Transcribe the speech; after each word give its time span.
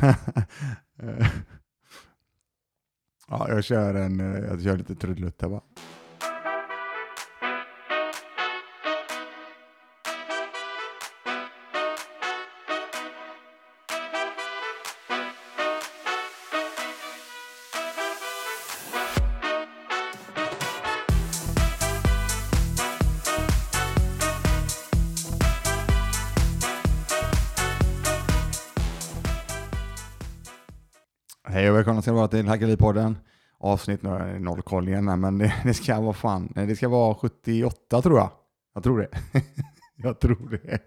ja, 3.28 3.48
jag 3.48 3.64
kör 3.64 3.94
en, 3.94 4.20
eh, 4.20 4.38
jag 4.38 4.62
kör 4.62 4.76
lite 4.76 4.94
trudelutt 4.94 5.42
här 5.42 5.48
bara. 5.48 5.62
Till 32.30 32.48
Hackeripodden. 32.48 33.18
Avsnitt, 33.58 34.02
nu 34.02 34.08
har 34.08 34.38
noll 34.38 34.62
koll 34.62 34.88
igen 34.88 35.08
här, 35.08 35.16
men 35.16 35.38
det, 35.38 35.54
det 35.64 35.74
ska 35.74 36.00
vara 36.00 36.12
fan, 36.12 36.52
det 36.54 36.76
ska 36.76 36.88
vara 36.88 37.14
78 37.14 38.02
tror 38.02 38.18
jag. 38.18 38.30
Jag 38.74 38.82
tror 38.82 38.98
det. 38.98 39.08
jag 39.96 40.20
tror 40.20 40.60
det. 40.64 40.78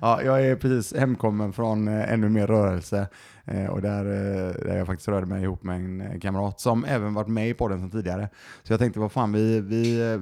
Ja, 0.00 0.22
jag 0.22 0.46
är 0.46 0.56
precis 0.56 1.00
hemkommen 1.00 1.52
från 1.52 1.88
eh, 1.88 2.12
ännu 2.12 2.28
mer 2.28 2.46
rörelse 2.46 3.08
eh, 3.44 3.66
och 3.66 3.82
där, 3.82 4.04
eh, 4.04 4.64
där 4.64 4.76
jag 4.76 4.86
faktiskt 4.86 5.08
rörde 5.08 5.26
mig 5.26 5.42
ihop 5.42 5.62
med 5.62 5.76
en 5.76 6.20
kamrat 6.20 6.60
som 6.60 6.84
även 6.84 7.14
varit 7.14 7.28
med 7.28 7.48
i 7.48 7.54
podden 7.54 7.80
sedan 7.80 7.90
tidigare. 7.90 8.28
Så 8.62 8.72
jag 8.72 8.80
tänkte, 8.80 9.00
vad 9.00 9.12
fan, 9.12 9.32
vi, 9.32 9.60
vi 9.60 10.20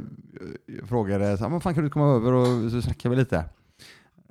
frågade, 0.84 1.38
så, 1.38 1.48
vad 1.48 1.62
fan 1.62 1.74
kan 1.74 1.84
du 1.84 1.90
komma 1.90 2.14
över 2.14 2.32
och 2.32 2.70
så 2.70 2.82
snackar 2.82 3.10
vi 3.10 3.16
lite. 3.16 3.44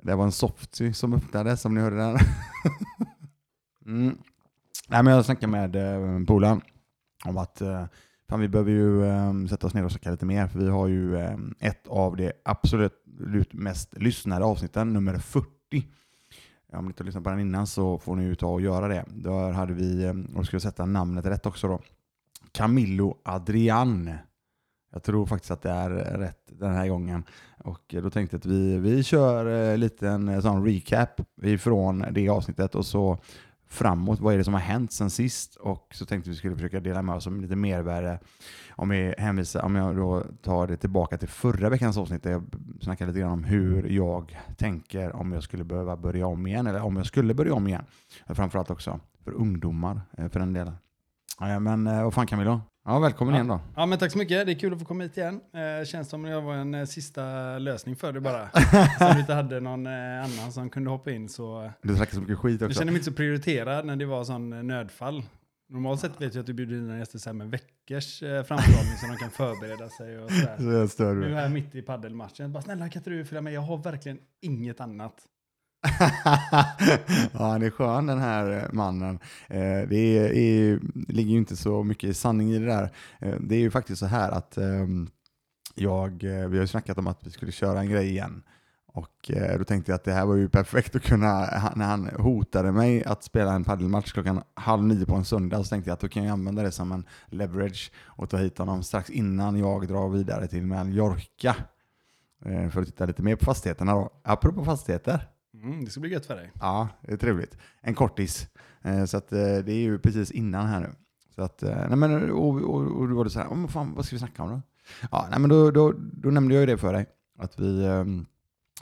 Det 0.02 0.14
var 0.14 0.24
en 0.24 0.32
softy 0.32 0.92
som 0.92 1.14
öppnade, 1.14 1.56
som 1.56 1.74
ni 1.74 1.80
hörde 1.80 1.96
där. 1.96 2.20
mm. 3.86 4.18
Nej, 4.92 5.02
men 5.02 5.14
jag 5.14 5.24
snackade 5.24 5.52
med 5.52 5.76
eh, 5.76 6.24
polaren 6.26 6.60
om 7.24 7.38
att 7.38 7.60
eh, 7.60 7.84
fan, 8.28 8.40
vi 8.40 8.48
behöver 8.48 8.70
ju 8.70 9.04
eh, 9.04 9.46
sätta 9.48 9.66
oss 9.66 9.74
ner 9.74 9.84
och 9.84 9.90
snacka 9.90 10.10
lite 10.10 10.26
mer, 10.26 10.46
för 10.46 10.58
vi 10.58 10.68
har 10.68 10.88
ju 10.88 11.16
eh, 11.16 11.36
ett 11.58 11.86
av 11.88 12.16
de 12.16 12.32
absolut 12.44 13.52
mest 13.52 13.94
lyssnade 13.98 14.44
avsnitten, 14.44 14.92
nummer 14.92 15.18
40. 15.18 15.48
Om 16.72 16.84
ni 16.84 16.88
inte 16.88 17.02
har 17.02 17.06
lyssnat 17.06 17.24
på 17.24 17.30
den 17.30 17.40
innan 17.40 17.66
så 17.66 17.98
får 17.98 18.16
ni 18.16 18.24
ju 18.24 18.34
ta 18.34 18.46
och 18.46 18.60
göra 18.60 18.88
det. 18.88 19.04
Där 19.08 19.52
hade 19.52 19.72
vi, 19.72 20.04
eh, 20.04 20.14
och 20.36 20.46
skulle 20.46 20.60
sätta 20.60 20.86
namnet 20.86 21.26
rätt 21.26 21.46
också 21.46 21.68
då, 21.68 21.80
Camillo 22.52 23.16
Adrian. 23.24 24.10
Jag 24.92 25.02
tror 25.02 25.26
faktiskt 25.26 25.50
att 25.50 25.62
det 25.62 25.70
är 25.70 25.90
rätt 26.18 26.50
den 26.58 26.74
här 26.74 26.88
gången. 26.88 27.24
Och 27.58 27.94
då 28.02 28.10
tänkte 28.10 28.34
jag 28.34 28.38
att 28.38 28.46
vi, 28.46 28.78
vi 28.78 29.02
kör 29.02 29.70
eh, 29.72 29.78
lite 29.78 30.08
en 30.08 30.26
liten 30.26 30.42
sån 30.42 30.66
recap 30.66 31.20
ifrån 31.42 32.04
det 32.10 32.28
avsnittet 32.28 32.74
och 32.74 32.86
så 32.86 33.18
framåt. 33.70 34.20
Vad 34.20 34.34
är 34.34 34.38
det 34.38 34.44
som 34.44 34.54
har 34.54 34.60
hänt 34.60 34.92
sen 34.92 35.10
sist? 35.10 35.56
Och 35.56 35.88
så 35.94 36.06
tänkte 36.06 36.30
vi 36.30 36.36
skulle 36.36 36.54
försöka 36.54 36.80
dela 36.80 37.02
med 37.02 37.14
oss 37.14 37.26
om 37.26 37.40
lite 37.40 37.56
mervärde. 37.56 38.18
Om, 38.70 38.88
vi 38.88 39.14
hänvisar, 39.18 39.62
om 39.62 39.76
jag 39.76 39.96
då 39.96 40.24
tar 40.42 40.66
det 40.66 40.76
tillbaka 40.76 41.18
till 41.18 41.28
förra 41.28 41.68
veckans 41.68 41.96
avsnitt 41.96 42.22
där 42.22 42.30
jag 42.30 42.44
snackade 42.80 43.10
lite 43.10 43.20
grann 43.20 43.32
om 43.32 43.44
hur 43.44 43.88
jag 43.88 44.38
tänker 44.56 45.16
om 45.16 45.32
jag 45.32 45.42
skulle 45.42 45.64
behöva 45.64 45.96
börja 45.96 46.26
om 46.26 46.46
igen, 46.46 46.66
eller 46.66 46.82
om 46.82 46.96
jag 46.96 47.06
skulle 47.06 47.34
börja 47.34 47.54
om 47.54 47.66
igen. 47.66 47.84
Framförallt 48.26 48.70
också 48.70 49.00
för 49.24 49.32
ungdomar, 49.32 50.00
eh, 50.18 50.28
för 50.28 50.40
den 50.40 50.52
delen. 50.52 50.74
Men 51.60 51.86
eh, 51.86 52.04
vad 52.04 52.14
fan 52.14 52.26
kan 52.26 52.38
vi 52.38 52.44
då? 52.44 52.60
Ja, 52.84 52.98
välkommen 52.98 53.34
Ja. 53.34 53.38
igen 53.38 53.48
då. 53.48 53.60
Ja, 53.76 53.86
men 53.86 53.98
tack 53.98 54.12
så 54.12 54.18
mycket. 54.18 54.46
Det 54.46 54.52
är 54.52 54.58
kul 54.58 54.72
att 54.72 54.78
få 54.78 54.84
komma 54.84 55.02
hit 55.04 55.16
igen. 55.16 55.40
Eh, 55.80 55.84
känns 55.84 56.08
som 56.08 56.24
att 56.24 56.30
jag 56.30 56.42
var 56.42 56.54
en 56.54 56.74
eh, 56.74 56.84
sista 56.84 57.22
lösning 57.58 57.96
för 57.96 58.12
det 58.12 58.20
bara. 58.20 58.50
Som 58.98 59.14
du 59.14 59.20
inte 59.20 59.34
hade 59.34 59.60
någon 59.60 59.86
eh, 59.86 59.92
annan 60.24 60.52
som 60.52 60.70
kunde 60.70 60.90
hoppa 60.90 61.10
in 61.10 61.28
så. 61.28 61.70
Du 61.82 61.96
snackar 61.96 62.14
så 62.14 62.20
mycket 62.20 62.38
skit 62.38 62.60
Jag 62.60 62.68
också. 62.68 62.78
kände 62.78 62.92
mig 62.92 62.98
inte 62.98 63.10
så 63.10 63.16
prioriterad 63.16 63.86
när 63.86 63.96
det 63.96 64.04
var 64.06 64.24
sån 64.24 64.52
eh, 64.52 64.62
nödfall. 64.62 65.22
Normalt 65.68 66.00
sett 66.00 66.20
vet 66.20 66.34
jag 66.34 66.40
att 66.40 66.46
du 66.46 66.52
bjuder 66.54 66.76
in 66.76 66.82
dina 66.86 66.98
gäster 66.98 67.18
så 67.18 67.32
med 67.32 67.50
veckors 67.50 68.22
eh, 68.22 68.42
framförhållning 68.44 68.96
så 68.96 69.06
de 69.06 69.16
kan 69.16 69.30
förbereda 69.30 69.88
sig 69.88 70.18
och 70.18 70.30
sådär. 70.30 70.56
Så 70.58 70.64
jag 70.64 70.90
stör 70.90 71.14
Nu 71.14 71.34
är 71.36 71.42
jag 71.42 71.50
mitt 71.52 71.74
i 71.74 71.82
paddelmatchen. 71.82 72.52
Bara 72.52 72.62
snälla 72.62 72.88
kan 72.88 73.00
inte 73.00 73.10
du 73.10 73.24
följa 73.24 73.40
med? 73.42 73.52
Jag 73.52 73.60
har 73.60 73.76
verkligen 73.78 74.18
inget 74.40 74.80
annat. 74.80 75.14
ja, 77.32 77.46
han 77.48 77.62
är 77.62 77.70
skön 77.70 78.06
den 78.06 78.18
här 78.18 78.50
eh, 78.52 78.72
mannen. 78.72 79.18
Eh, 79.48 79.88
det, 79.88 80.18
är, 80.18 80.32
är, 80.32 80.80
det 80.94 81.12
ligger 81.12 81.30
ju 81.32 81.38
inte 81.38 81.56
så 81.56 81.82
mycket 81.84 82.16
sanning 82.16 82.50
i 82.52 82.58
det 82.58 82.66
där. 82.66 82.90
Eh, 83.18 83.34
det 83.40 83.54
är 83.54 83.60
ju 83.60 83.70
faktiskt 83.70 83.98
så 84.00 84.06
här 84.06 84.30
att 84.30 84.56
ehm, 84.56 85.02
eh, 85.02 85.08
jag, 85.74 86.10
vi 86.22 86.56
har 86.56 86.62
ju 86.62 86.66
snackat 86.66 86.98
om 86.98 87.06
att 87.06 87.26
vi 87.26 87.30
skulle 87.30 87.52
köra 87.52 87.80
en 87.80 87.90
grej 87.90 88.08
igen. 88.08 88.42
Och 88.92 89.30
eh, 89.30 89.58
då 89.58 89.64
tänkte 89.64 89.90
jag 89.92 89.96
att 89.96 90.04
det 90.04 90.12
här 90.12 90.26
var 90.26 90.34
ju 90.36 90.48
perfekt 90.48 90.96
att 90.96 91.02
kunna, 91.02 91.44
han- 91.46 91.72
när 91.76 91.86
han 91.86 92.06
hotade 92.18 92.72
mig 92.72 93.04
att 93.04 93.24
spela 93.24 93.52
en 93.52 93.64
paddelmatch 93.64 94.12
klockan 94.12 94.42
halv 94.54 94.84
nio 94.84 95.06
på 95.06 95.14
en 95.14 95.24
söndag 95.24 95.64
så 95.64 95.68
tänkte 95.68 95.90
jag 95.90 95.94
att 95.94 96.00
då 96.00 96.08
kan 96.08 96.24
jag 96.24 96.32
använda 96.32 96.62
det 96.62 96.72
som 96.72 96.92
en 96.92 97.04
leverage 97.26 97.92
och 98.04 98.30
ta 98.30 98.36
hit 98.36 98.58
honom 98.58 98.82
strax 98.82 99.10
innan 99.10 99.56
jag 99.58 99.88
drar 99.88 100.08
vidare 100.08 100.46
till 100.46 100.62
Mallorca. 100.66 101.56
Eh, 102.44 102.68
för 102.70 102.80
att 102.80 102.86
titta 102.86 103.06
lite 103.06 103.22
mer 103.22 103.36
på 103.36 103.44
fastigheterna 103.44 103.92
då. 103.92 104.10
Apropå 104.24 104.64
fastigheter. 104.64 105.28
Mm, 105.54 105.84
det 105.84 105.90
ska 105.90 106.00
bli 106.00 106.10
gött 106.10 106.26
för 106.26 106.36
dig. 106.36 106.52
Ja, 106.60 106.88
det 107.00 107.12
är 107.12 107.16
trevligt. 107.16 107.56
En 107.80 107.94
kortis. 107.94 108.48
Eh, 108.82 109.04
så 109.04 109.16
att 109.16 109.32
eh, 109.32 109.38
det 109.38 109.72
är 109.72 109.80
ju 109.80 109.98
precis 109.98 110.30
innan 110.30 110.66
här 110.66 110.80
nu. 110.80 110.90
Så 111.34 111.42
att, 111.42 111.62
eh, 111.62 111.88
nej 111.88 111.96
men, 111.96 112.30
och, 112.30 112.62
och, 112.62 113.00
och 113.00 113.08
då 113.08 113.14
var 113.14 113.24
det 113.24 113.30
så 113.30 113.38
här, 113.38 113.48
oh, 113.48 113.60
vad, 113.60 113.70
fan, 113.70 113.94
vad 113.94 114.04
ska 114.04 114.16
vi 114.16 114.20
snacka 114.20 114.42
om 114.42 114.50
då? 114.50 114.62
Ja, 115.10 115.26
nej 115.30 115.40
men 115.40 115.50
då, 115.50 115.70
då, 115.70 115.94
då 115.96 116.30
nämnde 116.30 116.54
jag 116.54 116.60
ju 116.60 116.66
det 116.66 116.78
för 116.78 116.92
dig. 116.92 117.06
Att 117.38 117.58
vi, 117.60 117.88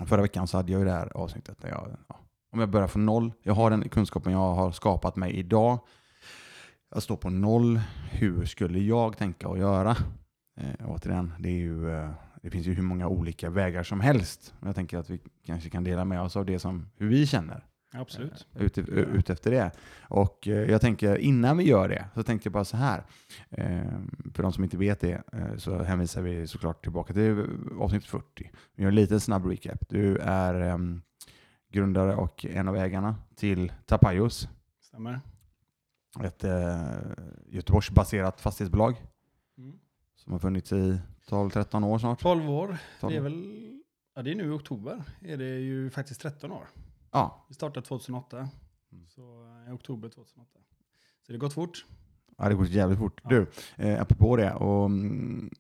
förra 0.07 0.23
veckan 0.23 0.47
så 0.49 0.57
hade 0.57 0.73
jag 0.73 0.79
ju 0.79 0.85
det 0.85 0.93
här 0.93 1.17
avsnittet 1.17 1.61
där 1.61 1.69
jag, 1.69 1.97
ja, 2.09 2.21
om 2.53 2.61
jag 2.61 2.71
börjar 2.71 2.89
från 2.89 3.07
noll, 3.07 3.33
jag 3.43 3.55
har 3.55 3.71
den 3.71 3.89
kunskapen 3.89 4.33
jag 4.33 4.55
har 4.55 4.73
skapat 4.73 5.17
mig 5.17 5.33
idag. 5.33 5.79
Jag 6.91 7.03
står 7.03 7.17
på 7.17 7.31
noll, 7.31 7.81
hur 8.11 8.45
skulle 8.45 8.79
jag 8.79 9.19
tänka 9.19 9.49
och 9.49 9.59
göra? 9.59 9.97
Eh, 10.61 10.87
återigen, 10.87 11.33
det, 11.39 11.49
är 11.49 11.57
ju, 11.57 11.91
eh, 11.91 12.11
det 12.43 12.51
finns 12.51 12.67
ju 12.67 12.75
hur 12.75 12.83
många 12.83 13.09
olika 13.09 13.51
vägar 13.51 13.83
som 13.83 14.01
helst. 14.01 14.55
Jag 14.65 14.75
tänker 14.75 14.99
att 14.99 15.11
vi 15.11 15.21
kanske 15.47 15.71
kan 15.71 15.85
dela 15.85 16.05
med 16.05 16.21
oss 16.23 16.37
av 16.37 16.47
det 16.47 16.59
som 16.59 16.87
hur 16.97 17.09
vi 17.09 17.27
känner 17.27 17.65
Absolut. 17.93 18.47
ut, 18.55 18.79
ut 18.89 19.31
efter 19.31 19.51
det. 19.51 19.71
Och 20.01 20.49
eh, 20.49 20.71
jag 20.71 20.81
tänker 20.81 21.17
innan 21.17 21.57
vi 21.57 21.65
gör 21.65 21.89
det 21.89 22.09
så 22.15 22.23
tänkte 22.23 22.47
jag 22.47 22.53
bara 22.53 22.65
så 22.65 22.77
här. 22.77 23.05
Eh, 23.51 23.83
för 24.35 24.43
de 24.43 24.53
som 24.53 24.65
inte 24.65 24.77
vet 24.77 25.01
det 25.01 25.23
eh, 25.33 25.57
så 25.57 25.83
hänvisar 25.83 26.23
vi 26.23 26.47
såklart 26.47 26.83
tillbaka 26.83 27.13
till 27.15 27.47
avsnitt 27.81 28.05
40. 28.05 28.51
Vi 28.75 28.83
gör 28.83 28.89
en 28.89 28.95
liten 28.95 29.21
snabb 29.21 29.47
recap. 29.47 29.89
Du 29.89 30.17
är 30.19 30.55
ehm, 30.55 31.03
grundare 31.73 32.15
och 32.15 32.47
en 32.47 32.69
av 32.69 32.77
ägarna 32.77 33.17
till 33.37 33.73
Tapajos, 33.87 34.49
Stämmer. 34.81 35.21
ett 36.25 36.45
eh, 36.45 36.87
Göteborgsbaserat 37.47 38.41
fastighetsbolag 38.41 38.95
Mm. 39.59 39.79
som 40.17 40.33
har 40.33 40.39
funnits 40.41 40.73
i 40.73 41.01
12-13 41.29 41.85
år 41.85 41.99
snart. 41.99 42.21
12 42.21 42.51
år. 42.51 42.79
12. 43.01 43.13
Det 43.13 43.17
är 43.17 43.23
väl, 43.23 43.81
ja 44.15 44.23
det 44.23 44.31
är 44.31 44.35
nu 44.35 44.45
i 44.45 44.51
oktober. 44.51 45.03
Är 45.23 45.37
det 45.37 45.59
ju 45.59 45.91
faktiskt 45.91 46.21
13 46.21 46.53
år. 46.53 46.67
Ja, 47.11 47.47
Vi 47.49 47.55
startade 47.55 47.87
2008. 47.87 48.37
Mm. 48.93 49.09
Så 49.09 49.23
eh, 49.67 49.71
i 49.71 49.75
oktober 49.75 50.09
2008. 50.09 50.51
Så 51.27 51.33
det 51.33 51.35
har 51.35 51.39
gått 51.39 51.53
fort. 51.53 51.85
Ja, 52.39 52.49
det 52.49 52.55
går 52.55 52.67
jävligt 52.67 52.99
fort. 52.99 53.21
Ja. 53.25 53.29
Du, 53.29 53.47
eh, 53.77 54.01
apropå 54.01 54.37
det, 54.37 54.53
och, 54.55 54.87
mm, 54.87 55.51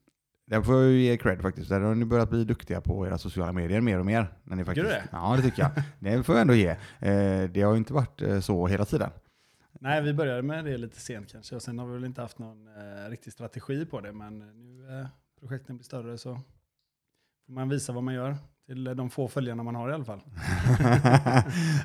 där 0.46 0.62
får 0.62 0.74
jag 0.74 0.84
ju 0.84 1.00
ge 1.00 1.16
cred 1.16 1.42
faktiskt. 1.42 1.68
Där 1.68 1.80
har 1.80 1.94
ni 1.94 2.04
börjat 2.04 2.30
bli 2.30 2.44
duktiga 2.44 2.80
på 2.80 3.06
era 3.06 3.18
sociala 3.18 3.52
medier 3.52 3.80
mer 3.80 3.98
och 3.98 4.06
mer. 4.06 4.34
När 4.44 4.56
ni 4.56 4.64
faktiskt, 4.64 4.86
du 4.86 4.92
det? 4.92 5.08
Ja, 5.12 5.36
det 5.36 5.42
tycker 5.42 5.62
jag. 5.62 5.72
det 6.16 6.22
får 6.22 6.34
jag 6.34 6.42
ändå 6.42 6.54
ge. 6.54 6.68
Eh, 6.98 7.50
det 7.50 7.62
har 7.62 7.72
ju 7.72 7.78
inte 7.78 7.92
varit 7.92 8.22
eh, 8.22 8.40
så 8.40 8.66
hela 8.66 8.84
tiden. 8.84 9.10
Nej, 9.80 10.02
vi 10.02 10.14
började 10.14 10.42
med 10.42 10.64
det 10.64 10.76
lite 10.78 11.00
sent 11.00 11.32
kanske. 11.32 11.56
Och 11.56 11.62
sen 11.62 11.78
har 11.78 11.86
vi 11.86 11.92
väl 11.92 12.04
inte 12.04 12.22
haft 12.22 12.38
någon 12.38 12.66
eh, 12.66 13.10
riktig 13.10 13.32
strategi 13.32 13.86
på 13.86 14.00
det. 14.00 14.12
Men 14.12 14.38
nu 14.38 15.00
eh, 15.00 15.06
projekten 15.40 15.76
blir 15.76 15.84
större 15.84 16.18
så 16.18 16.34
får 17.46 17.52
man 17.52 17.68
visa 17.68 17.92
vad 17.92 18.02
man 18.02 18.14
gör. 18.14 18.36
Till 18.66 18.84
de 18.84 19.10
få 19.10 19.28
följarna 19.28 19.62
man 19.62 19.74
har 19.74 19.90
i 19.90 19.92
alla 19.92 20.04
fall. 20.04 20.20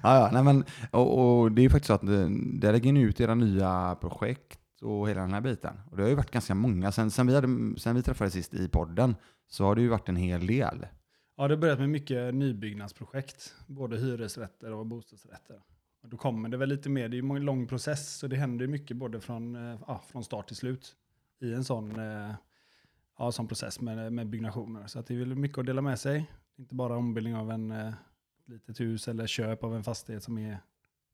ja, 0.04 0.16
ja, 0.20 0.30
nej, 0.34 0.44
men, 0.44 0.66
och, 0.92 1.42
och 1.42 1.52
det 1.52 1.62
är 1.62 1.64
ju 1.64 1.70
faktiskt 1.70 1.88
så 1.88 1.94
att 1.94 2.04
eh, 2.04 2.30
där 2.54 2.72
lägger 2.72 2.94
ni 2.94 3.02
ut 3.02 3.22
era 3.22 3.36
nya 3.36 3.98
projekt 4.02 4.60
och 4.82 5.10
hela 5.10 5.22
den 5.22 5.34
här 5.34 5.42
biten. 5.42 5.80
Och 5.92 5.98
det 5.98 6.04
har 6.04 6.10
ju 6.10 6.16
varit 6.16 6.32
ganska 6.32 6.56
många. 6.56 6.92
Sen, 6.92 7.12
sen, 7.12 7.28
vi, 7.28 7.36
hade, 7.36 7.80
sen 7.80 7.96
vi 7.96 8.04
träffades 8.04 8.34
sist 8.34 8.54
i 8.54 8.68
podden 8.68 9.16
så 9.48 9.64
har 9.64 9.76
det 9.76 9.82
ju 9.82 9.88
varit 9.88 10.10
en 10.10 10.16
hel 10.16 10.48
del. 10.48 10.86
Ja, 11.38 11.48
det 11.48 11.54
har 11.54 11.62
börjat 11.62 11.80
med 11.80 11.90
mycket 11.90 12.36
nybyggnadsprojekt. 12.36 13.56
Både 13.68 13.98
hyresrätter 13.98 14.74
och 14.74 14.86
bostadsrätter. 14.86 15.62
Och 16.04 16.10
då 16.10 16.18
kommer 16.18 16.50
det 16.50 16.58
väl 16.58 16.70
lite 16.70 16.90
mer. 16.90 17.10
Det 17.10 17.18
är 17.18 17.22
ju 17.22 17.36
en 17.36 17.46
lång 17.46 17.68
process. 17.68 18.18
Så 18.18 18.28
det 18.28 18.36
händer 18.36 18.66
ju 18.66 18.72
mycket 18.72 18.98
både 18.98 19.20
från, 19.20 19.56
eh, 19.56 19.80
ja, 19.88 20.02
från 20.12 20.24
start 20.24 20.48
till 20.48 20.56
slut. 20.56 20.96
I 21.42 21.54
en 21.54 21.64
sån, 21.64 22.00
eh, 22.00 22.32
ja, 23.18 23.32
sån 23.32 23.48
process 23.48 23.82
med, 23.82 24.14
med 24.14 24.28
byggnationer. 24.28 24.88
Så 24.88 25.00
att 25.00 25.08
det 25.08 25.14
är 25.14 25.18
väl 25.18 25.36
mycket 25.36 25.58
att 25.58 25.66
dela 25.66 25.82
med 25.82 26.00
sig. 26.00 26.32
Inte 26.58 26.76
bara 26.76 26.98
ombildning 26.98 27.36
av 27.36 27.52
en 27.52 27.72
eh, 27.72 27.94
litet 28.46 28.80
hus 28.80 29.08
eller 29.08 29.28
köp 29.28 29.64
av 29.64 29.76
en 29.76 29.84
fastighet 29.84 30.24
som 30.24 30.38
är 30.38 30.58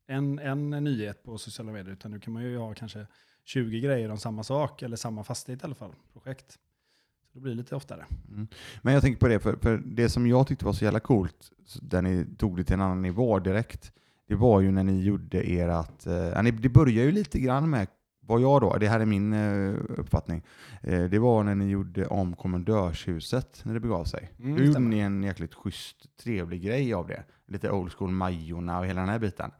en, 0.07 0.39
en 0.39 0.69
nyhet 0.69 1.23
på 1.23 1.37
sociala 1.37 1.71
medier. 1.71 1.93
Utan 1.93 2.11
nu 2.11 2.19
kan 2.19 2.33
man 2.33 2.43
ju 2.43 2.57
ha 2.57 2.73
kanske 2.73 3.07
20 3.43 3.79
grejer 3.79 4.09
om 4.09 4.17
samma 4.17 4.43
sak. 4.43 4.81
Eller 4.81 4.95
samma 4.95 5.23
fastighet 5.23 5.63
i 5.63 5.65
alla 5.65 5.75
fall. 5.75 5.95
Projekt. 6.13 6.59
Så 7.31 7.33
det 7.33 7.39
blir 7.39 7.55
lite 7.55 7.75
oftare. 7.75 8.05
Mm. 8.29 8.47
Men 8.81 8.93
jag 8.93 9.03
tänker 9.03 9.19
på 9.19 9.27
det, 9.27 9.39
för, 9.39 9.55
för 9.55 9.77
det 9.85 10.09
som 10.09 10.27
jag 10.27 10.47
tyckte 10.47 10.65
var 10.65 10.73
så 10.73 10.83
jävla 10.83 10.99
coolt, 10.99 11.51
där 11.81 12.01
ni 12.01 12.25
tog 12.37 12.57
det 12.57 12.63
till 12.63 12.73
en 12.73 12.81
annan 12.81 13.01
nivå 13.01 13.39
direkt, 13.39 13.91
det 14.27 14.35
var 14.35 14.61
ju 14.61 14.71
när 14.71 14.83
ni 14.83 15.01
gjorde 15.01 15.41
ert, 15.41 16.07
eh, 16.07 16.43
det 16.43 16.69
börjar 16.69 17.03
ju 17.03 17.11
lite 17.11 17.39
grann 17.39 17.69
med, 17.69 17.87
vad 18.29 18.41
jag 18.41 18.61
då, 18.61 18.77
det 18.77 18.87
här 18.87 18.99
är 18.99 19.05
min 19.05 19.33
eh, 19.33 19.75
uppfattning, 19.97 20.43
eh, 20.83 21.03
det 21.03 21.19
var 21.19 21.43
när 21.43 21.55
ni 21.55 21.69
gjorde 21.69 22.07
om 22.07 22.35
kommendörshuset 22.35 23.61
när 23.65 23.73
det 23.73 23.79
begav 23.79 24.03
sig. 24.03 24.31
Mm, 24.39 24.57
Då 24.57 24.63
gjorde 24.63 24.79
ni 24.79 24.99
en 24.99 25.23
jäkligt 25.23 25.53
schysst, 25.53 26.17
trevlig 26.17 26.61
grej 26.61 26.93
av 26.93 27.07
det. 27.07 27.23
Lite 27.47 27.71
old 27.71 27.93
school 27.93 28.11
Majorna 28.11 28.79
och 28.79 28.85
hela 28.85 29.01
den 29.01 29.09
här 29.09 29.19
biten. 29.19 29.51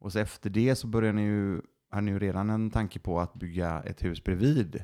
Och 0.00 0.12
så 0.12 0.18
efter 0.18 0.50
det 0.50 0.74
så 0.76 0.86
började 0.86 1.12
ni 1.16 1.22
ju, 1.22 1.60
har 1.90 2.00
ni 2.00 2.10
ju 2.10 2.18
redan 2.18 2.50
en 2.50 2.70
tanke 2.70 2.98
på 2.98 3.20
att 3.20 3.34
bygga 3.34 3.82
ett 3.82 4.04
hus 4.04 4.24
bredvid. 4.24 4.82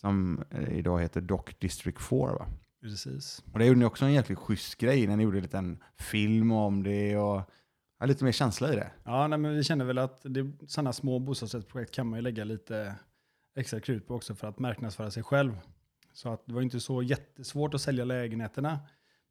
Som 0.00 0.44
eh, 0.50 0.78
idag 0.78 1.00
heter 1.00 1.20
Doc 1.20 1.40
District 1.58 2.02
4 2.02 2.18
va? 2.18 2.46
Precis. 2.82 3.44
Och 3.52 3.58
det 3.58 3.66
gjorde 3.66 3.78
ni 3.78 3.84
också 3.84 4.04
en 4.04 4.12
jäkligt 4.12 4.38
schysst 4.38 4.78
grej 4.78 5.06
när 5.06 5.16
ni 5.16 5.22
gjorde 5.22 5.38
en 5.38 5.42
liten 5.42 5.82
film 5.98 6.52
om 6.52 6.82
det 6.82 7.16
och 7.16 7.42
ja, 7.98 8.06
lite 8.06 8.24
mer 8.24 8.32
känsla 8.32 8.72
i 8.72 8.76
det. 8.76 8.90
Ja, 9.04 9.26
nej, 9.26 9.38
men 9.38 9.56
vi 9.56 9.64
känner 9.64 9.84
väl 9.84 9.98
att 9.98 10.20
det, 10.22 10.52
sådana 10.66 10.92
små 10.92 11.18
bostadsrättsprojekt 11.18 11.94
kan 11.94 12.06
man 12.06 12.18
ju 12.18 12.22
lägga 12.22 12.44
lite 12.44 12.94
extra 13.56 13.80
krut 13.80 14.06
på 14.06 14.14
också 14.14 14.34
för 14.34 14.48
att 14.48 14.58
marknadsföra 14.58 15.10
sig 15.10 15.22
själv. 15.22 15.58
Så 16.12 16.32
att 16.32 16.46
det 16.46 16.52
var 16.54 16.62
inte 16.62 16.80
så 16.80 17.02
jättesvårt 17.02 17.74
att 17.74 17.80
sälja 17.80 18.04
lägenheterna. 18.04 18.78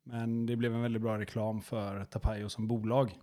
Men 0.03 0.45
det 0.45 0.55
blev 0.55 0.75
en 0.75 0.81
väldigt 0.81 1.01
bra 1.01 1.19
reklam 1.19 1.61
för 1.61 2.05
Tapayo 2.05 2.49
som 2.49 2.67
bolag. 2.67 3.19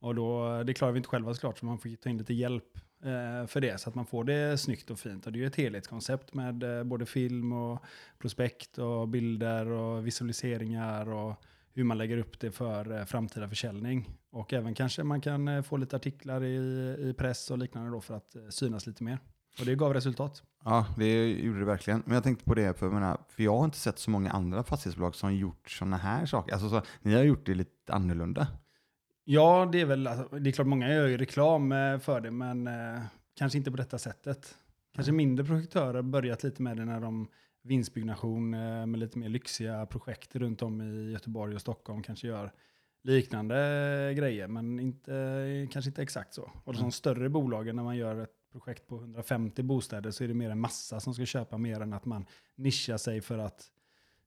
Och 0.00 0.14
då, 0.14 0.62
det 0.62 0.74
klarar 0.74 0.92
vi 0.92 0.96
inte 0.96 1.08
själva 1.08 1.34
såklart, 1.34 1.58
så 1.58 1.66
man 1.66 1.78
får 1.78 1.96
ta 1.96 2.10
in 2.10 2.18
lite 2.18 2.34
hjälp 2.34 2.78
eh, 3.02 3.46
för 3.46 3.60
det. 3.60 3.80
Så 3.80 3.88
att 3.88 3.94
man 3.94 4.06
får 4.06 4.24
det 4.24 4.58
snyggt 4.58 4.90
och 4.90 4.98
fint. 4.98 5.26
Och 5.26 5.32
det 5.32 5.38
är 5.38 5.40
ju 5.40 5.46
ett 5.46 5.56
helhetskoncept 5.56 6.34
med 6.34 6.62
eh, 6.62 6.84
både 6.84 7.06
film 7.06 7.52
och 7.52 7.84
prospekt 8.18 8.78
och 8.78 9.08
bilder 9.08 9.66
och 9.66 10.06
visualiseringar 10.06 11.08
och 11.08 11.44
hur 11.72 11.84
man 11.84 11.98
lägger 11.98 12.18
upp 12.18 12.40
det 12.40 12.50
för 12.50 12.98
eh, 12.98 13.04
framtida 13.04 13.48
försäljning. 13.48 14.10
Och 14.30 14.52
även 14.52 14.74
kanske 14.74 15.02
man 15.02 15.20
kan 15.20 15.48
eh, 15.48 15.62
få 15.62 15.76
lite 15.76 15.96
artiklar 15.96 16.44
i, 16.44 16.56
i 16.98 17.14
press 17.18 17.50
och 17.50 17.58
liknande 17.58 17.90
då 17.90 18.00
för 18.00 18.14
att 18.14 18.36
eh, 18.36 18.42
synas 18.48 18.86
lite 18.86 19.04
mer. 19.04 19.18
Och 19.60 19.66
det 19.66 19.74
gav 19.74 19.94
resultat. 19.94 20.42
Ja, 20.64 20.86
det 20.96 21.30
gjorde 21.30 21.58
det 21.58 21.64
verkligen. 21.64 22.02
Men 22.06 22.14
jag 22.14 22.24
tänkte 22.24 22.44
på 22.44 22.54
det, 22.54 22.78
för 22.78 22.86
jag, 22.86 22.92
menar, 22.92 23.18
för 23.28 23.42
jag 23.42 23.56
har 23.56 23.64
inte 23.64 23.78
sett 23.78 23.98
så 23.98 24.10
många 24.10 24.30
andra 24.30 24.62
fastighetsbolag 24.62 25.14
som 25.14 25.34
gjort 25.34 25.70
sådana 25.70 25.96
här 25.96 26.26
saker. 26.26 26.52
Alltså, 26.52 26.68
så, 26.68 26.82
ni 27.02 27.14
har 27.14 27.22
gjort 27.22 27.46
det 27.46 27.54
lite 27.54 27.92
annorlunda. 27.92 28.46
Ja, 29.24 29.68
det 29.72 29.80
är 29.80 29.84
väl, 29.84 30.06
alltså, 30.06 30.38
det 30.38 30.50
är 30.50 30.52
klart 30.52 30.66
många 30.66 30.94
gör 30.94 31.06
ju 31.06 31.16
reklam 31.16 31.70
för 32.00 32.20
det, 32.20 32.30
men 32.30 32.66
eh, 32.66 33.02
kanske 33.38 33.58
inte 33.58 33.70
på 33.70 33.76
detta 33.76 33.98
sättet. 33.98 34.54
Kanske 34.94 35.12
mindre 35.12 35.44
projektörer 35.46 36.02
börjat 36.02 36.42
lite 36.42 36.62
med 36.62 36.76
det 36.76 36.84
när 36.84 37.00
de 37.00 37.28
vinstbyggnation 37.62 38.54
eh, 38.54 38.86
med 38.86 39.00
lite 39.00 39.18
mer 39.18 39.28
lyxiga 39.28 39.86
projekt 39.86 40.36
runt 40.36 40.62
om 40.62 40.80
i 40.82 41.12
Göteborg 41.12 41.54
och 41.54 41.60
Stockholm 41.60 42.02
kanske 42.02 42.26
gör 42.26 42.52
liknande 43.02 43.54
grejer, 44.16 44.48
men 44.48 44.80
inte, 44.80 45.68
kanske 45.72 45.88
inte 45.88 46.02
exakt 46.02 46.34
så. 46.34 46.50
Och 46.64 46.72
de 46.72 46.78
Mm. 46.78 46.90
större 46.92 47.28
bolagen 47.28 47.76
när 47.76 47.82
man 47.82 47.96
gör 47.96 48.16
ett 48.16 48.34
projekt 48.52 48.86
på 48.86 48.96
150 48.96 49.62
bostäder 49.62 50.10
så 50.10 50.24
är 50.24 50.28
det 50.28 50.34
mer 50.34 50.50
en 50.50 50.60
massa 50.60 51.00
som 51.00 51.14
ska 51.14 51.24
köpa 51.26 51.58
mer 51.58 51.80
än 51.80 51.92
att 51.92 52.04
man 52.04 52.26
nischar 52.56 52.96
sig 52.96 53.20
för 53.20 53.38
att 53.38 53.70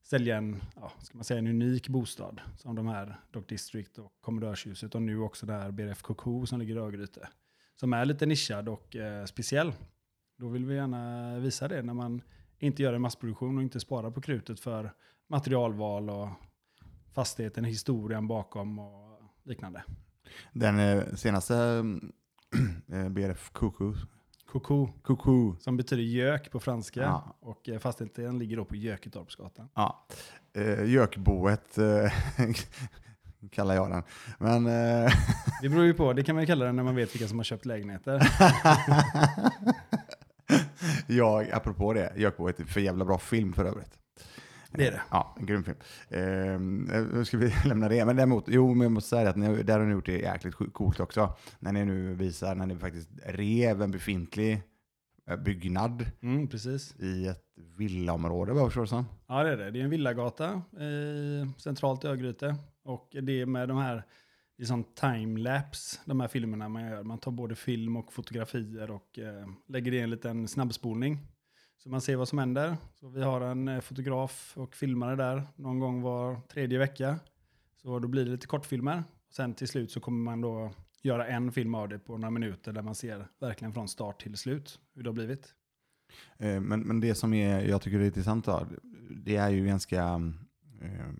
sälja 0.02 0.36
en, 0.36 0.62
ja, 0.76 0.92
ska 0.98 1.18
man 1.18 1.24
säga, 1.24 1.38
en 1.38 1.46
unik 1.46 1.88
bostad 1.88 2.40
som 2.56 2.74
de 2.74 2.86
här 2.86 3.20
Dock 3.30 3.48
District 3.48 3.98
och 3.98 4.12
Kommendörshuset 4.20 4.94
och 4.94 5.02
nu 5.02 5.18
också 5.18 5.46
det 5.46 5.52
här 5.52 5.70
BRF 5.70 6.02
Coco 6.02 6.46
som 6.46 6.58
ligger 6.60 6.74
i 6.74 6.78
Örgryte. 6.78 7.28
Som 7.76 7.92
är 7.92 8.04
lite 8.04 8.26
nischad 8.26 8.68
och 8.68 8.96
eh, 8.96 9.24
speciell. 9.24 9.72
Då 10.38 10.48
vill 10.48 10.64
vi 10.64 10.74
gärna 10.74 11.38
visa 11.38 11.68
det 11.68 11.82
när 11.82 11.94
man 11.94 12.22
inte 12.64 12.82
gör 12.82 12.92
en 12.92 13.02
massproduktion 13.02 13.56
och 13.56 13.62
inte 13.62 13.80
sparar 13.80 14.10
på 14.10 14.20
krutet 14.20 14.60
för 14.60 14.92
materialval 15.28 16.10
och 16.10 16.28
fastigheten, 17.14 17.64
historien 17.64 18.28
bakom 18.28 18.78
och 18.78 19.20
liknande. 19.44 19.84
Den 20.52 20.78
eh, 20.78 21.04
senaste 21.14 21.84
eh, 22.92 23.08
BRF 23.08 23.50
Kuku, 23.52 23.92
Coco 24.52 24.88
Kuku, 25.04 25.52
som 25.60 25.76
betyder 25.76 26.02
gök 26.02 26.50
på 26.50 26.60
franska 26.60 27.00
Ja. 27.00 27.36
och 27.40 27.68
eh, 27.68 27.78
fastigheten 27.78 28.38
ligger 28.38 28.56
då 28.56 28.64
på 28.64 28.76
Göketorpsgatan. 28.76 29.68
ja, 29.74 30.06
eh, 30.54 30.84
Gökboet 30.90 31.78
eh, 31.78 32.12
kallar 33.50 33.74
jag 33.74 33.90
den. 33.90 34.02
Men 34.38 34.66
eh, 34.66 35.12
Det 35.62 35.68
beror 35.68 35.84
ju 35.84 35.94
på, 35.94 36.12
det 36.12 36.22
kan 36.24 36.34
man 36.34 36.42
ju 36.42 36.46
kalla 36.46 36.64
det 36.64 36.72
när 36.72 36.82
man 36.82 36.94
vet 36.96 37.14
vilka 37.14 37.28
som 37.28 37.38
har 37.38 37.44
köpt 37.44 37.64
lägenheter. 37.66 38.20
jag, 41.06 41.50
apropå 41.50 41.92
det, 41.92 42.12
Gökboet 42.16 42.60
är 42.60 42.64
för 42.64 42.80
jävla 42.80 43.04
bra 43.04 43.18
film 43.18 43.52
för 43.52 43.64
övrigt. 43.64 43.98
Det 44.70 44.86
är 44.86 44.90
det. 44.90 45.02
Ja, 45.10 45.36
en 45.40 45.46
grym 45.46 45.64
film. 45.64 45.76
Eh, 46.08 46.60
nu 47.16 47.24
ska 47.24 47.36
vi 47.38 47.52
lämna 47.68 47.88
det. 47.88 48.04
Men 48.04 48.16
däremot, 48.16 48.44
jo, 48.48 48.74
men 48.74 48.80
jag 48.80 48.92
måste 48.92 49.10
säga 49.10 49.30
att 49.30 49.36
ni, 49.36 49.62
där 49.62 49.78
har 49.78 49.86
ni 49.86 49.92
gjort 49.92 50.06
det 50.06 50.18
jäkligt 50.18 50.54
coolt 50.72 51.00
också. 51.00 51.36
När 51.58 51.72
ni 51.72 51.84
nu 51.84 52.14
visar, 52.14 52.54
när 52.54 52.66
ni 52.66 52.76
faktiskt 52.76 53.10
rev 53.24 53.82
en 53.82 53.90
befintlig 53.90 54.62
eh, 55.30 55.36
byggnad 55.36 56.06
Mm, 56.22 56.48
precis. 56.48 56.94
i 56.98 57.26
ett 57.26 57.44
villaområde, 57.76 58.52
vad 58.52 58.62
jag 58.62 58.68
förstår 58.68 58.86
som. 58.86 59.04
Ja, 59.26 59.42
det 59.42 59.52
är 59.52 59.56
det. 59.56 59.70
Det 59.70 59.80
är 59.80 59.84
en 59.84 59.90
villagata 59.90 60.62
i, 60.80 61.46
centralt 61.58 62.04
i 62.04 62.06
Örgryte. 62.06 62.56
Och 62.84 63.08
det 63.22 63.40
är 63.40 63.46
med 63.46 63.68
de 63.68 63.78
här, 63.78 64.04
det 64.56 64.62
är 64.62 64.66
sån 64.66 64.84
timelapse, 64.84 66.00
de 66.04 66.20
här 66.20 66.28
filmerna 66.28 66.68
man 66.68 66.82
gör. 66.82 67.02
Man 67.02 67.18
tar 67.18 67.30
både 67.30 67.54
film 67.54 67.96
och 67.96 68.12
fotografier 68.12 68.90
och 68.90 69.18
eh, 69.18 69.48
lägger 69.68 69.90
det 69.90 69.96
i 69.96 70.00
en 70.00 70.10
liten 70.10 70.48
snabbspolning. 70.48 71.18
Så 71.76 71.88
man 71.88 72.00
ser 72.00 72.16
vad 72.16 72.28
som 72.28 72.38
händer. 72.38 72.76
Så 72.94 73.08
vi 73.08 73.22
har 73.22 73.40
en 73.40 73.68
eh, 73.68 73.80
fotograf 73.80 74.52
och 74.56 74.74
filmare 74.74 75.16
där 75.16 75.42
någon 75.56 75.78
gång 75.78 76.02
var 76.02 76.40
tredje 76.40 76.78
vecka. 76.78 77.18
Så 77.82 77.98
då 77.98 78.08
blir 78.08 78.24
det 78.24 78.30
lite 78.30 78.46
kortfilmer. 78.46 79.04
Sen 79.30 79.54
till 79.54 79.68
slut 79.68 79.90
så 79.90 80.00
kommer 80.00 80.24
man 80.24 80.40
då 80.40 80.70
göra 81.02 81.26
en 81.26 81.52
film 81.52 81.74
av 81.74 81.88
det 81.88 81.98
på 81.98 82.18
några 82.18 82.30
minuter 82.30 82.72
där 82.72 82.82
man 82.82 82.94
ser 82.94 83.26
verkligen 83.40 83.74
från 83.74 83.88
start 83.88 84.22
till 84.22 84.36
slut 84.36 84.80
hur 84.94 85.02
det 85.02 85.08
har 85.08 85.14
blivit. 85.14 85.54
Eh, 86.38 86.60
men, 86.60 86.80
men 86.80 87.00
det 87.00 87.14
som 87.14 87.34
är, 87.34 87.60
jag 87.60 87.82
tycker 87.82 88.00
är 88.00 88.04
intressant 88.04 88.44
då, 88.44 88.66
det 89.10 89.36
är 89.36 89.50
ju 89.50 89.66
ganska 89.66 90.02
eh, 90.80 91.10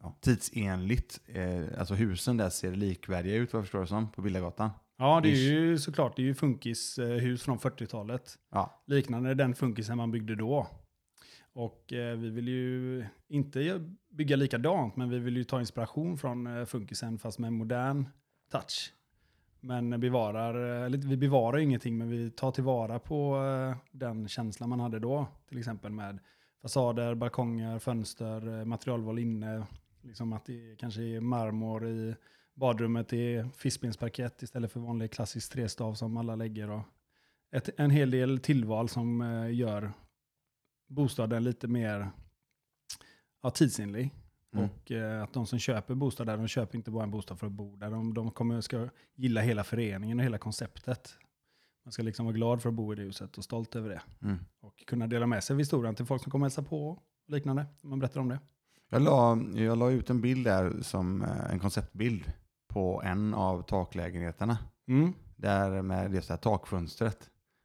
ja, 0.00 0.16
tidsenligt. 0.20 1.20
Eh, 1.26 1.78
alltså 1.78 1.94
husen 1.94 2.36
där 2.36 2.50
ser 2.50 2.72
likvärdiga 2.72 3.36
ut, 3.36 3.52
vad 3.52 3.58
jag 3.58 3.64
förstår 3.64 3.80
det 3.80 3.86
som, 3.86 4.12
på 4.12 4.22
Villagatan. 4.22 4.70
Ja, 4.98 5.20
det 5.22 5.28
är 5.28 5.52
ju 5.52 5.78
såklart, 5.78 6.16
det 6.16 6.22
är 6.22 6.26
ju 6.26 6.34
funkishus 6.34 7.42
från 7.42 7.58
40-talet. 7.58 8.38
Ja, 8.50 8.82
Liknande 8.86 9.34
den 9.34 9.54
funkisen 9.54 9.96
man 9.96 10.10
byggde 10.10 10.34
då. 10.34 10.66
Och 11.52 11.92
eh, 11.92 12.16
vi 12.16 12.30
vill 12.30 12.48
ju 12.48 13.04
inte 13.28 13.90
bygga 14.10 14.36
likadant, 14.36 14.96
men 14.96 15.10
vi 15.10 15.18
vill 15.18 15.36
ju 15.36 15.44
ta 15.44 15.60
inspiration 15.60 16.18
från 16.18 16.46
eh, 16.46 16.64
funkisen 16.64 17.18
fast 17.18 17.38
med 17.38 17.48
en 17.48 17.54
modern 17.54 18.08
touch. 18.50 18.92
Men 19.60 20.00
bevarar, 20.00 20.80
eh, 20.80 20.86
eller 20.86 20.98
vi 20.98 21.16
bevarar 21.16 21.58
ingenting, 21.58 21.98
men 21.98 22.10
vi 22.10 22.30
tar 22.30 22.50
tillvara 22.50 22.98
på 22.98 23.36
eh, 23.36 23.76
den 23.92 24.28
känslan 24.28 24.68
man 24.68 24.80
hade 24.80 24.98
då. 24.98 25.26
Till 25.48 25.58
exempel 25.58 25.92
med 25.92 26.18
fasader, 26.62 27.14
balkonger, 27.14 27.78
fönster, 27.78 28.58
eh, 28.58 28.64
materialval 28.64 29.18
inne. 29.18 29.66
Liksom 30.02 30.32
att 30.32 30.44
det 30.44 30.76
kanske 30.78 31.02
är 31.02 31.20
marmor 31.20 31.88
i 31.88 32.16
badrummet, 32.54 33.08
det 33.08 33.36
är 33.36 33.48
fiskbensparkett 33.48 34.42
istället 34.42 34.72
för 34.72 34.80
vanlig 34.80 35.10
klassisk 35.10 35.52
trestav 35.52 35.94
som 35.94 36.16
alla 36.16 36.36
lägger. 36.36 36.70
Och 36.70 36.82
ett, 37.50 37.70
en 37.76 37.90
hel 37.90 38.10
del 38.10 38.38
tillval 38.38 38.88
som 38.88 39.20
eh, 39.20 39.54
gör 39.54 39.92
bostaden 40.88 41.44
lite 41.44 41.68
mer 41.68 42.10
ja, 43.42 43.50
tidsenlig. 43.50 44.10
Mm. 44.52 44.64
Och 44.64 44.90
eh, 44.90 45.22
att 45.22 45.32
de 45.32 45.46
som 45.46 45.58
köper 45.58 45.94
bostad 45.94 46.26
där, 46.26 46.36
de 46.36 46.48
köper 46.48 46.76
inte 46.76 46.90
bara 46.90 47.04
en 47.04 47.10
bostad 47.10 47.38
för 47.38 47.46
att 47.46 47.52
bo 47.52 47.76
där. 47.76 47.90
De, 47.90 48.14
de 48.14 48.30
kommer, 48.30 48.60
ska 48.60 48.88
gilla 49.14 49.40
hela 49.40 49.64
föreningen 49.64 50.18
och 50.18 50.24
hela 50.24 50.38
konceptet. 50.38 51.18
Man 51.84 51.92
ska 51.92 52.02
liksom 52.02 52.26
vara 52.26 52.36
glad 52.36 52.62
för 52.62 52.68
att 52.68 52.74
bo 52.74 52.92
i 52.92 52.96
det 52.96 53.02
huset 53.02 53.38
och 53.38 53.44
stolt 53.44 53.76
över 53.76 53.88
det. 53.88 54.02
mm. 54.22 54.38
Och 54.60 54.84
kunna 54.86 55.06
dela 55.06 55.26
med 55.26 55.44
sig 55.44 55.54
av 55.54 55.58
historien 55.58 55.94
till 55.94 56.06
folk 56.06 56.22
som 56.22 56.32
kommer 56.32 56.46
hälsa 56.46 56.62
på 56.62 56.88
och 56.88 57.02
liknande. 57.26 57.66
Man 57.82 57.98
berättar 57.98 58.20
om 58.20 58.28
det. 58.28 58.38
Jag 58.92 59.02
la, 59.02 59.38
jag 59.54 59.78
la 59.78 59.90
ut 59.90 60.10
en 60.10 60.20
bild 60.20 60.44
där 60.46 60.72
som 60.82 61.22
eh, 61.22 61.52
en 61.52 61.58
konceptbild 61.58 62.32
på 62.72 63.02
en 63.04 63.34
av 63.34 63.62
taklägenheterna. 63.62 64.58
Mm. 64.88 65.12
Där 65.36 65.82
med 65.82 66.10
det 66.10 66.22
så 66.22 66.32
här 66.32 66.38
takfönstret. 66.38 67.18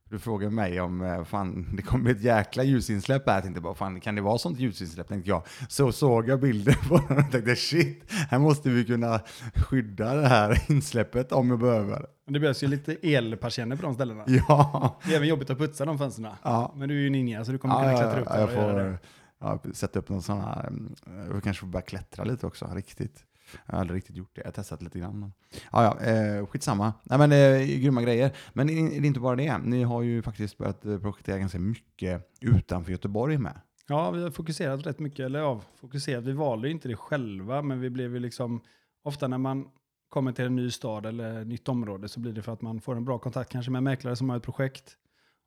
Du 0.10 0.20
frågade 0.20 0.52
mig 0.52 0.82
om, 0.82 1.02
eh, 1.02 1.24
fan, 1.24 1.68
det 1.76 1.82
kommer 1.82 2.12
ett 2.12 2.22
jäkla 2.22 2.64
ljusinsläpp 2.64 3.28
här. 3.28 3.34
Jag 3.34 3.44
tänkte 3.44 3.62
bara, 3.62 3.74
fan, 3.76 4.00
kan 4.00 4.16
det 4.16 4.22
vara 4.22 4.38
sånt 4.38 4.60
ljusinsläpp? 4.60 5.08
Tänkte 5.08 5.30
jag. 5.30 5.44
Så 5.70 5.92
såg 5.92 6.30
jag 6.30 6.40
bilden 6.40 6.76
på 6.90 7.02
den 7.08 7.18
och 7.18 7.32
tänkte, 7.32 7.56
shit, 7.56 8.04
här 8.30 8.40
måste 8.40 8.70
vi 8.70 8.86
kunna 8.86 9.20
skydda 9.56 10.14
det 10.14 10.28
här 10.28 10.64
insläppet 10.72 11.32
om 11.32 11.50
jag 11.50 11.60
behöver. 11.60 12.06
Det 12.28 12.40
behövs 12.40 12.64
ju 12.64 12.68
lite 12.68 12.94
elpersienner 12.94 13.76
på 13.76 13.82
de 13.82 13.94
ställena. 13.94 14.24
Ja, 14.28 15.00
Det 15.06 15.12
är 15.12 15.16
även 15.16 15.28
jobbigt 15.28 15.50
att 15.50 15.58
putsa 15.58 15.86
de 15.86 15.98
fönstren. 15.98 16.32
ja. 16.44 16.74
Men 16.76 16.90
du 16.90 16.96
är 16.98 17.02
ju 17.02 17.10
ninja 17.10 17.46
så 17.46 17.52
du 17.52 17.58
kommer 17.58 17.76
ja, 17.76 17.82
kunna 17.82 17.92
ja, 17.92 17.98
klättra 18.00 18.22
upp 18.22 18.28
där 18.28 18.40
jag 18.40 18.48
och 18.50 18.56
göra 18.56 18.84
det 18.84 18.98
ja, 19.40 19.64
sätta 19.74 20.00
upp 20.00 20.10
någon 20.10 20.22
sån 20.22 20.42
här, 20.42 20.68
mm, 20.68 20.96
eh, 21.08 21.34
jag 21.34 21.44
kanske 21.44 21.62
får 21.62 21.68
börja 21.68 21.86
klättra 21.86 22.24
lite 22.24 22.48
också, 22.48 22.72
riktigt. 22.74 23.26
Jag 23.66 23.74
har 23.74 23.80
aldrig 23.80 23.98
riktigt 23.98 24.16
gjort 24.16 24.36
det, 24.36 24.42
jag 24.42 24.48
har 24.48 24.52
testat 24.52 24.82
lite 24.82 25.00
grann. 25.00 25.20
Men, 25.20 25.34
ja, 25.72 25.84
ja, 25.84 26.06
eh, 26.06 26.46
skitsamma. 26.46 26.94
Nej, 27.04 27.20
men 27.20 27.32
eh, 27.32 27.66
grymma 27.66 28.02
grejer. 28.02 28.32
Men 28.54 28.68
det 28.68 28.74
är 28.74 29.06
inte 29.06 29.20
bara 29.20 29.36
det, 29.36 29.58
ni 29.58 29.84
har 29.84 30.02
ju 30.02 30.22
faktiskt 30.22 30.58
börjat 30.58 30.86
eh, 30.86 31.00
projektera 31.00 31.38
ganska 31.38 31.60
mycket 31.60 32.32
utanför 32.42 32.92
Göteborg 32.92 33.38
med. 33.38 33.62
Ja, 33.88 34.12
vi 34.12 34.24
har 34.24 34.32
fokuserat 34.32 34.86
rätt 34.86 35.00
mycket, 35.00 35.26
eller 35.26 35.40
ja, 35.40 35.62
fokuserat, 35.76 36.24
vi 36.24 36.34
valde 36.34 36.68
ju 36.68 36.74
inte 36.74 36.88
det 36.88 36.96
själva, 36.96 37.62
men 37.62 37.80
vi 37.80 37.90
blev 37.90 38.14
ju 38.14 38.20
liksom, 38.20 38.62
ofta 39.04 39.28
när 39.28 39.38
man 39.38 39.68
kommer 40.10 40.32
till 40.32 40.46
en 40.46 40.56
ny 40.56 40.72
stad 40.72 41.06
eller 41.06 41.46
nytt 41.46 41.70
område 41.70 42.08
så 42.08 42.20
blir 42.20 42.34
det 42.34 42.42
för 42.42 42.54
att 42.54 42.62
man 42.62 42.82
får 42.82 42.96
en 42.96 43.06
bra 43.06 43.20
kontakt 43.20 43.52
kanske 43.52 43.72
med 43.72 43.78
en 43.78 43.84
mäklare 43.84 44.16
som 44.16 44.30
har 44.30 44.38
ett 44.38 44.44
projekt 44.44 44.98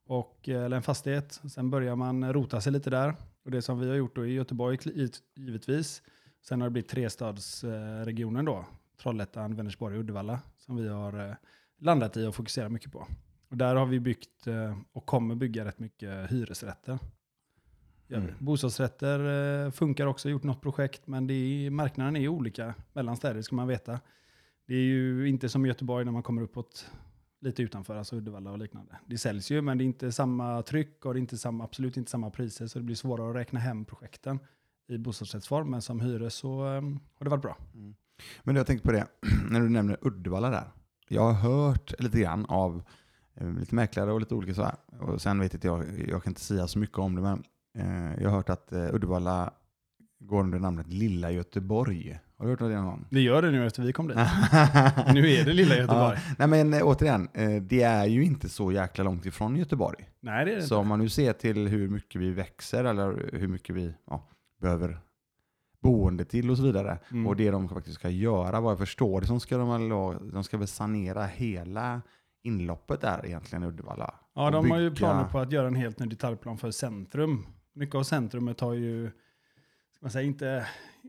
och, 0.07 0.49
eh, 0.49 0.65
eller 0.65 0.77
en 0.77 0.83
fastighet. 0.83 1.41
Sen 1.51 1.71
börjar 1.71 1.97
man 1.97 2.33
rota 2.33 2.61
sig 2.61 2.73
lite 2.73 2.91
där. 2.91 3.15
Och 3.45 3.51
det 3.51 3.63
som 3.63 3.81
vi 3.81 3.89
har 3.89 3.97
gjort 3.97 4.17
då 4.17 4.27
i 4.27 4.33
Göteborg 4.33 4.79
givetvis. 5.37 6.03
Sen 6.43 6.61
har 6.61 6.69
det 6.69 6.73
blivit 6.73 6.91
trestadsregionen 6.91 8.45
då. 8.45 8.67
Trollhättan, 9.03 9.55
Vänersborg 9.55 9.95
och 9.95 10.01
Uddevalla 10.01 10.41
som 10.59 10.77
vi 10.77 10.89
har 10.89 11.37
landat 11.79 12.17
i 12.17 12.27
och 12.27 12.35
fokuserar 12.35 12.69
mycket 12.69 12.93
på. 12.93 13.07
Och 13.49 13.57
där 13.57 13.75
har 13.75 13.87
vi 13.87 14.01
byggt 14.01 14.47
och 14.93 15.07
kommer 15.07 15.35
bygga 15.35 15.65
rätt 15.65 15.79
mycket 15.79 16.31
hyresrätter. 16.31 16.99
Mm. 18.11 18.35
Bostadsrätter 18.39 19.65
eh, 19.65 19.71
funkar 19.71 20.07
också, 20.07 20.29
gjort 20.29 20.43
något 20.43 20.63
projekt, 20.63 21.07
men 21.07 21.27
det 21.27 21.35
är, 21.35 21.71
marknaden 21.71 22.17
är 22.17 22.29
olika 22.29 22.75
mellan 22.93 23.17
städer, 23.17 23.43
ska 23.43 23.57
man 23.57 23.69
veta. 23.69 24.01
Det 24.67 24.75
är 24.75 24.85
ju 24.85 25.29
inte 25.29 25.49
som 25.49 25.67
Göteborg 25.67 26.05
när 26.05 26.13
man 26.13 26.23
kommer 26.23 26.43
uppåt 26.43 26.91
lite 27.41 27.63
utanför, 27.63 27.97
alltså 27.97 28.17
Uddevalla 28.17 28.51
och 28.51 28.59
liknande. 28.59 28.99
Det 29.07 29.19
säljs 29.19 29.51
ju, 29.51 29.63
men 29.63 29.79
det 29.79 29.85
är 29.85 29.87
inte 29.87 30.13
samma 30.13 30.63
tryck 30.63 31.07
och 31.07 31.15
det 31.15 31.19
är 31.19 31.21
inte 31.21 31.39
samma, 31.39 31.65
absolut 31.65 31.97
inte 31.97 32.11
samma 32.11 32.31
priser, 32.31 32.67
så 32.67 32.79
det 32.79 32.85
blir 32.85 32.97
svårare 32.97 33.31
att 33.31 33.37
räkna 33.37 33.61
hem 33.61 33.85
projekten 33.85 34.39
i 34.89 34.99
bostadsrättsform. 34.99 35.71
Men 35.71 35.83
som 35.83 36.01
hyres 36.01 36.35
så 36.35 36.65
um, 36.65 37.01
har 37.19 37.25
det 37.25 37.31
varit 37.31 37.43
bra. 37.43 37.57
Mm. 37.75 37.95
Men 38.43 38.57
jag 38.57 38.67
tänkte 38.67 38.87
på 38.87 38.93
det, 38.93 39.07
när 39.51 39.61
du 39.61 39.69
nämner 39.69 39.99
Uddevalla 40.01 40.51
där. 40.51 40.71
Jag 41.09 41.33
har 41.33 41.33
hört 41.33 42.01
lite 42.01 42.21
grann 42.21 42.47
av 42.47 42.83
eh, 43.35 43.53
lite 43.53 43.75
mäklare 43.75 44.13
och 44.13 44.21
lite 44.21 44.35
olika 44.35 44.55
så 44.55 44.63
här. 44.63 44.77
Och 45.01 45.23
sen 45.23 45.41
vet 45.41 45.55
inte 45.55 45.67
jag, 45.67 45.85
jag 46.09 46.23
kan 46.23 46.31
inte 46.31 46.41
säga 46.41 46.67
så 46.67 46.79
mycket 46.79 46.99
om 46.99 47.15
det, 47.15 47.23
men 47.23 47.45
Eh, 47.79 48.23
jag 48.23 48.31
har 48.31 48.37
hört 48.37 48.51
att 48.51 48.73
eh, 48.73 48.95
Uddevalla 48.95 49.53
går 50.19 50.41
under 50.41 50.59
namnet 50.59 50.87
Lilla 50.89 51.31
Göteborg. 51.31 52.19
Har 52.39 52.45
du 52.45 52.51
hört 52.51 52.61
någon 52.61 52.85
gång? 52.85 53.07
Det 53.11 53.21
gör 53.21 53.43
det 53.43 53.51
nu 53.51 53.67
efter 53.67 53.83
vi 53.83 53.93
kom 53.93 54.09
dit. 54.09 54.17
nu 55.15 55.31
är 55.31 55.45
det 55.45 55.53
Lilla 55.53 55.77
Göteborg. 55.77 56.19
Ja. 56.29 56.35
Nej 56.39 56.49
men 56.49 56.75
eh, 56.75 56.87
återigen, 56.87 57.29
det 57.63 57.83
är 57.83 58.07
ju 58.07 58.25
inte 58.25 58.49
så 58.49 58.73
jäkla 58.73 59.05
långt 59.05 59.27
ifrån 59.27 59.57
Göteborg. 59.57 60.09
Nej 60.21 60.45
det 60.45 60.53
är 60.53 60.57
det 60.57 60.63
Så 60.63 60.65
inte. 60.65 60.75
om 60.75 60.89
man 60.89 60.99
nu 60.99 61.09
ser 61.09 61.33
till 61.33 61.69
hur 61.69 61.89
mycket 61.89 62.21
vi 62.21 62.31
växer 62.31 62.85
eller 62.85 63.31
hur 63.33 63.49
mycket 63.49 63.77
vi 63.77 63.95
ja, 64.11 64.29
behöver 64.61 64.99
boende 65.83 66.25
till 66.25 66.51
och 66.51 66.57
så 66.57 66.63
vidare. 66.63 66.99
Mm. 67.11 67.27
Och 67.27 67.37
det 67.37 67.51
de 67.51 67.69
faktiskt 67.69 67.95
ska 67.95 68.09
göra, 68.09 68.61
vad 68.61 68.71
jag 68.71 68.79
förstår 68.79 69.21
det 69.21 69.27
som 69.27 69.41
ska 69.41 69.59
de, 69.59 70.31
de 70.33 70.45
ska 70.45 70.59
väl 70.59 70.69
sanera 70.69 71.27
hela 71.27 72.03
inloppet 72.43 73.01
där 73.01 73.27
egentligen 73.27 73.63
i 73.63 73.67
Uddevalla. 73.67 74.15
Ja, 74.35 74.51
de 74.51 74.63
bygga... 74.63 74.75
har 74.75 74.81
ju 74.81 74.95
planer 74.95 75.25
på 75.25 75.39
att 75.39 75.53
göra 75.53 75.67
en 75.67 75.77
helt 75.77 75.99
ny 75.99 76.07
detaljplan 76.07 76.59
för 76.59 76.71
centrum 76.71 77.47
mycket 77.79 77.95
av 77.95 78.03
centrumet 78.03 78.61
har 78.61 78.75
ju, 78.75 79.11
ska 79.91 79.99
man 80.01 80.11
säga, 80.11 80.27
inte, 80.27 80.67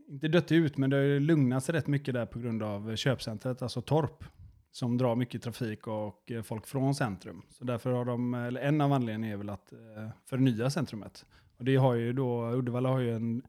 inte 0.08 0.28
dött 0.28 0.52
ut, 0.52 0.76
men 0.76 0.90
det 0.90 0.96
har 0.96 1.20
lugnat 1.20 1.64
sig 1.64 1.72
rätt 1.72 1.86
mycket 1.86 2.14
där 2.14 2.26
på 2.26 2.38
grund 2.38 2.62
av 2.62 2.96
köpcentret, 2.96 3.62
alltså 3.62 3.82
Torp, 3.82 4.24
som 4.70 4.98
drar 4.98 5.16
mycket 5.16 5.42
trafik 5.42 5.86
och 5.86 6.30
eh, 6.30 6.42
folk 6.42 6.66
från 6.66 6.94
centrum. 6.94 7.42
Så 7.50 7.64
därför 7.64 7.90
har 7.92 8.04
de, 8.04 8.34
eller 8.34 8.60
en 8.60 8.80
av 8.80 8.92
anledningarna 8.92 9.32
är 9.32 9.36
väl 9.36 9.50
att 9.50 9.72
eh, 9.72 10.08
förnya 10.26 10.70
centrumet. 10.70 11.26
Och 11.58 11.64
det 11.64 11.76
har 11.76 11.94
ju 11.94 12.12
då, 12.12 12.50
Uddevalla 12.50 12.88
har 12.88 12.98
ju 12.98 13.14
en 13.14 13.42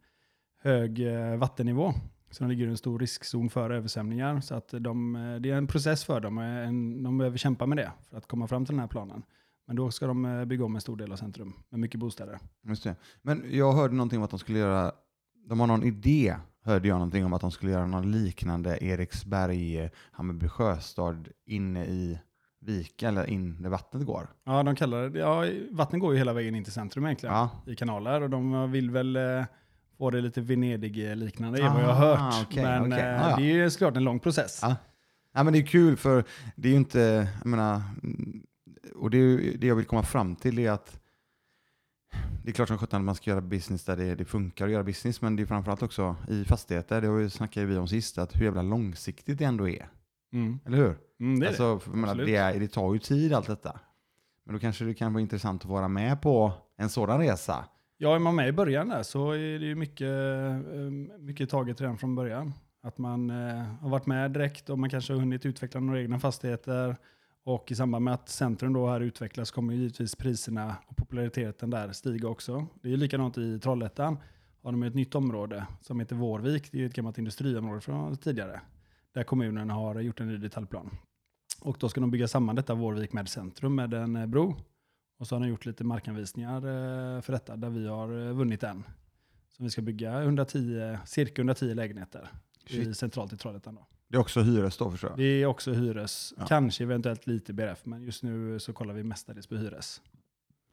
hög 0.62 1.00
eh, 1.00 1.38
vattennivå. 1.38 1.94
Så 2.30 2.44
de 2.44 2.50
ligger 2.50 2.68
i 2.68 2.70
en 2.70 2.78
stor 2.78 3.00
riskzon 3.00 3.50
för 3.50 3.70
översvämningar. 3.70 4.42
Så 4.42 4.56
att 4.56 4.74
de, 4.80 5.14
det 5.42 5.50
är 5.50 5.56
en 5.56 5.68
process 5.68 6.06
för 6.06 6.20
dem. 6.20 6.36
De 7.04 7.18
behöver 7.18 7.38
kämpa 7.38 7.66
med 7.66 7.78
det 7.78 7.92
för 8.10 8.18
att 8.18 8.28
komma 8.28 8.48
fram 8.48 8.66
till 8.66 8.74
den 8.74 8.80
här 8.80 8.88
planen. 8.88 9.24
Men 9.68 9.76
då 9.76 9.92
ska 9.92 10.08
de 10.08 10.46
bygga 10.48 10.66
om 10.66 10.76
en 10.76 10.82
stor 10.82 10.98
del 10.98 11.12
av 11.12 11.16
centrum 11.16 11.54
med 11.70 11.80
mycket 11.80 12.00
bostäder. 12.00 12.40
Just 12.62 12.84
det. 12.84 12.96
Men 13.22 13.46
jag 13.50 13.74
hörde 13.74 13.94
någonting 13.94 14.20
om 14.20 14.24
att 14.24 14.30
de 14.30 14.40
skulle 14.40 14.60
göra, 14.60 14.92
de 15.46 15.60
har 15.60 15.68
någon 15.68 15.84
idé, 15.84 16.36
hörde 16.64 16.88
jag 16.88 16.96
någonting 16.96 17.26
om 17.26 17.34
att 17.34 17.42
de 17.42 17.52
skulle 17.52 17.72
göra 17.72 17.88
något 17.88 18.06
liknande 18.06 18.84
Eriksberg, 18.84 19.90
Hammarby 20.12 20.48
sjöstad 20.48 21.28
inne 21.46 21.86
i 21.86 22.20
Vika 22.66 23.08
eller 23.08 23.30
in 23.30 23.62
där 23.62 23.70
vattnet 23.70 24.06
går. 24.06 24.30
Ja, 24.46 24.64
de 24.64 24.76
kallar 24.76 25.10
det, 25.10 25.20
ja, 25.20 25.46
vattnet 25.72 26.02
går 26.02 26.14
ju 26.14 26.18
hela 26.18 26.34
vägen 26.34 26.56
in 26.56 26.64
till 26.64 26.74
centrum 26.74 27.06
egentligen 27.06 27.36
ja. 27.36 27.50
i 27.68 27.76
kanaler 27.76 28.22
och 28.22 28.30
de 28.30 28.72
vill 28.72 28.92
väl 28.92 29.16
eh, 29.16 29.44
få 29.98 30.10
det 30.10 30.22
lite 30.22 30.42
Venedig-liknande 30.42 31.60
är 31.60 31.70
vad 31.70 31.84
jag 31.84 31.94
har 31.94 32.16
hört. 32.16 32.48
Okay, 32.48 32.64
men 32.64 32.88
okay. 32.88 33.00
Eh, 33.00 33.26
ah, 33.26 33.30
ja. 33.30 33.36
det 33.36 33.44
är 33.44 33.54
ju 33.54 33.70
såklart 33.70 33.98
en 33.98 34.04
lång 34.04 34.20
process. 34.20 34.60
Ja. 34.62 34.76
ja. 35.34 35.44
men 35.44 35.54
det 35.54 35.60
är 35.60 35.66
kul 35.66 35.98
för 35.98 36.24
det 36.56 36.68
är 36.68 36.72
ju 36.72 36.78
inte, 36.78 37.28
jag 37.40 37.46
menar, 37.46 37.82
och 38.96 39.10
det, 39.10 39.38
det 39.38 39.68
jag 39.68 39.76
vill 39.76 39.86
komma 39.86 40.04
fram 40.04 40.36
till 40.36 40.60
är 40.60 40.72
att 40.72 41.01
det 42.44 42.50
är 42.50 42.54
klart 42.54 42.68
som 42.68 42.78
sjutton 42.78 43.00
att 43.00 43.06
man 43.06 43.16
ska 43.16 43.30
göra 43.30 43.42
business 43.42 43.86
där 43.86 43.98
det, 43.98 44.16
det, 44.16 44.26
funkar 44.26 44.66
att 44.66 44.72
göra 44.72 44.84
business, 44.84 45.22
men 45.22 45.36
det 45.36 45.44
är 45.44 45.46
framförallt 45.46 45.84
också 45.84 46.16
i 46.30 46.46
fastigheter, 46.46 47.02
det 47.02 47.30
snackade 47.30 47.66
vi 47.66 47.78
om 47.78 47.88
sist, 47.88 48.18
att 48.18 48.36
hur 48.36 48.46
jävla 48.46 48.62
långsiktigt 48.62 49.38
det 49.38 49.46
ändå 49.46 49.70
är. 49.70 49.90
Mm. 50.34 50.60
Eller 50.66 50.78
hur? 50.78 50.98
Mm, 51.20 51.40
det, 51.40 51.48
alltså, 51.48 51.82
det. 51.86 51.98
Menar, 51.98 52.16
det, 52.16 52.36
är, 52.36 52.60
det 52.60 52.68
tar 52.68 52.94
ju 52.94 53.00
tid 53.00 53.34
allt 53.34 53.48
detta. 53.48 53.80
Men 54.46 54.54
då 54.54 54.60
kanske 54.60 54.86
det 54.86 54.94
kan 54.94 55.14
vara 55.14 55.22
intressant 55.22 55.62
att 55.62 55.70
vara 55.70 55.88
med 55.88 56.22
på 56.22 56.54
en 56.78 56.90
sådan 56.90 57.20
resa. 57.20 57.66
Ja, 57.98 58.16
är 58.16 58.20
man 58.20 58.36
med 58.36 58.48
i 58.48 58.52
början 58.52 58.90
där 58.90 59.04
så 59.04 59.32
är 59.32 59.60
det 59.60 59.66
ju 59.66 59.76
mycket, 59.76 60.08
eh, 60.08 61.20
mycket 61.20 61.50
taget 61.50 61.82
redan 61.82 61.98
från 61.98 62.16
början. 62.16 62.54
Att 62.84 62.98
man 62.98 63.30
eh, 63.30 63.64
har 63.82 63.90
varit 63.90 64.06
med 64.06 64.32
direkt 64.32 64.70
och 64.70 64.80
man 64.80 64.90
kanske 64.90 65.14
har 65.14 65.20
hunnit 65.20 65.46
utveckla 65.46 65.80
några 65.80 66.02
egna 66.02 66.20
fastigheter 66.20 66.96
och 67.44 67.72
i 67.72 67.76
samband 67.76 68.06
med 68.06 68.14
att 68.14 68.30
centrum 68.30 68.74
då 68.74 68.88
här 68.88 69.02
utvecklas 69.02 69.52
kommer 69.52 69.74
givetvis 69.74 70.16
priserna 70.16 70.76
och 70.88 70.98
populariteten 70.98 71.70
där 71.70 71.92
stiga 71.92 72.28
också. 72.28 72.68
Det 72.82 72.94
är 72.94 72.98
likadant 72.98 73.38
i 73.38 73.60
Trollhättan. 73.60 74.18
Har 74.64 74.72
de 74.72 74.84
ett 74.84 74.96
nytt 74.96 75.16
område 75.16 75.68
som 75.82 76.00
heter 76.00 76.16
Vårvik. 76.16 76.72
Det 76.72 76.82
är 76.82 76.86
ett 76.86 76.94
gammalt 76.94 77.18
industriområde 77.18 77.82
från 77.82 78.18
tidigare. 78.18 78.62
Där 79.14 79.24
kommunen 79.24 79.70
har 79.70 80.00
gjort 80.00 80.20
en 80.20 80.28
ny 80.28 80.38
detaljplan. 80.38 80.90
Och 81.62 81.78
då 81.80 81.90
ska 81.90 82.02
de 82.02 82.12
bygga 82.12 82.28
samman 82.28 82.56
detta 82.56 82.74
Vårvik 82.74 83.14
med 83.14 83.30
centrum 83.30 83.76
med 83.76 83.94
en 83.94 84.16
eh, 84.16 84.26
bro. 84.26 84.56
Och 85.20 85.28
så 85.28 85.36
har 85.36 85.40
de 85.40 85.50
gjort 85.50 85.66
lite 85.66 85.84
markanvisningar 85.84 86.56
eh, 86.56 87.22
för 87.22 87.34
detta 87.34 87.56
där 87.56 87.70
vi 87.70 87.88
har 87.88 88.28
eh, 88.28 88.34
vunnit 88.34 88.64
en. 88.64 88.84
Så 89.50 89.64
vi 89.64 89.70
ska 89.70 89.82
bygga 89.82 90.22
110, 90.22 90.98
cirka 91.06 91.42
110 91.42 91.74
lägenheter 91.74 92.30
i, 92.68 92.94
centralt 92.94 93.34
i 93.34 93.38
Trollhättan. 93.38 93.76
Då. 93.76 93.86
Det 94.12 94.18
är 94.18 94.20
också 94.20 94.42
hyres 94.42 94.78
då 94.78 94.92
förstår 94.92 95.10
jag? 95.10 95.18
Det 95.18 95.24
är 95.24 95.46
också 95.46 95.72
hyres. 95.72 96.34
Ja. 96.38 96.46
Kanske 96.46 96.84
eventuellt 96.84 97.28
lite 97.28 97.54
BRF, 97.54 97.86
men 97.86 98.04
just 98.04 98.24
nu 98.24 98.60
så 98.60 98.74
kollar 98.74 98.94
vi 98.94 99.04
mestadels 99.04 99.48
på 99.48 99.56
hyres. 99.56 100.02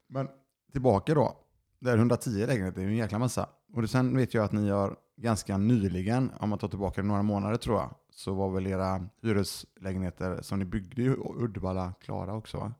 Men 0.07 0.27
tillbaka 0.71 1.13
då. 1.13 1.37
Det 1.79 1.91
är 1.91 1.97
110 1.97 2.29
lägenheter, 2.29 2.81
det 2.81 2.85
är 2.85 2.89
en 2.89 2.95
jäkla 2.95 3.19
massa. 3.19 3.49
Och 3.73 3.89
sen 3.89 4.17
vet 4.17 4.33
jag 4.33 4.43
att 4.43 4.51
ni 4.51 4.69
har 4.69 4.95
ganska 5.15 5.57
nyligen, 5.57 6.31
om 6.39 6.49
man 6.49 6.59
tar 6.59 6.67
tillbaka 6.67 7.03
några 7.03 7.21
månader 7.21 7.55
tror 7.55 7.77
jag, 7.77 7.95
så 8.09 8.33
var 8.33 8.49
väl 8.49 8.67
era 8.67 9.07
hyreslägenheter 9.21 10.41
som 10.41 10.59
ni 10.59 10.65
byggde 10.65 11.01
i 11.01 11.15
Uddevalla 11.39 11.93
klara 12.01 12.35
också 12.35 12.57
va? 12.57 12.73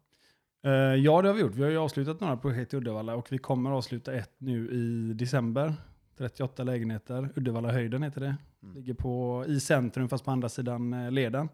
Uh, 0.65 0.71
ja, 0.95 1.21
det 1.21 1.27
har 1.27 1.35
vi 1.35 1.41
gjort. 1.41 1.55
Vi 1.55 1.63
har 1.63 1.69
ju 1.69 1.77
avslutat 1.77 2.19
några 2.19 2.37
projekt 2.37 2.73
i 2.73 2.77
Uddevalla 2.77 3.15
och 3.15 3.31
vi 3.31 3.37
kommer 3.37 3.71
avsluta 3.71 4.13
ett 4.13 4.33
nu 4.37 4.69
i 4.71 5.13
december. 5.13 5.73
38 6.17 6.63
lägenheter. 6.63 7.29
Uddevalla 7.35 7.71
höjden 7.71 8.03
heter 8.03 8.21
det. 8.21 8.35
Mm. 8.63 8.75
Ligger 8.75 8.93
på, 8.93 9.45
i 9.47 9.59
centrum 9.59 10.09
fast 10.09 10.25
på 10.25 10.31
andra 10.31 10.49
sidan 10.49 10.93
eh, 10.93 11.11
leden. 11.11 11.49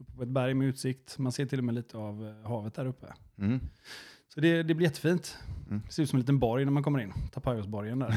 Uppe 0.00 0.12
på 0.12 0.22
ett 0.22 0.28
berg 0.28 0.54
med 0.54 0.68
utsikt. 0.68 1.18
Man 1.18 1.32
ser 1.32 1.46
till 1.46 1.58
och 1.58 1.64
med 1.64 1.74
lite 1.74 1.98
av 1.98 2.26
eh, 2.26 2.48
havet 2.48 2.74
där 2.74 2.86
uppe. 2.86 3.06
Mm. 3.38 3.60
Så 4.34 4.40
det, 4.40 4.62
det 4.62 4.74
blir 4.74 4.86
jättefint. 4.86 5.38
Mm. 5.68 5.82
Det 5.86 5.92
ser 5.92 6.02
ut 6.02 6.10
som 6.10 6.16
en 6.16 6.20
liten 6.20 6.38
borg 6.38 6.64
när 6.64 6.72
man 6.72 6.82
kommer 6.82 6.98
in. 7.00 7.12
Tapajosborgen 7.32 7.98
där. 7.98 8.14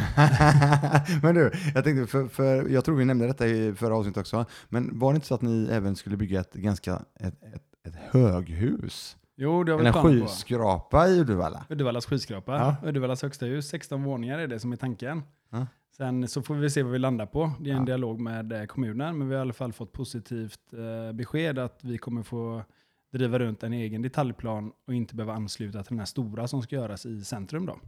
men 1.21 1.35
du, 1.35 1.51
jag 1.75 1.83
tänkte, 1.83 2.07
för, 2.07 2.27
för, 2.27 2.69
jag 2.69 2.85
tror 2.85 2.95
vi 2.95 3.05
nämnde 3.05 3.27
detta 3.27 3.47
i 3.47 3.75
förra 3.75 3.95
avsnittet 3.95 4.21
också. 4.21 4.45
Men 4.69 4.99
var 4.99 5.13
det 5.13 5.15
inte 5.15 5.27
så 5.27 5.35
att 5.35 5.41
ni 5.41 5.67
även 5.71 5.95
skulle 5.95 6.17
bygga 6.17 6.39
ett 6.39 6.53
ganska 6.53 7.05
ett, 7.15 7.43
ett, 7.43 7.63
ett 7.87 7.95
höghus? 7.95 9.17
Jo, 9.35 9.63
det 9.63 9.71
har 9.71 9.79
vi 9.79 9.87
En 9.87 9.93
skyskrapa 9.93 11.07
i 11.07 11.19
Uddevalla. 11.19 11.65
Uddevallas 11.69 12.05
skyskrapa. 12.05 12.55
Ja. 12.57 12.89
Uddevallas 12.89 13.21
högsta 13.21 13.45
hus. 13.45 13.67
16 13.67 14.03
våningar 14.03 14.39
är 14.39 14.47
det 14.47 14.59
som 14.59 14.71
är 14.71 14.75
tanken. 14.77 15.23
Ja. 15.49 15.67
Sen 15.97 16.27
så 16.27 16.41
får 16.41 16.55
vi 16.55 16.69
se 16.69 16.83
vad 16.83 16.91
vi 16.91 16.99
landar 16.99 17.25
på. 17.25 17.51
Det 17.59 17.69
är 17.69 17.73
en 17.73 17.79
ja. 17.79 17.85
dialog 17.85 18.19
med 18.19 18.51
eh, 18.51 18.65
kommunen, 18.65 19.17
men 19.17 19.29
vi 19.29 19.35
har 19.35 19.39
i 19.39 19.41
alla 19.41 19.53
fall 19.53 19.73
fått 19.73 19.91
positivt 19.91 20.73
eh, 20.73 21.13
besked 21.13 21.59
att 21.59 21.83
vi 21.83 21.97
kommer 21.97 22.23
få 22.23 22.63
driva 23.11 23.39
runt 23.39 23.63
en 23.63 23.73
egen 23.73 24.01
detaljplan 24.01 24.71
och 24.85 24.93
inte 24.93 25.15
behöva 25.15 25.33
ansluta 25.33 25.83
till 25.83 25.89
den 25.89 25.99
här 25.99 26.05
stora 26.05 26.47
som 26.47 26.61
ska 26.61 26.75
göras 26.75 27.05
i 27.05 27.23
centrum. 27.23 27.65
Då, 27.65 27.79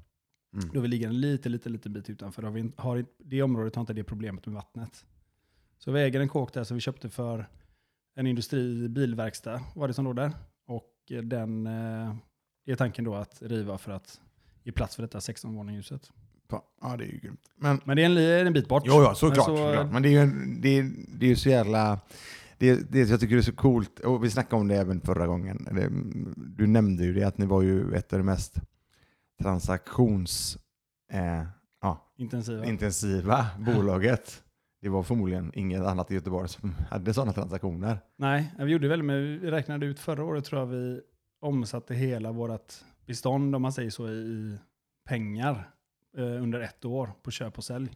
mm. 0.54 0.70
då 0.74 0.80
vi 0.80 0.88
ligger 0.88 1.08
en 1.08 1.22
lite, 1.22 1.50
lite, 1.50 1.70
lite 1.70 1.89
bit 1.89 2.10
utanför. 2.10 2.44
Har 2.44 2.51
vi, 2.51 2.72
har, 2.78 3.06
det 3.18 3.42
området 3.42 3.75
har 3.75 3.82
inte 3.82 3.94
det 3.94 4.04
problemet 4.04 4.46
med 4.46 4.56
vattnet. 4.56 5.06
Så 5.78 5.92
vi 5.92 6.01
äger 6.01 6.20
en 6.20 6.30
kåk 6.30 6.54
där 6.54 6.63
som 6.63 6.75
vi 6.78 6.82
köpte 6.82 7.10
för 7.10 7.50
en 8.16 8.28
industri 8.28 8.89
bilverkstad 8.89 9.62
var 9.75 9.88
det 9.88 9.94
som 9.94 10.06
låg 10.06 10.16
där. 10.16 10.32
Och 10.66 10.94
den 11.24 11.68
eh, 11.68 12.16
är 12.66 12.75
tanken 12.75 13.06
då 13.06 13.16
att 13.16 13.42
riva 13.42 13.78
för 13.78 13.92
att 13.92 14.22
ge 14.63 14.72
plats 14.72 14.96
för 14.96 15.04
detta 15.04 15.20
16-våningshuset. 15.20 16.12
Ja, 16.82 16.98
det 16.98 17.03
är 17.03 17.08
ju 17.08 17.20
grymt. 17.20 17.41
Men, 17.56 17.82
men 17.84 17.98
det 17.98 18.03
är 18.03 18.39
en, 18.39 18.48
en 18.48 18.53
bit 18.53 18.68
bort. 18.68 18.84
Jo, 18.86 18.94
ja, 18.94 19.15
såklart. 19.15 19.48
Men, 19.48 19.58
så, 19.58 19.68
såklart. 19.68 19.91
men 19.91 20.03
det 20.03 20.10
är 20.10 20.25
ju 20.25 20.32
det 20.60 20.70
är, 20.70 20.91
det 21.08 21.32
är 21.32 21.36
så 21.36 21.50
jävla... 21.50 22.00
Det, 22.58 22.91
det 22.91 23.10
jag 23.10 23.20
tycker 23.20 23.36
det 23.36 23.41
är 23.41 23.44
så 23.44 23.56
coolt, 23.56 24.00
och 24.00 24.24
vi 24.24 24.29
snackade 24.29 24.62
om 24.62 24.68
det 24.68 24.75
även 24.75 25.01
förra 25.01 25.27
gången. 25.27 25.68
Det, 25.72 25.89
du 26.58 26.68
nämnde 26.68 27.03
ju 27.03 27.13
det, 27.13 27.24
att 27.24 27.38
ni 27.38 27.46
var 27.46 27.62
ju 27.62 27.94
ett 27.94 28.13
av 28.13 28.20
de 28.20 28.25
mest 28.25 28.62
transaktions... 29.41 30.58
Eh, 31.12 31.44
ja, 31.82 32.13
intensiva. 32.18 32.65
intensiva 32.65 33.48
bolaget. 33.60 34.44
det 34.82 34.89
var 34.89 35.03
förmodligen 35.03 35.51
inget 35.56 35.82
annat 35.82 36.12
i 36.12 36.13
Göteborg 36.13 36.50
som 36.50 36.75
hade 36.89 37.13
sådana 37.13 37.34
transaktioner. 37.34 38.00
Nej, 38.18 38.53
vi 38.58 38.72
gjorde 38.72 38.88
väl 38.88 39.03
med, 39.03 39.22
vi 39.22 39.51
räknade 39.51 39.86
ut 39.86 40.00
förra 40.00 40.24
året 40.24 40.46
tror 40.46 40.62
jag 40.62 40.68
vi 40.68 41.01
omsatte 41.41 41.96
hela 41.96 42.32
vårt 42.32 42.74
bestånd, 43.06 43.56
om 43.56 43.62
man 43.62 43.74
säger 43.74 43.89
så, 43.89 44.10
i 44.10 44.58
pengar 45.08 45.70
under 46.18 46.60
ett 46.60 46.86
år 46.86 47.10
på 47.24 47.32
köp 47.32 47.58
och 47.58 47.63
sälj. 47.63 47.89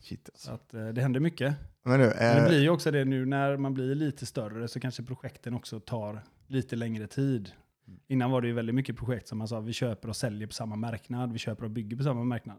Shit 0.00 0.28
alltså. 0.32 0.46
Så 0.48 0.54
att, 0.54 0.74
eh, 0.74 0.88
det 0.88 1.00
händer 1.02 1.20
mycket. 1.20 1.54
Men 1.82 2.00
nu, 2.00 2.06
Men 2.06 2.36
det 2.36 2.42
eh, 2.42 2.48
blir 2.48 2.60
ju 2.62 2.70
också 2.70 2.90
det 2.90 3.04
nu 3.04 3.26
när 3.26 3.56
man 3.56 3.74
blir 3.74 3.94
lite 3.94 4.26
större 4.26 4.68
så 4.68 4.80
kanske 4.80 5.02
projekten 5.02 5.54
också 5.54 5.80
tar 5.80 6.22
lite 6.46 6.76
längre 6.76 7.06
tid. 7.06 7.52
Mm. 7.88 8.00
Innan 8.08 8.30
var 8.30 8.40
det 8.40 8.48
ju 8.48 8.54
väldigt 8.54 8.74
mycket 8.74 8.96
projekt 8.96 9.28
som 9.28 9.38
man 9.38 9.48
sa, 9.48 9.60
vi 9.60 9.72
köper 9.72 10.08
och 10.08 10.16
säljer 10.16 10.46
på 10.46 10.52
samma 10.52 10.76
marknad, 10.76 11.32
vi 11.32 11.38
köper 11.38 11.64
och 11.64 11.70
bygger 11.70 11.96
på 11.96 12.02
samma 12.02 12.24
marknad. 12.24 12.56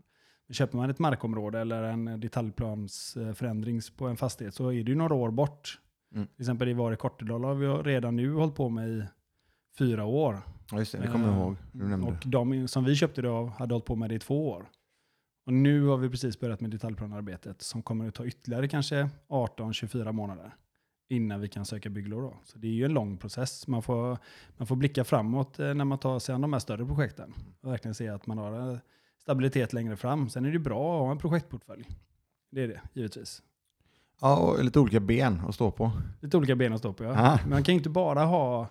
Men 0.48 0.54
köper 0.54 0.78
man 0.78 0.90
ett 0.90 1.00
markområde 1.00 1.60
eller 1.60 1.84
en 1.84 2.20
detaljplansförändring 2.20 3.82
på 3.98 4.08
en 4.08 4.18
fastighet 4.18 4.54
så 4.56 4.68
är 4.70 4.84
det 4.84 4.92
ju 4.92 4.96
några 4.96 5.16
år 5.16 5.32
bort. 5.32 5.80
Mm. 6.16 6.28
Till 6.28 6.42
exempel 6.44 6.68
i 6.70 6.74
Var 6.74 6.94
i 6.94 6.96
Kortedala 6.96 7.48
har 7.48 7.56
vi 7.56 7.68
redan 7.68 8.16
nu 8.16 8.34
hållit 8.34 8.56
på 8.56 8.70
med 8.70 8.90
i 8.90 9.04
fyra 9.78 10.06
år. 10.06 10.42
ja, 10.72 10.80
just 10.80 10.92
det, 10.92 10.98
det 10.98 11.08
kommer 11.08 11.26
jag 11.28 11.36
Eh, 11.36 11.42
ihåg. 11.42 11.56
Du 11.72 11.88
nämnde. 11.88 12.08
Och 12.08 12.24
de 12.26 12.68
som 12.68 12.84
vi 12.84 12.96
köpte 12.96 13.22
då 13.22 13.46
hade 13.46 13.74
hållit 13.74 13.86
på 13.86 13.96
med 13.96 14.10
det 14.10 14.16
i 14.16 14.20
två 14.20 14.50
år. 14.50 14.70
Och 15.46 15.54
nu 15.54 15.86
har 15.86 15.98
vi 15.98 16.10
precis 16.10 16.40
börjat 16.40 16.62
med 16.62 16.72
detaljplanarbetet 16.72 17.62
som 17.62 17.82
kommer 17.82 18.08
att 18.08 18.16
ta 18.16 18.26
ytterligare 18.26 18.68
kanske 18.68 19.10
18-24 19.28 20.12
månader 20.12 20.56
innan 21.10 21.42
vi 21.42 21.48
kan 21.48 21.66
söka 21.66 21.90
bygglov. 21.90 22.22
Då. 22.22 22.38
Så 22.44 22.58
det 22.58 22.68
är 22.68 22.72
ju 22.72 22.86
en 22.86 22.94
lång 22.94 23.18
process. 23.18 23.68
Man 23.68 23.84
får, 23.84 24.18
man 24.58 24.68
får 24.68 24.76
blicka 24.76 25.04
framåt 25.04 25.60
eh, 25.60 25.74
när 25.74 25.86
man 25.86 25.98
tar 25.98 26.20
sig 26.20 26.36
an 26.36 26.42
de 26.42 26.54
här 26.54 26.60
större 26.60 26.86
projekten 26.86 27.34
och 27.62 27.72
verkligen 27.72 27.96
se 27.96 28.08
att 28.08 28.28
man 28.28 28.38
har 28.38 28.72
eh, 28.72 28.78
stabilitet 29.22 29.74
längre 29.74 29.98
fram. 29.98 30.30
Sen 30.30 30.46
är 30.46 30.52
det 30.52 30.60
bra 30.60 30.96
att 30.96 31.02
ha 31.02 31.12
en 31.12 31.18
projektportfölj. 31.18 31.88
Det 32.52 32.64
är 32.64 32.68
det, 32.68 32.82
givetvis. 32.94 33.42
Ja, 34.22 34.38
och 34.38 34.64
lite 34.64 34.80
olika 34.80 35.00
ben 35.00 35.42
att 35.48 35.56
stå 35.56 35.72
på. 35.72 35.92
Lite 36.22 36.38
olika 36.38 36.56
ben 36.56 36.74
att 36.74 36.80
stå 36.80 36.94
på. 36.94 37.04
Ja. 37.04 37.14
Ah. 37.18 37.40
Man 37.48 37.64
kan 37.64 37.74
ju 37.76 37.78
inte 37.78 37.90
bara 37.90 38.24
ha 38.24 38.70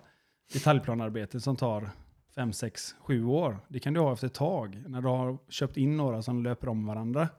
detaljplanarbete 0.53 1.39
som 1.39 1.55
tar 1.55 1.89
5, 2.35 2.53
6, 2.53 2.95
7 2.99 3.25
år. 3.25 3.59
Det 3.67 3.79
kan 3.79 3.93
du 3.93 3.99
ha 3.99 4.13
efter 4.13 4.27
ett 4.27 4.33
tag 4.33 4.83
när 4.87 5.01
du 5.01 5.07
har 5.07 5.37
köpt 5.49 5.77
in 5.77 5.97
några 5.97 6.21
som 6.21 6.43
löper 6.43 6.69
om 6.69 6.85
varandra. 6.85 7.29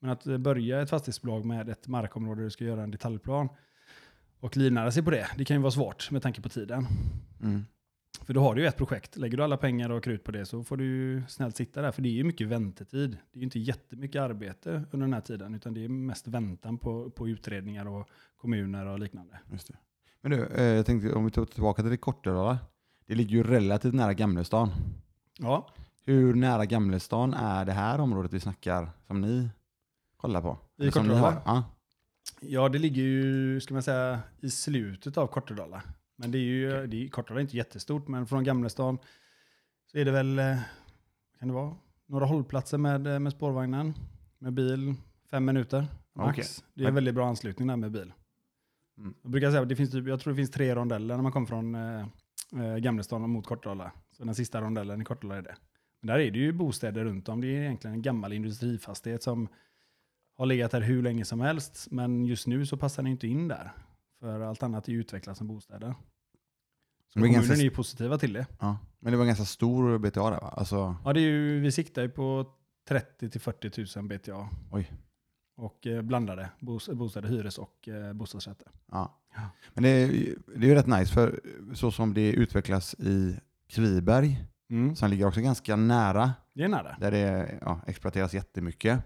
Men 0.00 0.10
att 0.10 0.24
börja 0.24 0.82
ett 0.82 0.90
fastighetsbolag 0.90 1.44
med 1.44 1.68
ett 1.68 1.88
markområde 1.88 2.40
där 2.40 2.44
du 2.44 2.50
ska 2.50 2.64
göra 2.64 2.82
en 2.82 2.90
detaljplan 2.90 3.48
och 4.40 4.56
livnära 4.56 4.90
sig 4.90 5.02
på 5.02 5.10
det, 5.10 5.26
det 5.36 5.44
kan 5.44 5.56
ju 5.56 5.62
vara 5.62 5.70
svårt 5.70 6.10
med 6.10 6.22
tanke 6.22 6.42
på 6.42 6.48
tiden. 6.48 6.86
Mm. 7.42 7.64
För 8.20 8.34
då 8.34 8.40
har 8.40 8.54
du 8.54 8.60
ju 8.60 8.68
ett 8.68 8.76
projekt. 8.76 9.16
Lägger 9.16 9.36
du 9.36 9.44
alla 9.44 9.56
pengar 9.56 9.90
och 9.90 10.04
krut 10.04 10.24
på 10.24 10.32
det 10.32 10.46
så 10.46 10.64
får 10.64 10.76
du 10.76 10.84
ju 10.84 11.22
snällt 11.28 11.56
sitta 11.56 11.82
där. 11.82 11.92
För 11.92 12.02
det 12.02 12.08
är 12.08 12.12
ju 12.12 12.24
mycket 12.24 12.48
väntetid. 12.48 13.10
Det 13.10 13.38
är 13.38 13.40
ju 13.40 13.44
inte 13.44 13.58
jättemycket 13.58 14.22
arbete 14.22 14.70
under 14.90 15.06
den 15.06 15.12
här 15.12 15.20
tiden. 15.20 15.54
Utan 15.54 15.74
det 15.74 15.84
är 15.84 15.88
mest 15.88 16.28
väntan 16.28 16.78
på, 16.78 17.10
på 17.10 17.28
utredningar 17.28 17.86
och 17.86 18.08
kommuner 18.36 18.86
och 18.86 18.98
liknande. 18.98 19.40
Men 20.20 20.30
du, 20.30 20.46
eh, 20.46 20.64
jag 20.64 20.86
tänkte 20.86 21.12
om 21.12 21.24
vi 21.24 21.30
tar 21.30 21.44
tillbaka 21.44 21.82
till 21.82 21.90
det 21.90 21.96
Kortedala. 21.96 22.58
Det 23.06 23.14
ligger 23.14 23.36
ju 23.36 23.42
relativt 23.42 23.94
nära 23.94 24.14
Gamlestan. 24.14 24.70
Ja, 25.38 25.68
Hur 26.04 26.34
nära 26.34 26.66
Gamlestan 26.66 27.34
är 27.34 27.64
det 27.64 27.72
här 27.72 28.00
området 28.00 28.32
vi 28.32 28.40
snackar 28.40 28.90
som 29.06 29.20
ni 29.20 29.48
kollar 30.16 30.42
på? 30.42 30.58
I 30.78 30.90
Kortedala? 30.90 31.42
Ja. 31.44 31.64
Ja, 32.40 32.68
det 32.68 32.78
ligger 32.78 33.02
ju, 33.02 33.60
ska 33.60 33.74
man 33.74 33.82
säga, 33.82 34.20
i 34.40 34.50
slutet 34.50 35.16
av 35.18 35.26
Kortedala. 35.26 35.82
Men 36.16 36.30
det 36.30 36.38
är 36.38 36.42
ju, 36.42 36.86
det 36.86 37.04
är, 37.04 37.08
Kortedala 37.08 37.40
är 37.40 37.42
inte 37.42 37.56
jättestort, 37.56 38.08
men 38.08 38.26
från 38.26 38.44
Gamlestan 38.44 38.98
så 39.92 39.98
är 39.98 40.04
det 40.04 40.10
väl, 40.10 40.38
eh, 40.38 40.56
kan 41.38 41.48
det 41.48 41.54
vara, 41.54 41.74
några 42.06 42.26
hållplatser 42.26 42.78
med, 42.78 43.06
eh, 43.06 43.18
med 43.18 43.32
spårvagnen, 43.32 43.94
med 44.38 44.52
bil, 44.52 44.94
fem 45.30 45.44
minuter 45.44 45.86
max. 46.14 46.28
Okej. 46.28 46.44
Det 46.74 46.84
är 46.84 46.88
en 46.88 46.94
väldigt 46.94 47.14
bra 47.14 47.28
anslutning 47.28 47.68
där 47.68 47.76
med 47.76 47.90
bil. 47.90 48.12
Mm. 48.98 49.14
Jag 49.22 49.30
brukar 49.30 49.50
säga 49.50 49.62
att 49.62 49.68
det 49.68 49.76
finns 49.76 49.90
typ, 49.90 50.08
jag 50.08 50.20
tror 50.20 50.32
det 50.32 50.36
finns 50.36 50.50
tre 50.50 50.74
rondeller 50.74 51.16
när 51.16 51.22
man 51.22 51.32
kommer 51.32 51.46
från 51.46 51.74
eh, 51.74 52.06
eh, 52.56 52.76
Gamlestan 52.76 53.30
mot 53.30 53.46
Kortedala. 53.46 53.92
Så 54.12 54.24
den 54.24 54.34
sista 54.34 54.60
rondellen 54.60 55.02
i 55.02 55.04
Kortedala 55.04 55.36
är 55.36 55.42
det. 55.42 55.54
Men 56.00 56.06
där 56.06 56.18
är 56.18 56.30
det 56.30 56.38
ju 56.38 56.52
bostäder 56.52 57.04
runt 57.04 57.28
om. 57.28 57.40
Det 57.40 57.46
är 57.46 57.60
egentligen 57.60 57.94
en 57.94 58.02
gammal 58.02 58.32
industrifastighet 58.32 59.22
som 59.22 59.48
har 60.36 60.46
legat 60.46 60.70
där 60.70 60.80
hur 60.80 61.02
länge 61.02 61.24
som 61.24 61.40
helst. 61.40 61.86
Men 61.90 62.24
just 62.24 62.46
nu 62.46 62.66
så 62.66 62.76
passar 62.76 63.02
den 63.02 63.12
inte 63.12 63.26
in 63.26 63.48
där. 63.48 63.72
För 64.20 64.40
allt 64.40 64.62
annat 64.62 64.88
är 64.88 64.92
ju 64.92 65.00
utvecklat 65.00 65.36
som 65.36 65.46
bostäder. 65.46 65.94
Så 67.08 67.12
kommunen 67.12 67.34
ganska 67.34 67.54
är 67.54 67.56
ju 67.56 67.70
positiva 67.70 68.18
till 68.18 68.32
det. 68.32 68.46
Ja. 68.60 68.78
Men 68.98 69.12
det 69.12 69.16
var 69.16 69.24
en 69.24 69.28
ganska 69.28 69.44
stor 69.44 69.98
BTA 69.98 70.30
där 70.30 70.40
va? 70.40 70.54
Alltså, 70.56 70.96
Ja, 71.04 71.12
det 71.12 71.20
är 71.20 71.22
ju, 71.22 71.60
vi 71.60 71.72
siktar 71.72 72.02
ju 72.02 72.08
på 72.08 72.46
30 72.88 73.30
till 73.30 73.40
40 73.40 73.98
000 73.98 74.08
BTA. 74.08 74.48
Oj. 74.70 74.92
Och 75.56 75.86
eh, 75.86 76.02
blandade 76.02 76.48
bos- 76.60 76.94
bostäder, 76.94 77.28
hyres 77.28 77.58
och 77.58 77.88
eh, 77.88 78.12
bostadsrätter. 78.12 78.68
ja. 78.92 79.18
Men 79.74 79.82
det 79.84 79.88
är, 79.88 80.08
det 80.56 80.66
är 80.66 80.68
ju 80.68 80.74
rätt 80.74 80.86
nice 80.86 81.12
för 81.12 81.40
så 81.74 81.90
som 81.90 82.14
det 82.14 82.32
utvecklas 82.32 82.94
i 82.94 83.36
Kviberg, 83.68 84.44
Mm. 84.70 84.96
som 84.96 85.10
ligger 85.10 85.26
också 85.26 85.40
ganska 85.40 85.76
nära, 85.76 86.32
Det 86.54 86.62
är 86.64 86.68
nära. 86.68 86.96
där 87.00 87.10
det 87.10 87.58
ja, 87.60 87.80
exploateras 87.86 88.34
jättemycket. 88.34 89.00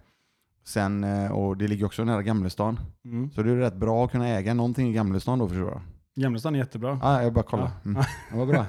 Sen, 0.65 1.05
eh, 1.05 1.31
och 1.33 1.57
det 1.57 1.69
ligger 1.69 1.87
också 1.87 2.05
nära 2.05 2.23
Gamlestan. 2.23 2.81
Mm. 3.05 3.31
Så 3.31 3.43
det 3.43 3.51
är 3.53 3.57
rätt 3.57 3.75
bra 3.75 4.05
att 4.05 4.11
kunna 4.11 4.29
äga 4.29 4.55
någonting 4.55 4.89
i 4.91 4.93
Gamlestan 4.93 5.39
då 5.39 5.49
förstår 5.49 5.69
jag. 5.71 5.81
Gamlestan 6.15 6.55
är 6.55 6.59
jättebra. 6.59 6.99
Ja, 7.03 7.23
jag 7.23 7.33
bara 7.33 7.45
kollar. 7.45 7.71
Ja. 7.85 7.91
Mm. 7.91 8.03
Det 8.31 8.37
var 8.39 8.47
bra. 8.47 8.67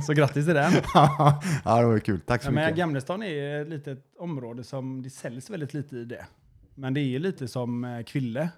Så 0.06 0.12
grattis 0.12 0.44
till 0.44 0.54
den. 0.54 0.72
ja, 0.94 1.40
det 1.64 1.86
var 1.86 1.98
kul. 1.98 2.20
Tack 2.20 2.42
så 2.42 2.48
Ja, 2.48 2.52
men 2.52 2.64
mycket. 2.64 2.76
Gamlestan 2.78 3.22
är 3.22 3.62
ett 3.62 3.68
litet 3.68 4.04
område 4.18 4.64
som 4.64 5.02
det 5.02 5.10
säljs 5.10 5.50
väldigt 5.50 5.74
lite 5.74 5.96
i 5.96 6.04
det. 6.04 6.26
Men 6.74 6.94
det 6.94 7.00
är 7.00 7.18
lite 7.18 7.48
som 7.48 7.84
eh, 7.84 8.02
Kville, 8.04 8.48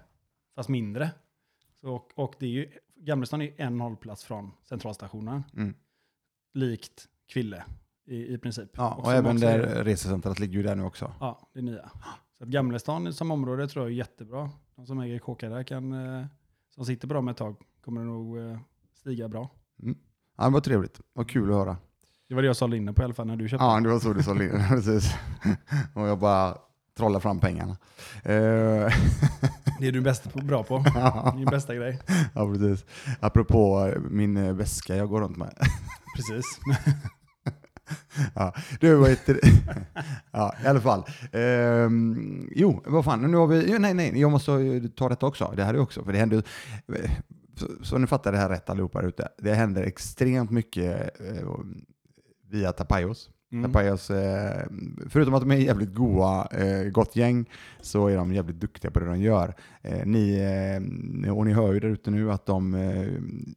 fast 0.55 0.69
mindre. 0.69 1.11
Så, 1.81 1.89
och, 1.95 2.11
och 2.15 2.35
det 2.39 2.45
är 2.45 2.49
ju, 2.49 2.69
Gamlestan 2.95 3.41
är 3.41 3.45
ju 3.45 3.53
en 3.57 3.79
hållplats 3.81 4.23
från 4.23 4.51
centralstationen, 4.63 5.43
Mm. 5.53 5.73
likt 6.53 7.07
Kville 7.33 7.63
i, 8.05 8.33
i 8.33 8.37
princip. 8.37 8.69
Ja, 8.73 8.93
Och 8.95 9.03
och 9.05 9.13
även 9.13 9.35
också 9.35 9.45
där 9.47 9.59
är- 9.59 9.83
resecentret 9.83 10.39
ligger 10.39 10.53
ju 10.53 10.63
där 10.63 10.75
nu 10.75 10.83
också. 10.83 11.13
Ja, 11.19 11.49
det 11.53 11.61
nya. 11.61 11.89
Så 12.37 12.43
att 12.43 12.49
Gamlestan 12.49 13.13
som 13.13 13.31
område 13.31 13.67
tror 13.67 13.85
jag 13.85 13.91
är 13.91 13.95
jättebra. 13.95 14.49
De 14.75 14.85
som 14.85 14.99
äger 14.99 15.19
kåkar 15.19 15.49
där 15.49 15.63
kan, 15.63 15.91
eh, 16.19 16.25
som 16.75 16.85
sitter 16.85 17.07
på 17.07 17.13
dem 17.13 17.27
ett 17.27 17.37
tag, 17.37 17.55
kommer 17.81 18.01
det 18.01 18.07
nog 18.07 18.37
eh, 18.39 18.59
stiga 18.93 19.27
bra. 19.29 19.49
Ja, 20.37 20.43
det 20.45 20.49
var 20.49 20.61
trevligt. 20.61 21.01
Vad 21.13 21.29
kul 21.29 21.49
att 21.49 21.55
höra. 21.55 21.77
Det 22.27 22.35
var 22.35 22.41
det 22.41 22.45
jag 22.47 22.55
sålde 22.55 22.77
in 22.77 22.85
det 22.85 22.93
på 22.93 23.01
i 23.01 23.05
alla 23.05 23.13
fall 23.13 23.27
när 23.27 23.35
du 23.35 23.49
köpte. 23.49 23.65
Ja, 23.65 23.79
det 23.79 23.89
var 23.89 23.99
så 23.99 24.13
du 24.13 24.23
sa. 24.23 24.35
Precis. 24.69 25.13
Och 25.95 26.07
jag 26.07 26.19
bara 26.19 26.57
trollar 26.97 27.19
fram 27.19 27.39
pengarna. 27.39 27.77
Eh, 28.23 28.93
Det 29.79 29.87
är 29.87 29.91
du 29.91 30.01
bäst 30.01 30.33
på, 30.33 30.39
bra 30.39 30.63
på. 30.63 30.77
Det 30.77 30.99
är 30.99 31.37
din 31.37 31.45
bästa 31.45 31.75
grej. 31.75 31.99
ja, 32.33 32.53
precis. 32.53 32.85
Apropå 33.19 33.93
min 34.09 34.37
eh, 34.37 34.53
väska 34.53 34.95
jag 34.95 35.09
går 35.09 35.21
runt 35.21 35.37
med. 35.37 35.53
Precis. 36.15 36.45
Ja, 38.35 38.53
du, 38.79 38.95
vad 38.95 39.09
heter? 39.09 39.39
Ja, 40.31 40.55
i 40.63 40.67
alla 40.67 40.81
fall. 40.81 41.03
Ehm, 41.31 42.49
jo, 42.51 42.81
vad 42.85 43.05
fan, 43.05 43.31
nu 43.31 43.37
har 43.37 43.47
vi, 43.47 43.71
jo, 43.71 43.79
nej, 43.79 43.93
nej, 43.93 44.19
jag 44.19 44.31
måste 44.31 44.51
ju 44.51 44.87
ta 44.87 45.09
detta 45.09 45.25
också. 45.25 45.53
Det 45.55 45.63
här 45.63 45.73
är 45.73 45.79
också, 45.79 46.03
för 46.03 46.11
det 46.11 46.17
händer, 46.17 46.43
så, 47.55 47.67
så 47.81 47.97
ni 47.97 48.07
fattar 48.07 48.31
det 48.31 48.37
här 48.37 48.49
rätt 48.49 48.69
allihopa 48.69 49.01
där 49.01 49.07
ute. 49.07 49.29
Det 49.37 49.53
händer 49.53 49.83
extremt 49.83 50.51
mycket 50.51 51.19
eh, 51.19 51.49
via 52.49 52.71
Tapayos. 52.71 53.29
Mm. 53.55 53.71
Tapayos, 53.71 54.09
eh, 54.11 54.65
förutom 55.09 55.33
att 55.33 55.41
de 55.41 55.51
är 55.51 55.55
jävligt 55.55 55.93
goa, 55.93 56.47
eh, 56.51 56.89
gott 56.89 57.15
gäng, 57.15 57.49
så 57.81 58.07
är 58.07 58.15
de 58.17 58.33
jävligt 58.33 58.59
duktiga 58.59 58.91
på 58.91 58.99
det 58.99 59.05
de 59.05 59.19
gör. 59.21 59.53
Eh, 59.81 60.05
ni, 60.05 60.41
och 61.33 61.45
ni 61.45 61.53
hör 61.53 61.73
ju 61.73 61.79
där 61.79 61.87
ute 61.87 62.11
nu 62.11 62.31
att 62.31 62.45
de 62.45 62.73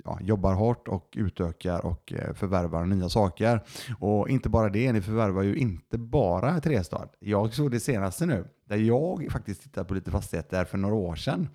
ja, 0.04 0.18
jobbar 0.20 0.54
hårt 0.54 0.88
och 0.88 1.08
utökar 1.16 1.86
och 1.86 2.12
förvärvar 2.34 2.86
nya 2.86 3.08
saker. 3.08 3.60
Och 3.98 4.28
inte 4.28 4.48
bara 4.48 4.68
det, 4.68 4.92
ni 4.92 5.00
förvärvar 5.00 5.42
ju 5.42 5.56
inte 5.56 5.98
bara 5.98 6.60
Trestad. 6.60 7.08
Jag 7.20 7.54
såg 7.54 7.70
det 7.70 7.80
senaste 7.80 8.26
nu, 8.26 8.44
där 8.68 8.76
jag 8.76 9.28
faktiskt 9.32 9.62
tittade 9.62 9.88
på 9.88 9.94
lite 9.94 10.10
fastigheter 10.10 10.64
för 10.64 10.78
några 10.78 10.94
år 10.94 11.14
sedan. 11.16 11.48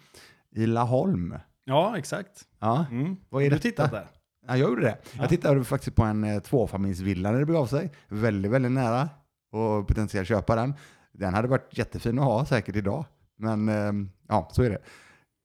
I 0.56 0.66
Laholm. 0.66 1.36
Ja, 1.66 1.98
exakt. 1.98 2.42
Ja, 2.60 2.86
Mm. 2.92 3.16
vad 3.30 3.42
är 3.42 3.46
Har 3.46 3.50
du 3.50 3.56
detta? 3.56 3.62
tittat 3.62 3.92
där? 3.92 4.08
Ja, 4.48 4.58
jag 4.58 4.70
gjorde 4.70 4.82
det. 4.82 4.98
Ja. 5.04 5.18
Jag 5.22 5.30
tittade 5.30 5.64
faktiskt 5.64 5.96
på 5.96 6.04
en 6.04 6.24
eh, 6.24 6.40
tvåfamiljsvilla 6.40 7.32
när 7.32 7.40
det 7.40 7.46
begav 7.46 7.66
sig. 7.68 7.92
Väldigt, 8.08 8.52
väldigt 8.52 8.72
nära 8.72 9.10
och 9.52 9.88
potentiellt 9.88 10.28
köpa 10.28 10.56
den. 10.56 10.74
Den 11.12 11.34
hade 11.34 11.48
varit 11.48 11.78
jättefin 11.78 12.20
att 12.20 12.26
ha 12.26 12.46
säkert 12.46 12.76
idag. 12.76 13.06
Men 13.38 13.70
eh, 13.70 13.92
ja, 14.28 14.50
så 14.52 14.64
är 14.64 14.70
det. 14.70 14.78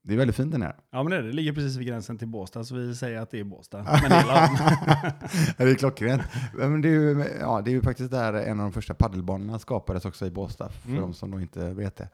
Det 0.04 0.14
är 0.14 0.18
väldigt 0.18 0.36
fint 0.36 0.52
den 0.52 0.62
här. 0.62 0.76
Ja, 0.92 1.02
men 1.02 1.10
det, 1.10 1.16
är 1.16 1.22
det. 1.22 1.28
det 1.28 1.34
ligger 1.34 1.52
precis 1.52 1.76
vid 1.76 1.86
gränsen 1.86 2.18
till 2.18 2.28
Båstad, 2.28 2.64
så 2.64 2.74
vi 2.74 2.94
säger 2.94 3.20
att 3.20 3.30
det 3.30 3.40
är 3.40 3.44
Båstad. 3.44 3.78
Men 4.02 4.10
det 4.10 4.16
är 4.16 5.66
det 5.66 5.70
är 5.70 5.74
klockrent. 5.74 6.22
Men 6.54 6.80
det 6.82 6.88
är, 6.88 6.92
ju, 6.92 7.24
ja, 7.40 7.60
det 7.64 7.70
är 7.70 7.72
ju 7.72 7.82
faktiskt 7.82 8.10
där 8.10 8.32
en 8.32 8.60
av 8.60 8.64
de 8.66 8.72
första 8.72 8.94
paddelbanorna 8.94 9.58
skapades 9.58 10.04
också 10.04 10.26
i 10.26 10.30
Båstad, 10.30 10.68
för 10.68 10.88
Mm. 10.88 11.00
de 11.00 11.14
som 11.14 11.30
då 11.30 11.40
inte 11.40 11.70
vet 11.74 11.96
det. 11.96 12.08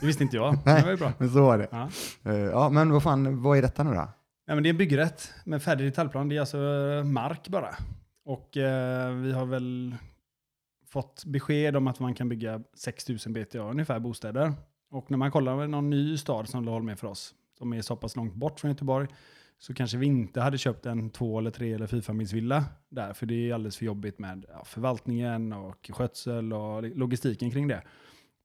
Det 0.00 0.06
visste 0.06 0.22
inte 0.22 0.36
jag. 0.36 0.58
Nej. 0.66 0.74
Det 0.80 0.82
var 0.82 0.90
ju 0.90 0.96
bra. 0.96 1.12
Men 1.18 1.30
så 1.30 1.42
var 1.42 1.58
det. 1.58 1.68
Ja. 1.70 1.88
Eh, 2.32 2.34
Ja, 2.38 2.68
men 2.70 2.90
vad 2.92 3.02
fan, 3.02 3.42
vad 3.42 3.58
är 3.58 3.62
detta 3.62 3.82
nu 3.82 3.94
då? 3.94 4.08
Nej, 4.48 4.54
men 4.54 4.62
det 4.62 4.68
är 4.68 4.70
en 4.70 4.78
byggrätt 4.78 5.32
med 5.44 5.62
färdig 5.62 5.86
detaljplan. 5.86 6.28
Det 6.28 6.36
är 6.36 6.40
alltså 6.40 6.58
eh, 6.58 7.04
mark 7.04 7.48
bara. 7.48 7.74
Och 8.24 8.56
eh, 8.56 9.14
vi 9.14 9.32
har 9.32 9.46
väl 9.46 9.94
fått 10.86 11.24
besked 11.24 11.76
om 11.76 11.86
att 11.86 12.00
man 12.00 12.14
kan 12.14 12.28
bygga 12.28 12.62
6000 12.74 13.32
BTA 13.32 13.58
ungefär 13.58 13.98
bostäder. 13.98 14.52
Och 14.90 15.10
när 15.10 15.18
man 15.18 15.30
kollar 15.30 15.56
med 15.56 15.70
någon 15.70 15.90
ny 15.90 16.16
stad 16.16 16.48
som 16.48 16.64
Laholm 16.64 16.88
är 16.88 16.94
för 16.94 17.06
oss, 17.06 17.34
som 17.58 17.72
är 17.72 17.82
så 17.82 17.96
pass 17.96 18.16
långt 18.16 18.34
bort 18.34 18.60
från 18.60 18.70
Göteborg, 18.70 19.08
så 19.58 19.74
kanske 19.74 19.98
vi 19.98 20.06
inte 20.06 20.40
hade 20.40 20.58
köpt 20.58 20.86
en 20.86 21.10
två 21.10 21.38
eller 21.38 21.50
tre 21.50 21.72
eller 21.72 21.86
fyrfamiljsvilla 21.86 22.64
där, 22.88 23.12
för 23.12 23.26
det 23.26 23.50
är 23.50 23.54
alldeles 23.54 23.76
för 23.76 23.84
jobbigt 23.84 24.18
med 24.18 24.44
ja, 24.48 24.64
förvaltningen 24.64 25.52
och 25.52 25.90
skötsel 25.92 26.52
och 26.52 26.82
logistiken 26.82 27.50
kring 27.50 27.68
det. 27.68 27.82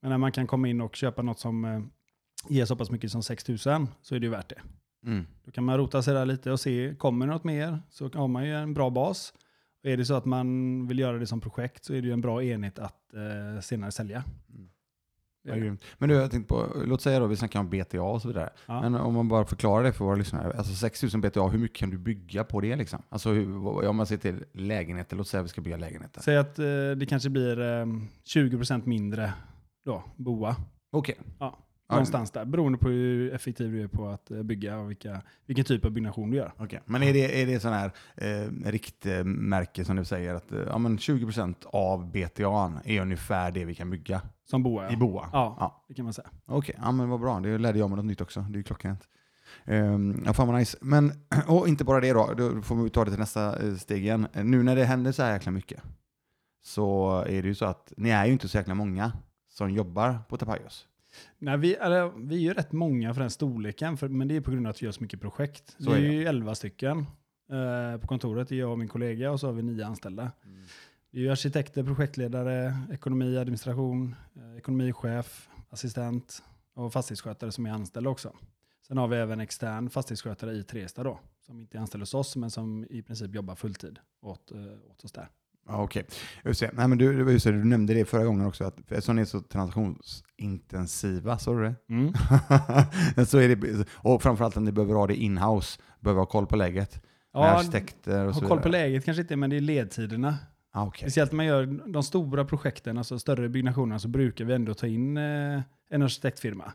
Men 0.02 0.10
när 0.10 0.18
man 0.18 0.32
kan 0.32 0.48
komma 0.48 0.68
in 0.68 0.82
och 0.82 0.96
köpa 0.96 1.22
något 1.22 1.40
som 1.40 1.66
eh, 1.66 1.82
ger 2.50 2.66
så 2.66 2.76
pass 2.76 2.92
mycket 2.92 3.12
som 3.12 3.24
6 3.24 3.48
000 3.48 3.58
så 3.58 4.16
är 4.16 4.20
det 4.20 4.26
ju 4.26 4.30
värt 4.30 4.50
det. 4.50 4.62
Mm. 5.06 5.26
Då 5.46 5.52
kan 5.52 5.64
man 5.64 5.78
rota 5.78 6.02
sig 6.02 6.14
där 6.14 6.26
lite 6.26 6.52
och 6.52 6.60
se, 6.60 6.96
kommer 6.96 7.28
något 7.28 7.44
mer 7.44 7.80
så 7.90 8.10
har 8.14 8.28
man 8.28 8.46
ju 8.46 8.56
en 8.56 8.74
bra 8.74 8.90
bas. 8.90 9.34
Och 9.84 9.90
är 9.90 9.98
det 9.98 10.06
så 10.06 10.14
att 10.14 10.26
man 10.26 10.88
vill 10.88 11.00
göra 11.00 11.18
det 11.18 11.28
som 11.28 11.42
projekt 11.42 11.86
så 11.86 11.94
är 11.94 12.02
det 12.02 12.08
ju 12.08 12.14
en 12.14 12.22
bra 12.22 12.44
enhet 12.44 12.80
att 12.80 13.14
eh, 13.14 13.62
senare 13.62 13.92
sälja. 13.92 14.24
Mm. 14.50 14.70
Ja. 15.46 15.76
Men 15.98 16.10
du, 16.10 16.16
jag 16.16 16.32
tänkte 16.32 16.54
på, 16.54 16.68
låt 16.86 17.02
säga 17.02 17.20
då, 17.20 17.28
vi 17.28 17.36
snackar 17.36 17.60
om 17.60 17.70
BTA 17.70 18.02
och 18.02 18.22
så 18.22 18.28
vidare. 18.28 18.50
Ja. 18.66 18.82
Men 18.82 18.96
om 18.96 19.14
man 19.14 19.28
bara 19.28 19.46
förklarar 19.46 19.84
det 19.84 19.94
för 19.94 20.06
våra 20.06 20.16
lyssnare. 20.16 20.58
Alltså 20.58 20.74
6000 20.74 21.22
BTA, 21.22 21.48
hur 21.48 21.60
mycket 21.60 21.78
kan 21.78 21.90
du 21.90 21.98
bygga 21.98 22.44
på 22.44 22.62
det 22.62 22.76
liksom? 22.76 23.02
Alltså 23.10 23.30
hur, 23.30 23.68
om 23.88 23.96
man 23.96 24.06
ser 24.06 24.18
till 24.18 24.44
lägenheter, 24.52 25.16
låt 25.18 25.28
säga 25.28 25.42
att 25.42 25.46
vi 25.46 25.50
ska 25.50 25.62
bygga 25.62 25.78
lägenheter. 25.78 26.22
Säg 26.22 26.38
att 26.38 26.60
eh, 26.60 26.66
det 26.98 27.06
kanske 27.10 27.30
blir 27.30 27.60
eh, 27.62 27.86
20% 28.36 28.86
mindre 28.86 29.34
då, 29.86 30.04
boa. 30.16 30.56
Okej. 30.92 31.16
Ja, 31.40 31.46
Ja, 31.46 31.58
någonstans 31.90 32.32
där. 32.32 32.46
Beroende 32.46 32.78
på 32.78 32.90
hur 32.90 33.34
effektiv 33.34 33.72
du 33.72 33.84
är 33.84 33.88
på 33.88 34.08
att 34.08 34.32
eh, 34.32 34.44
bygga 34.44 34.78
och 34.78 34.90
vilka, 34.90 35.22
vilken 35.46 35.66
typ 35.66 35.86
av 35.86 35.92
byggnation 35.92 36.32
du 36.32 36.38
gör. 36.38 36.54
Okej, 36.58 36.82
men 36.86 37.04
är 37.04 37.14
det, 37.14 37.42
är 37.42 37.46
det 37.46 37.60
sån 37.60 37.74
här 37.74 37.92
eh, 38.16 38.50
riktmärke 38.66 39.86
som 39.86 39.96
du 39.96 40.06
säger 40.06 40.34
att 40.34 40.52
eh, 40.52 40.60
ja, 40.68 40.78
men 40.78 40.98
20% 40.98 41.56
av 41.66 42.12
BTA 42.12 42.82
är 42.86 43.02
ungefär 43.02 43.52
det 43.52 43.66
vi 43.66 43.76
kan 43.76 43.90
bygga 43.90 44.22
Som 44.46 44.64
boa, 44.64 44.90
i 44.90 44.94
ja. 44.94 45.00
boa? 45.00 45.30
Ja, 45.34 45.58
Ja. 45.60 45.86
det 45.88 45.94
kan 45.94 46.06
man 46.06 46.14
säga. 46.14 46.30
Okej, 46.46 46.76
ja, 46.82 46.92
men 46.92 47.10
vad 47.10 47.20
bra. 47.20 47.40
Det 47.40 47.58
lärde 47.58 47.80
jag 47.80 47.90
mig 47.90 47.98
något 47.98 48.06
nytt 48.06 48.22
också. 48.22 48.40
Det 48.42 48.54
är 48.56 48.58
ju 48.58 48.64
klockrent. 48.64 49.08
Um, 49.66 50.24
ja, 50.26 50.34
fan 50.34 50.48
vad 50.48 50.58
nice. 50.60 50.78
Men, 50.82 51.12
och 51.48 51.68
inte 51.68 51.84
bara 51.84 52.00
det 52.00 52.14
då, 52.14 52.34
då 52.38 52.62
får 52.62 52.76
vi 52.76 52.90
ta 52.90 53.06
det 53.06 53.12
till 53.12 53.20
nästa 53.20 53.68
eh, 53.68 53.76
steg 53.76 54.04
igen. 54.04 54.28
Nu 54.34 54.64
när 54.64 54.76
det 54.76 54.86
händer 54.86 55.12
så 55.12 55.24
här 55.24 55.34
jäkla 55.34 55.52
mycket 55.52 55.82
så 56.66 57.20
är 57.28 57.42
det 57.42 57.48
ju 57.48 57.56
så 57.56 57.66
att 57.66 57.94
ni 57.98 58.10
är 58.10 58.26
ju 58.26 58.32
inte 58.32 58.48
så 58.48 58.58
jäkla 58.58 58.74
många 58.76 59.12
som 59.50 59.70
jobbar 59.72 60.20
på 60.30 60.38
Tapajos. 60.38 60.88
Nej, 61.38 61.58
vi, 61.58 61.76
eller, 61.76 62.10
vi 62.10 62.36
är 62.36 62.40
ju 62.40 62.54
rätt 62.54 62.72
många 62.72 63.14
för 63.14 63.22
den 63.22 63.30
storleken, 63.30 63.98
för, 63.98 64.08
men 64.08 64.28
det 64.28 64.36
är 64.36 64.42
på 64.42 64.52
grund 64.52 64.68
av 64.68 64.72
att 64.72 64.82
vi 64.82 64.86
gör 64.86 64.92
så 64.92 65.02
mycket 65.02 65.22
projekt. 65.22 65.76
Så 65.80 65.92
vi 65.92 66.06
är 66.06 66.10
är 66.10 66.14
ju 66.14 66.26
11 66.26 66.56
stycken 66.56 66.98
eh, 67.52 67.98
på 68.02 68.08
kontoret, 68.08 68.50
det 68.50 68.56
är 68.56 68.60
jag 68.60 68.72
och 68.72 68.80
min 68.80 68.88
kollega, 68.88 69.32
och 69.32 69.40
så 69.40 69.48
har 69.48 69.54
vi 69.54 69.64
nio 69.64 69.86
anställda. 69.86 70.32
Det 71.12 71.18
är 71.20 71.22
ju 71.22 71.30
arkitekter, 71.30 71.84
projektledare, 71.84 72.78
ekonomi, 72.92 73.38
administration, 73.38 74.16
eh, 74.36 74.58
ekonomichef, 74.58 75.50
assistent 75.70 76.44
och 76.74 76.94
fastighetsskötare 76.94 77.52
som 77.52 77.66
är 77.66 77.72
anställda 77.72 78.10
också. 78.10 78.36
Sen 78.88 78.98
har 78.98 79.08
vi 79.08 79.18
även 79.18 79.40
extern 79.40 79.90
fastighetsskötare 79.90 80.54
i 80.54 80.64
Trestad 80.64 81.04
då, 81.04 81.20
som 81.46 81.60
inte 81.60 81.78
är 81.78 81.82
anställd 81.82 82.02
hos 82.02 82.14
oss, 82.14 82.36
men 82.36 82.52
som 82.52 82.86
i 82.90 83.02
princip 83.02 83.36
jobbar 83.36 83.56
fulltid 83.56 84.00
åt, 84.22 84.52
eh, 84.52 84.92
åt 84.92 85.04
oss 85.04 85.12
där. 85.12 85.30
Ja, 85.68 85.84
Okej, 85.84 86.06
det. 86.44 86.72
Nej, 86.74 86.88
men 86.88 86.98
du, 86.98 87.32
just 87.32 87.46
det, 87.46 87.52
du 87.52 87.64
nämnde 87.64 87.94
det 87.94 88.06
förra 88.06 88.24
gången 88.24 88.46
också, 88.46 88.64
att 88.64 88.80
eftersom 88.80 89.16
ni 89.16 89.22
är 89.22 89.26
så 89.26 89.40
transaktionsintensiva, 89.40 91.38
sa 91.38 91.54
du 91.54 91.64
det? 91.64 91.76
Mm. 91.90 92.14
så 93.28 93.38
är 93.38 93.56
det, 93.56 93.86
och 93.94 94.22
framförallt 94.22 94.58
att 94.58 94.64
ni 94.64 94.72
behöver 94.72 94.94
ha 94.94 95.08
det 95.08 95.16
in-house, 95.16 95.80
behöver 96.00 96.22
ha 96.22 96.26
koll 96.26 96.48
på 96.48 96.56
läget. 96.56 97.02
Ja, 97.34 97.64
ha 98.06 98.48
koll 98.48 98.62
på 98.62 98.70
läget 98.70 99.06
kanske 99.06 99.22
inte, 99.22 99.36
men 99.36 99.50
det 99.50 99.56
är 99.56 99.62
ledtiderna. 99.62 100.38
Ah, 100.72 100.86
okej. 100.86 101.02
Speciellt 101.02 101.32
när 101.32 101.36
man 101.36 101.46
gör 101.46 101.66
de 101.94 102.04
stora 102.04 102.46
projekten, 102.46 102.98
alltså 102.98 103.20
större 103.20 103.50
byggnationerna, 103.50 104.00
så 104.00 104.08
brukar 104.08 104.46
vi 104.46 104.54
ändå 104.54 104.74
ta 104.74 104.88
in 104.88 105.18
eh, 105.18 105.62
en 105.90 106.02
arkitektfirma. 106.02 106.74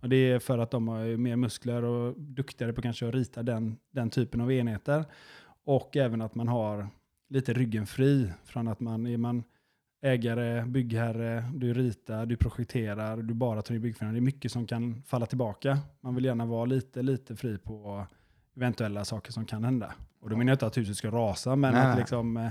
Och 0.00 0.08
det 0.08 0.16
är 0.16 0.38
för 0.38 0.58
att 0.58 0.70
de 0.70 0.88
har 0.88 1.16
mer 1.16 1.36
muskler 1.36 1.84
och 1.84 2.20
duktigare 2.20 2.72
på 2.72 2.82
kanske 2.82 3.08
att 3.08 3.14
rita 3.14 3.42
den, 3.42 3.76
den 3.90 4.10
typen 4.10 4.40
av 4.40 4.52
enheter. 4.52 5.04
Och 5.64 5.96
även 5.96 6.22
att 6.22 6.34
man 6.34 6.48
har 6.48 6.88
lite 7.28 7.52
ryggen 7.52 7.86
fri 7.86 8.32
från 8.44 8.68
att 8.68 8.80
man 8.80 9.06
är 9.06 9.18
man 9.18 9.44
ägare, 10.02 10.64
byggherre, 10.66 11.44
du 11.54 11.74
ritar, 11.74 12.26
du 12.26 12.36
projekterar, 12.36 13.16
du 13.16 13.34
bara 13.34 13.62
tar 13.62 13.74
in 13.74 13.80
byggfirman. 13.80 14.14
Det 14.14 14.18
är 14.18 14.22
mycket 14.22 14.52
som 14.52 14.66
kan 14.66 15.02
falla 15.02 15.26
tillbaka. 15.26 15.78
Man 16.00 16.14
vill 16.14 16.24
gärna 16.24 16.46
vara 16.46 16.64
lite, 16.64 17.02
lite 17.02 17.36
fri 17.36 17.58
på 17.58 18.06
eventuella 18.56 19.04
saker 19.04 19.32
som 19.32 19.44
kan 19.44 19.64
hända. 19.64 19.94
Och 20.20 20.30
då 20.30 20.36
menar 20.36 20.50
jag 20.50 20.54
inte 20.54 20.66
att 20.66 20.76
huset 20.76 20.96
ska 20.96 21.10
rasa, 21.10 21.56
men 21.56 21.74
Nej, 21.74 21.86
att, 21.86 21.98
liksom, 21.98 22.36
eh, 22.36 22.50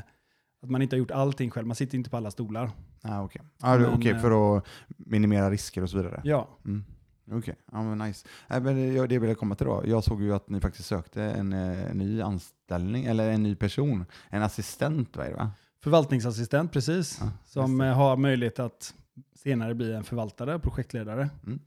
att 0.61 0.69
man 0.69 0.81
inte 0.81 0.95
har 0.95 0.99
gjort 0.99 1.11
allting 1.11 1.51
själv. 1.51 1.67
Man 1.67 1.75
sitter 1.75 1.97
inte 1.97 2.09
på 2.09 2.17
alla 2.17 2.31
stolar. 2.31 2.71
Ah, 3.01 3.21
okej, 3.23 3.41
ah, 3.61 3.77
Men, 3.77 3.93
okej, 3.93 4.11
eh, 4.11 4.19
för 4.19 4.57
att 4.57 4.65
minimera 4.88 5.51
risker 5.51 5.81
och 5.83 5.89
så 5.89 5.97
vidare. 5.97 6.21
Ja, 6.23 6.47
Mm. 6.65 6.85
Okej, 7.31 7.55
ja 7.71 7.83
men 7.83 7.97
nice. 7.97 8.27
Nej, 8.47 8.61
men 8.61 8.93
jag- 8.95 9.09
det 9.09 9.19
vill 9.19 9.29
jag 9.29 9.38
komma 9.39 9.55
till 9.55 9.65
då. 9.67 9.83
Jag 9.85 10.03
såg 10.03 10.21
ju 10.21 10.35
att 10.35 10.49
ni 10.49 10.61
faktiskt 10.61 10.88
sökte 10.88 11.23
en, 11.23 11.53
eh, 11.53 11.93
ny 11.93 12.21
anställning, 12.21 13.05
eller 13.05 13.29
en 13.29 13.43
ny 13.43 13.55
person. 13.55 14.05
En 14.29 14.43
assistent, 14.43 15.17
vad 15.17 15.25
är 15.25 15.29
det 15.29 15.35
va? 15.38 15.51
förvaltningsassistent 15.83 16.71
precis. 16.71 17.17
Ja, 17.21 17.29
som 17.45 17.81
eh, 17.81 17.93
har 17.93 18.17
möjlighet 18.17 18.59
att 18.59 18.93
senare 19.43 19.75
bli 19.75 19.93
en 19.93 20.03
förvaltare 20.03 20.55
och 20.55 20.63
projektledare. 20.63 21.29
Mm. 21.45 21.59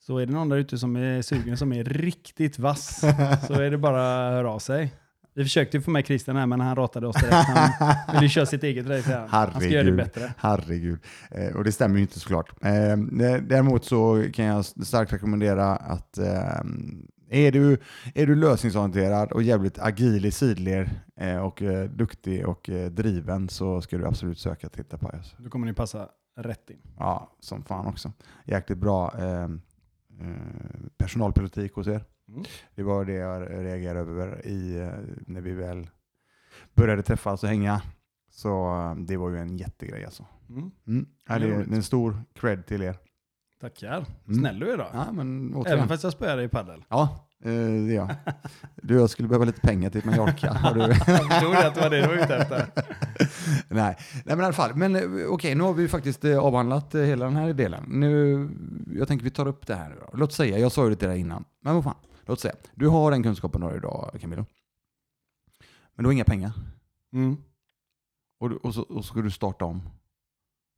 Så 0.00 0.18
är 0.18 0.26
det 0.26 0.32
någon 0.32 0.48
där 0.48 0.56
ute 0.56 0.78
som 0.78 0.96
är 0.96 1.22
sugen 1.22 1.56
som 1.56 1.72
är 1.72 1.84
riktigt 1.84 2.58
vass 2.58 3.00
så 3.46 3.52
är 3.54 3.70
det 3.70 3.78
bara 3.78 4.26
att 4.28 4.32
höra 4.32 4.50
av 4.50 4.58
sig. 4.58 4.94
Vi 5.34 5.42
försökte 5.42 5.76
ju 5.76 5.82
få 5.82 5.90
med 5.90 6.06
Christian 6.06 6.36
här 6.36 6.46
men 6.46 6.60
han 6.60 6.76
ratade 6.76 7.06
oss 7.06 7.16
direkt. 7.16 7.34
Han 7.34 8.14
ville 8.14 8.28
köra 8.28 8.46
sitt 8.46 8.62
eget 8.62 8.86
race. 8.86 9.08
här. 9.08 9.26
Han 9.26 9.50
ska 9.50 9.68
göra 9.68 9.84
det 9.84 9.92
bättre. 9.92 10.34
Herregud. 10.38 10.98
Eh, 11.30 11.56
och 11.56 11.64
det 11.64 11.72
stämmer 11.72 11.96
ju 11.96 12.02
inte 12.02 12.20
såklart. 12.20 12.50
Eh, 12.64 12.96
däremot 13.42 13.84
så 13.84 14.24
kan 14.34 14.44
jag 14.44 14.64
starkt 14.64 15.12
rekommendera 15.12 15.76
att 15.76 16.18
eh, 16.18 16.60
är, 17.30 17.52
du, 17.52 17.78
är 18.14 18.26
du 18.26 18.34
lösningsorienterad 18.34 19.32
och 19.32 19.42
jävligt 19.42 19.78
agil 19.78 20.24
i 20.26 20.30
sidled 20.30 20.90
eh, 21.16 21.36
och 21.36 21.62
eh, 21.62 21.90
duktig 21.90 22.46
och 22.48 22.70
eh, 22.70 22.90
driven 22.90 23.48
så 23.48 23.80
ska 23.80 23.98
du 23.98 24.06
absolut 24.06 24.38
söka 24.38 24.68
till 24.68 24.84
Tapayos. 24.84 25.34
Då 25.38 25.50
kommer 25.50 25.66
ni 25.66 25.72
passa 25.74 26.08
rätt 26.36 26.70
in. 26.70 26.78
Ja, 26.98 27.36
som 27.40 27.62
fan 27.64 27.86
också. 27.86 28.12
Jäkligt 28.44 28.78
bra 28.78 29.12
eh, 29.18 29.42
eh, 29.42 29.48
personalpolitik 30.98 31.74
hos 31.74 31.86
er. 31.86 32.04
Mm. 32.32 32.44
Det 32.74 32.82
var 32.82 33.04
det 33.04 33.12
jag 33.12 33.50
reagerade 33.50 34.10
över 34.10 34.46
i, 34.46 34.80
eh, 34.80 34.88
när 35.26 35.40
vi 35.40 35.52
väl 35.52 35.90
började 36.74 37.02
träffas 37.02 37.42
och 37.42 37.48
hänga. 37.48 37.82
Så 38.30 38.74
eh, 38.74 38.94
det 38.94 39.16
var 39.16 39.30
ju 39.30 39.38
en 39.38 39.56
jättegrej 39.56 40.04
alltså. 40.04 40.26
Mm. 40.48 40.70
Mm. 40.86 41.06
Ja, 41.28 41.38
det, 41.38 41.46
är, 41.46 41.74
en 41.74 41.82
stor 41.82 42.22
cred 42.34 42.66
till 42.66 42.82
er. 42.82 42.96
Tackar. 43.60 44.06
Mm. 44.28 44.40
Snäll 44.40 44.58
du 44.58 44.72
är 44.72 44.76
då. 44.76 44.86
Ja, 44.92 45.12
men 45.12 45.54
återigen. 45.54 45.78
Även 45.78 45.88
fast 45.88 46.04
jag 46.04 46.12
spöar 46.12 46.36
dig 46.36 46.46
i 46.46 46.48
padel. 46.48 46.84
Ja, 46.88 47.26
eh, 47.44 47.50
det 47.50 47.92
är 47.92 47.94
jag. 47.94 48.14
Du, 48.82 48.94
jag 48.94 49.10
skulle 49.10 49.28
behöva 49.28 49.44
lite 49.44 49.60
pengar 49.60 49.90
till 49.90 50.06
Mallorca. 50.06 50.52
Har 50.52 50.74
du... 50.74 50.80
Jag 50.80 50.96
förstod 50.96 51.56
att 51.56 51.74
det 51.74 51.80
var 51.80 51.90
det 51.90 52.00
du 52.00 52.06
var 52.06 52.14
ute 52.14 52.36
efter. 52.36 52.66
Nej. 53.68 53.96
Nej, 54.12 54.22
men 54.24 54.40
i 54.40 54.44
alla 54.44 54.52
fall. 54.52 54.74
Men 54.74 55.24
okej, 55.28 55.54
nu 55.54 55.64
har 55.64 55.72
vi 55.72 55.88
faktiskt 55.88 56.24
avhandlat 56.24 56.94
hela 56.94 57.24
den 57.24 57.36
här 57.36 57.52
delen. 57.52 57.84
Nu, 57.88 58.48
jag 58.98 59.08
tänker 59.08 59.24
vi 59.24 59.30
tar 59.30 59.48
upp 59.48 59.66
det 59.66 59.74
här 59.74 59.88
nu 59.88 59.96
då. 60.00 60.16
Låt 60.16 60.32
säga, 60.32 60.58
jag 60.58 60.72
sa 60.72 60.84
ju 60.84 60.90
det 60.90 60.96
till 60.96 61.08
dig 61.08 61.18
innan, 61.18 61.44
men 61.60 61.74
vad 61.74 61.84
fan. 61.84 61.96
Låt 62.32 62.40
säga, 62.40 62.54
du 62.74 62.88
har 62.88 63.10
den 63.10 63.22
kunskapen 63.22 63.60
du 63.60 63.66
har 63.66 63.76
idag 63.76 64.16
Camilo. 64.20 64.46
Men 65.94 66.02
du 66.02 66.08
har 66.08 66.12
inga 66.12 66.24
pengar. 66.24 66.52
Mm. 67.12 67.36
Och, 68.38 68.50
du, 68.50 68.56
och, 68.56 68.74
så, 68.74 68.82
och 68.82 69.04
så 69.04 69.12
ska 69.12 69.20
du 69.22 69.30
starta 69.30 69.64
om. 69.64 69.82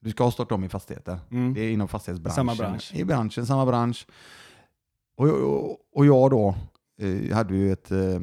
Du 0.00 0.10
ska 0.10 0.30
starta 0.30 0.54
om 0.54 0.64
i 0.64 0.68
fastigheter. 0.68 1.18
Mm. 1.30 1.54
Det 1.54 1.60
är 1.60 1.70
inom 1.70 1.88
fastighetsbranschen. 1.88 2.34
Samma 2.34 2.54
bransch. 2.54 2.92
I 2.94 3.04
branschen, 3.04 3.46
samma 3.46 3.66
bransch. 3.66 4.06
Och, 5.14 5.28
och, 5.28 5.78
och 5.92 6.06
jag 6.06 6.30
då, 6.30 6.54
eh, 6.98 7.26
jag 7.28 7.36
hade 7.36 7.54
ju 7.54 7.72
ett 7.72 7.90
eh, 7.90 8.20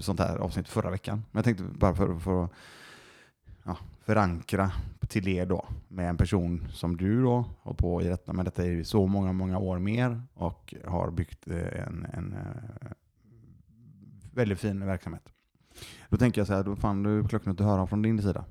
sånt 0.00 0.20
här 0.20 0.36
avsnitt 0.36 0.68
förra 0.68 0.90
veckan. 0.90 1.24
Men 1.30 1.38
jag 1.38 1.44
tänkte 1.44 1.64
bara 1.64 1.94
för, 1.94 2.18
för 2.18 2.44
att 2.44 2.50
ja, 3.64 3.76
förankra 4.04 4.72
till 5.08 5.28
er 5.28 5.46
då, 5.46 5.66
med 5.88 6.08
en 6.08 6.16
person 6.16 6.68
som 6.70 6.96
du 6.96 7.22
då 7.22 7.44
har 7.62 7.74
på 7.74 8.02
i 8.02 8.08
detta, 8.08 8.32
men 8.32 8.44
detta 8.44 8.62
är 8.62 8.70
ju 8.70 8.84
så 8.84 9.06
många, 9.06 9.32
många 9.32 9.58
år 9.58 9.78
mer 9.78 10.22
och 10.34 10.74
har 10.84 11.10
byggt 11.10 11.48
eh, 11.48 11.86
en, 11.86 12.06
en 12.12 12.32
eh, 12.32 12.90
väldigt 14.32 14.58
fin 14.58 14.86
verksamhet. 14.86 15.28
Då 16.08 16.16
tänker 16.16 16.40
jag 16.40 16.48
så 16.48 16.54
här, 16.54 16.62
då 16.62 16.76
fan, 16.76 17.06
är 17.06 17.28
klockan 17.28 17.52
att 17.52 17.60
höra 17.60 17.86
från 17.86 18.02
din 18.02 18.22
sida. 18.22 18.44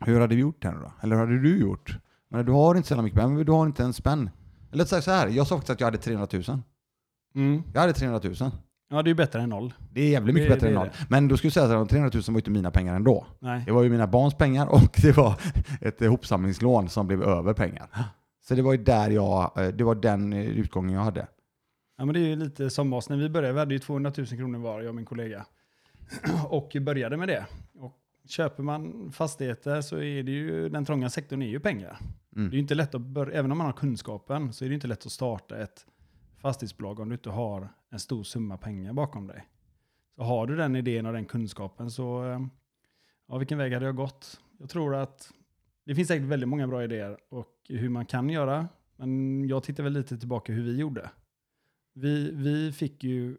Hur 0.00 0.20
hade 0.20 0.34
vi 0.34 0.40
gjort 0.40 0.64
här 0.64 0.72
nu 0.72 0.78
då? 0.80 0.92
Eller 1.00 1.16
hur 1.16 1.26
hade 1.26 1.40
du 1.40 1.60
gjort? 1.60 1.98
Men 2.28 2.46
du 2.46 2.52
har 2.52 2.74
inte 2.74 2.88
så 2.88 3.02
mycket 3.02 3.18
pengar, 3.18 3.34
men 3.34 3.46
du 3.46 3.52
har 3.52 3.66
inte 3.66 3.84
en 3.84 3.92
spänn. 3.92 4.30
Eller 4.72 4.84
så 4.84 5.10
här, 5.10 5.28
jag 5.28 5.46
sa 5.46 5.56
faktiskt 5.56 5.70
att 5.70 5.80
jag 5.80 5.86
hade 5.86 5.98
300 5.98 6.28
000. 6.32 6.62
Mm. 7.34 7.62
Jag 7.74 7.80
hade 7.80 7.92
300 7.92 8.20
000. 8.40 8.50
Ja, 8.90 9.02
det 9.02 9.08
är 9.08 9.10
ju 9.10 9.14
bättre 9.14 9.40
än 9.42 9.48
noll. 9.48 9.74
Det 9.92 10.00
är 10.00 10.08
jävligt 10.10 10.34
mycket 10.34 10.48
Det- 10.50 10.54
bättre 10.54 10.66
det 10.66 10.72
än 10.74 10.78
noll. 10.78 10.90
Men 11.08 11.28
då 11.28 11.36
skulle 11.36 11.46
jag 11.48 11.52
säga 11.52 11.64
att 11.80 11.88
de 11.88 11.88
300 11.88 12.10
000 12.14 12.22
var 12.28 12.36
inte 12.36 12.50
mina 12.50 12.70
pengar 12.70 12.94
ändå. 12.94 13.26
Nej. 13.38 13.62
Det 13.66 13.72
var 13.72 13.82
ju 13.82 13.90
mina 13.90 14.06
barns 14.06 14.34
pengar 14.34 14.66
och 14.66 14.80
det 15.02 15.16
var 15.16 15.34
ett 15.80 16.02
ihopsamlingslån 16.02 16.88
som 16.88 17.06
blev 17.06 17.22
över 17.22 17.52
pengar. 17.54 17.88
Så 18.48 18.54
det 18.54 18.62
var 18.62 18.72
ju 18.72 18.78
där 18.84 19.10
jag, 19.10 19.52
eh, 19.58 19.68
det 19.68 19.84
var 19.84 19.94
den 19.94 20.32
eh, 20.32 20.46
utgången 20.46 20.92
jag 20.94 21.00
hade. 21.02 21.26
Ja, 21.98 22.04
men 22.04 22.14
det 22.14 22.20
är 22.20 22.26
ju 22.28 22.36
lite 22.36 22.70
som 22.70 22.92
oss 22.92 23.08
när 23.08 23.16
vi 23.16 23.28
började. 23.28 23.52
Vi 23.52 23.58
hade 23.58 23.74
ju 23.74 23.78
200 23.78 24.12
000 24.16 24.26
kronor 24.26 24.58
var, 24.58 24.80
jag 24.80 24.88
och 24.88 24.94
min 24.94 25.04
kollega. 25.04 25.46
Och 26.48 26.76
började 26.80 27.16
med 27.16 27.28
det. 27.28 27.46
Och 27.78 27.94
köper 28.28 28.62
man 28.62 29.12
fastigheter 29.12 29.80
så 29.80 29.96
är 29.96 30.22
det 30.22 30.30
ju, 30.32 30.68
den 30.68 30.84
trånga 30.84 31.10
sektorn 31.10 31.42
är 31.42 31.46
ju 31.46 31.60
pengar. 31.60 31.98
Mm. 32.36 32.48
Det 32.50 32.54
är 32.54 32.56
ju 32.56 32.62
inte 32.62 32.74
lätt 32.74 32.94
att 32.94 33.00
börja, 33.00 33.38
även 33.38 33.52
om 33.52 33.58
man 33.58 33.66
har 33.66 33.72
kunskapen, 33.72 34.52
så 34.52 34.64
är 34.64 34.68
det 34.68 34.74
inte 34.74 34.86
lätt 34.86 35.06
att 35.06 35.12
starta 35.12 35.58
ett 35.58 35.86
fastighetsbolag 36.38 37.00
om 37.00 37.08
du 37.08 37.14
inte 37.14 37.30
har 37.30 37.68
en 37.90 37.98
stor 37.98 38.22
summa 38.22 38.56
pengar 38.56 38.92
bakom 38.92 39.26
dig. 39.26 39.48
Så 40.16 40.22
har 40.22 40.46
du 40.46 40.56
den 40.56 40.76
idén 40.76 41.06
och 41.06 41.12
den 41.12 41.24
kunskapen 41.24 41.90
så, 41.90 42.24
eh, 42.24 42.40
ja 43.26 43.38
vilken 43.38 43.58
väg 43.58 43.72
hade 43.72 43.86
jag 43.86 43.96
gått? 43.96 44.40
Jag 44.58 44.68
tror 44.68 44.94
att 44.94 45.32
det 45.84 45.94
finns 45.94 46.08
säkert 46.08 46.26
väldigt 46.26 46.48
många 46.48 46.68
bra 46.68 46.84
idéer 46.84 47.18
och 47.28 47.54
hur 47.68 47.88
man 47.88 48.06
kan 48.06 48.30
göra. 48.30 48.68
Men 48.96 49.44
jag 49.48 49.62
tittar 49.62 49.82
väl 49.82 49.92
lite 49.92 50.18
tillbaka 50.18 50.52
hur 50.52 50.62
vi 50.62 50.76
gjorde. 50.76 51.10
Vi, 51.92 52.30
vi 52.30 52.72
fick 52.72 53.04
ju 53.04 53.36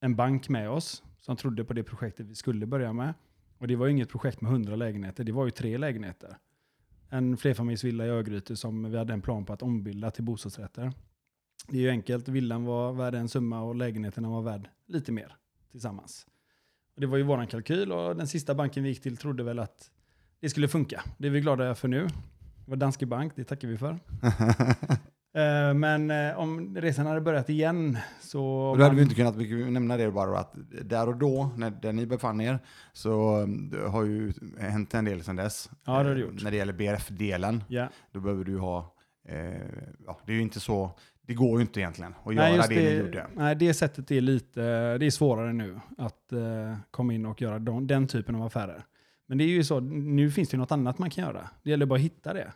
en 0.00 0.16
bank 0.16 0.48
med 0.48 0.70
oss 0.70 1.02
som 1.18 1.36
trodde 1.36 1.64
på 1.64 1.72
det 1.72 1.82
projektet 1.82 2.26
vi 2.26 2.34
skulle 2.34 2.66
börja 2.66 2.92
med. 2.92 3.14
Och 3.58 3.68
det 3.68 3.76
var 3.76 3.86
ju 3.86 3.92
inget 3.92 4.08
projekt 4.08 4.40
med 4.40 4.52
100 4.52 4.76
lägenheter, 4.76 5.24
det 5.24 5.32
var 5.32 5.44
ju 5.44 5.50
tre 5.50 5.78
lägenheter. 5.78 6.36
En 7.08 7.36
flerfamiljsvilla 7.36 8.06
i 8.06 8.08
Örgryte 8.08 8.56
som 8.56 8.90
vi 8.90 8.98
hade 8.98 9.12
en 9.12 9.22
plan 9.22 9.44
på 9.44 9.52
att 9.52 9.62
ombilda 9.62 10.10
till 10.10 10.24
bostadsrätter. 10.24 10.92
Det 11.68 11.76
är 11.76 11.80
ju 11.80 11.90
enkelt, 11.90 12.28
villan 12.28 12.64
var 12.64 12.92
värd 12.92 13.14
en 13.14 13.28
summa 13.28 13.62
och 13.62 13.74
lägenheterna 13.74 14.28
var 14.28 14.42
värd 14.42 14.68
lite 14.86 15.12
mer 15.12 15.36
tillsammans. 15.70 16.26
Och 16.94 17.00
det 17.00 17.06
var 17.06 17.16
ju 17.16 17.22
våran 17.22 17.46
kalkyl 17.46 17.92
och 17.92 18.16
den 18.16 18.26
sista 18.26 18.54
banken 18.54 18.82
vi 18.82 18.88
gick 18.88 19.02
till 19.02 19.16
trodde 19.16 19.42
väl 19.42 19.58
att 19.58 19.90
det 20.40 20.50
skulle 20.50 20.68
funka. 20.68 21.02
Det 21.18 21.26
är 21.26 21.30
vi 21.30 21.40
glada 21.40 21.74
för 21.74 21.88
nu. 21.88 22.06
Det 22.64 22.70
var 22.70 22.76
Danske 22.76 23.06
Bank, 23.06 23.32
det 23.36 23.44
tackar 23.44 23.68
vi 23.68 23.78
för. 23.78 23.98
Eh, 25.34 25.74
Men 25.74 26.10
eh, 26.10 26.38
om 26.38 26.76
resan 26.76 27.06
hade 27.06 27.20
börjat 27.20 27.48
igen 27.50 27.98
så... 28.20 28.44
Och 28.46 28.78
då 28.78 28.84
hade 28.84 28.96
vi 28.96 29.02
inte 29.02 29.14
kunnat 29.14 29.36
vi 29.36 29.70
nämna 29.70 29.96
det 29.96 30.10
bara 30.10 30.38
att 30.38 30.54
där 30.84 31.08
och 31.08 31.16
då, 31.16 31.50
när, 31.56 31.70
där 31.70 31.92
ni 31.92 32.06
befann 32.06 32.40
er, 32.40 32.58
så 32.92 33.40
eh, 33.82 33.90
har 33.90 34.04
ju 34.04 34.32
hänt 34.60 34.94
en 34.94 35.04
del 35.04 35.24
sedan 35.24 35.36
dess. 35.36 35.70
Ja, 35.84 35.92
det 35.92 35.98
har 35.98 36.04
det 36.04 36.10
Eh, 36.10 36.18
gjort. 36.20 36.42
När 36.42 36.50
det 36.50 36.56
gäller 36.56 36.72
BRF-delen, 36.72 37.64
Ja. 37.68 37.88
då 38.12 38.20
behöver 38.20 38.44
du 38.44 38.58
ha, 38.58 38.94
eh, 39.28 39.52
ja, 40.06 40.18
det 40.26 40.32
är 40.32 40.36
ju 40.36 40.42
inte 40.42 40.60
så, 40.60 40.98
det 41.32 41.36
går 41.36 41.58
ju 41.58 41.62
inte 41.62 41.80
egentligen 41.80 42.14
att 42.24 42.26
Nej, 42.26 42.36
göra 42.36 42.56
just 42.56 42.68
det, 42.68 42.74
ni 42.74 42.98
gjorde. 42.98 43.26
nej, 43.34 43.56
det 43.56 43.74
sättet 43.74 44.10
är 44.10 44.20
lite 44.20 44.60
det 44.98 45.06
är 45.06 45.10
svårare 45.10 45.52
nu 45.52 45.80
att 45.98 46.32
eh, 46.32 46.76
komma 46.90 47.14
in 47.14 47.26
och 47.26 47.42
göra 47.42 47.58
de, 47.58 47.86
den 47.86 48.06
typen 48.06 48.34
av 48.34 48.42
affärer. 48.42 48.84
Men 49.26 49.38
det 49.38 49.44
är 49.44 49.48
ju 49.48 49.64
så, 49.64 49.80
nu 49.80 50.30
finns 50.30 50.48
det 50.48 50.54
ju 50.54 50.58
något 50.58 50.72
annat 50.72 50.98
man 50.98 51.10
kan 51.10 51.24
göra. 51.24 51.50
Det 51.62 51.70
gäller 51.70 51.86
bara 51.86 51.94
att 51.94 52.00
hitta 52.00 52.32
det. 52.32 52.52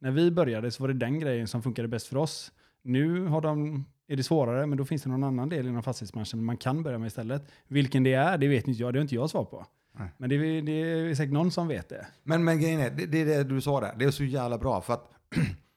När 0.00 0.10
vi 0.10 0.30
började 0.30 0.70
så 0.70 0.82
var 0.82 0.88
det 0.88 0.94
den 0.94 1.20
grejen 1.20 1.46
som 1.48 1.62
funkade 1.62 1.88
bäst 1.88 2.06
för 2.06 2.16
oss. 2.16 2.52
Nu 2.82 3.26
har 3.26 3.40
de, 3.40 3.84
är 4.08 4.16
det 4.16 4.22
svårare, 4.22 4.66
men 4.66 4.78
då 4.78 4.84
finns 4.84 5.02
det 5.02 5.08
någon 5.08 5.24
annan 5.24 5.48
del 5.48 5.66
inom 5.66 5.82
fastighetsbranschen 5.82 6.44
man 6.44 6.56
kan 6.56 6.82
börja 6.82 6.98
med 6.98 7.06
istället. 7.06 7.42
Vilken 7.68 8.02
det 8.02 8.12
är, 8.12 8.38
det 8.38 8.48
vet 8.48 8.68
inte 8.68 8.80
jag, 8.80 8.92
det 8.92 8.98
har 8.98 9.02
inte 9.02 9.14
jag 9.14 9.30
svar 9.30 9.44
på. 9.44 9.66
Nej. 9.98 10.08
Men 10.16 10.30
det 10.30 10.36
är, 10.36 10.62
det 10.62 10.72
är 10.72 11.14
säkert 11.14 11.32
någon 11.32 11.50
som 11.50 11.68
vet 11.68 11.88
det. 11.88 12.06
Men, 12.22 12.44
men 12.44 12.60
grejen 12.60 12.80
är, 12.80 12.90
det, 12.90 13.06
det 13.06 13.20
är 13.20 13.26
det 13.26 13.44
du 13.44 13.60
sa 13.60 13.80
där, 13.80 13.94
det 13.98 14.04
är 14.04 14.10
så 14.10 14.24
jävla 14.24 14.58
bra 14.58 14.80
för 14.80 14.94
att 14.94 15.10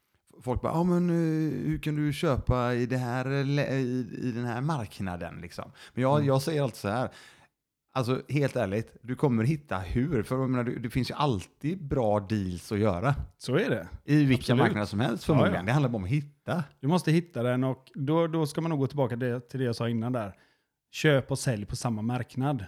folk 0.43 0.61
bara, 0.61 0.73
ja 0.73 0.83
men 0.83 1.09
eh, 1.09 1.67
hur 1.67 1.77
kan 1.77 1.95
du 1.95 2.13
köpa 2.13 2.73
i, 2.73 2.85
det 2.85 2.97
här, 2.97 3.25
eh, 3.31 3.73
i, 3.73 4.07
i 4.21 4.31
den 4.31 4.45
här 4.45 4.61
marknaden 4.61 5.41
liksom? 5.41 5.71
Men 5.93 6.01
jag, 6.01 6.15
Mm. 6.15 6.27
jag 6.27 6.41
säger 6.41 6.61
alltid 6.61 6.77
så 6.77 6.87
här, 6.89 7.09
alltså 7.93 8.21
helt 8.29 8.55
ärligt, 8.55 8.97
du 9.01 9.15
kommer 9.15 9.43
hitta 9.43 9.77
hur, 9.77 10.23
för 10.23 10.47
menar, 10.47 10.63
det, 10.63 10.89
finns 10.89 11.09
ju 11.11 11.15
alltid 11.15 11.83
bra 11.87 12.19
deals 12.19 12.71
att 12.71 12.79
göra. 12.79 13.15
Så 13.37 13.55
är 13.55 13.69
det. 13.69 13.87
I 14.05 14.23
vilka 14.25 14.41
Absolut. 14.41 14.59
marknader 14.59 14.85
som 14.85 14.99
helst 14.99 15.23
förmodligen. 15.23 15.53
Ja, 15.53 15.59
ja. 15.61 15.65
Det 15.65 15.71
handlar 15.71 15.89
bara 15.89 15.97
om 15.97 16.03
att 16.03 16.09
hitta. 16.09 16.63
Du 16.79 16.87
måste 16.87 17.11
hitta 17.11 17.43
den 17.43 17.63
och 17.63 17.91
då, 17.95 18.27
då 18.27 18.45
ska 18.47 18.61
man 18.61 18.69
nog 18.69 18.79
gå 18.79 18.87
tillbaka 18.87 19.15
det, 19.15 19.49
till 19.49 19.59
det 19.59 19.65
jag 19.65 19.75
sa 19.75 19.89
innan 19.89 20.11
där. 20.11 20.33
Köp 20.91 21.31
och 21.31 21.39
sälj 21.39 21.65
på 21.65 21.75
samma 21.75 22.01
marknad 22.01 22.65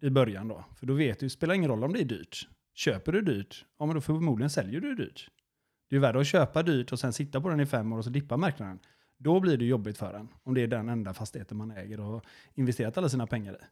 i 0.00 0.10
början 0.10 0.48
då. 0.48 0.64
För 0.76 0.86
då 0.86 0.94
vet 0.94 1.20
du, 1.20 1.26
det 1.26 1.30
spelar 1.30 1.54
ingen 1.54 1.70
roll 1.70 1.84
om 1.84 1.92
det 1.92 2.00
är 2.00 2.04
dyrt. 2.04 2.48
Köper 2.74 3.12
du 3.12 3.20
dyrt, 3.22 3.64
ja 3.78 3.86
men 3.86 3.94
då 3.94 4.00
förmodligen 4.00 4.50
säljer 4.50 4.80
du 4.80 4.94
dyrt. 4.94 5.28
Det 5.94 5.98
är 5.98 6.00
värre 6.00 6.20
att 6.20 6.26
köpa 6.26 6.62
dyrt 6.62 6.92
och 6.92 6.98
sen 6.98 7.12
sitta 7.12 7.40
på 7.40 7.48
den 7.48 7.60
i 7.60 7.66
fem 7.66 7.92
år 7.92 7.98
och 7.98 8.04
så 8.04 8.10
dippa 8.10 8.36
marknaden. 8.36 8.78
Då 9.18 9.40
blir 9.40 9.56
det 9.56 9.64
jobbigt 9.64 9.98
för 9.98 10.14
en. 10.14 10.28
Om 10.42 10.54
det 10.54 10.62
är 10.62 10.66
den 10.66 10.88
enda 10.88 11.14
fastigheten 11.14 11.56
man 11.56 11.70
äger 11.70 12.00
och 12.00 12.06
har 12.06 12.22
investerat 12.54 12.98
alla 12.98 13.08
sina 13.08 13.26
pengar 13.26 13.52
i. 13.52 13.64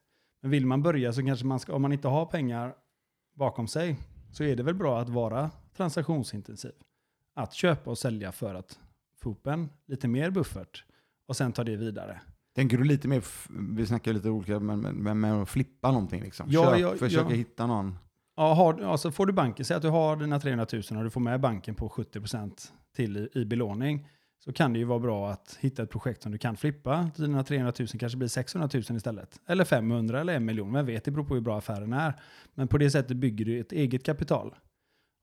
Men 0.42 0.50
vill 0.50 0.66
man 0.66 0.82
börja 0.82 1.12
så 1.12 1.22
kanske 1.22 1.46
man 1.46 1.60
ska, 1.60 1.74
om 1.74 1.82
man 1.82 1.92
inte 1.92 2.08
har 2.08 2.26
pengar 2.26 2.74
bakom 3.34 3.68
sig, 3.68 3.96
så 4.32 4.44
är 4.44 4.56
det 4.56 4.62
väl 4.62 4.74
bra 4.74 5.00
att 5.00 5.08
vara 5.08 5.50
transaktionsintensiv. 5.76 6.72
Att 7.34 7.54
köpa 7.54 7.90
och 7.90 7.98
sälja 7.98 8.32
för 8.32 8.54
att 8.54 8.78
få 9.22 9.30
upp 9.30 9.46
en 9.46 9.68
lite 9.86 10.08
mer 10.08 10.30
buffert 10.30 10.84
och 11.26 11.36
sen 11.36 11.52
ta 11.52 11.64
det 11.64 11.76
vidare. 11.76 12.20
Tänker 12.54 12.78
du 12.78 12.84
lite 12.84 13.08
mer, 13.08 13.24
vi 13.74 13.86
snackar 13.86 14.12
lite 14.12 14.30
olika, 14.30 14.60
men, 14.60 14.80
men, 14.80 14.94
men 14.94 15.20
med 15.20 15.34
att 15.34 15.48
flippa 15.48 15.92
någonting 15.92 16.22
liksom? 16.22 16.46
Ja, 16.50 16.70
Köp, 16.70 16.80
ja, 16.80 16.96
försöka 16.96 17.30
ja. 17.30 17.36
hitta 17.36 17.66
någon. 17.66 17.98
Ja, 18.36 18.54
har, 18.54 18.80
alltså 18.80 19.10
får 19.10 19.26
du 19.26 19.32
banken, 19.32 19.64
säg 19.64 19.76
att 19.76 19.82
du 19.82 19.88
har 19.88 20.16
dina 20.16 20.40
300 20.40 20.66
000 20.72 20.82
och 20.98 21.04
du 21.04 21.10
får 21.10 21.20
med 21.20 21.40
banken 21.40 21.74
på 21.74 21.88
70% 21.88 22.70
till 22.96 23.16
i, 23.16 23.28
i 23.40 23.44
belåning, 23.44 24.06
så 24.44 24.52
kan 24.52 24.72
det 24.72 24.78
ju 24.78 24.84
vara 24.84 24.98
bra 24.98 25.30
att 25.30 25.58
hitta 25.60 25.82
ett 25.82 25.90
projekt 25.90 26.22
som 26.22 26.32
du 26.32 26.38
kan 26.38 26.56
flippa. 26.56 27.10
Dina 27.16 27.44
300 27.44 27.72
000 27.78 27.88
kanske 27.88 28.18
blir 28.18 28.28
600 28.28 28.68
000 28.74 28.82
istället. 28.96 29.40
Eller 29.46 29.64
500 29.64 30.20
eller 30.20 30.34
en 30.34 30.44
miljon, 30.44 30.72
vem 30.72 30.86
vet, 30.86 31.04
det 31.04 31.10
beror 31.10 31.24
på 31.24 31.34
hur 31.34 31.40
bra 31.40 31.58
affären 31.58 31.92
är. 31.92 32.14
Men 32.54 32.68
på 32.68 32.78
det 32.78 32.90
sättet 32.90 33.16
bygger 33.16 33.44
du 33.44 33.60
ett 33.60 33.72
eget 33.72 34.04
kapital. 34.04 34.54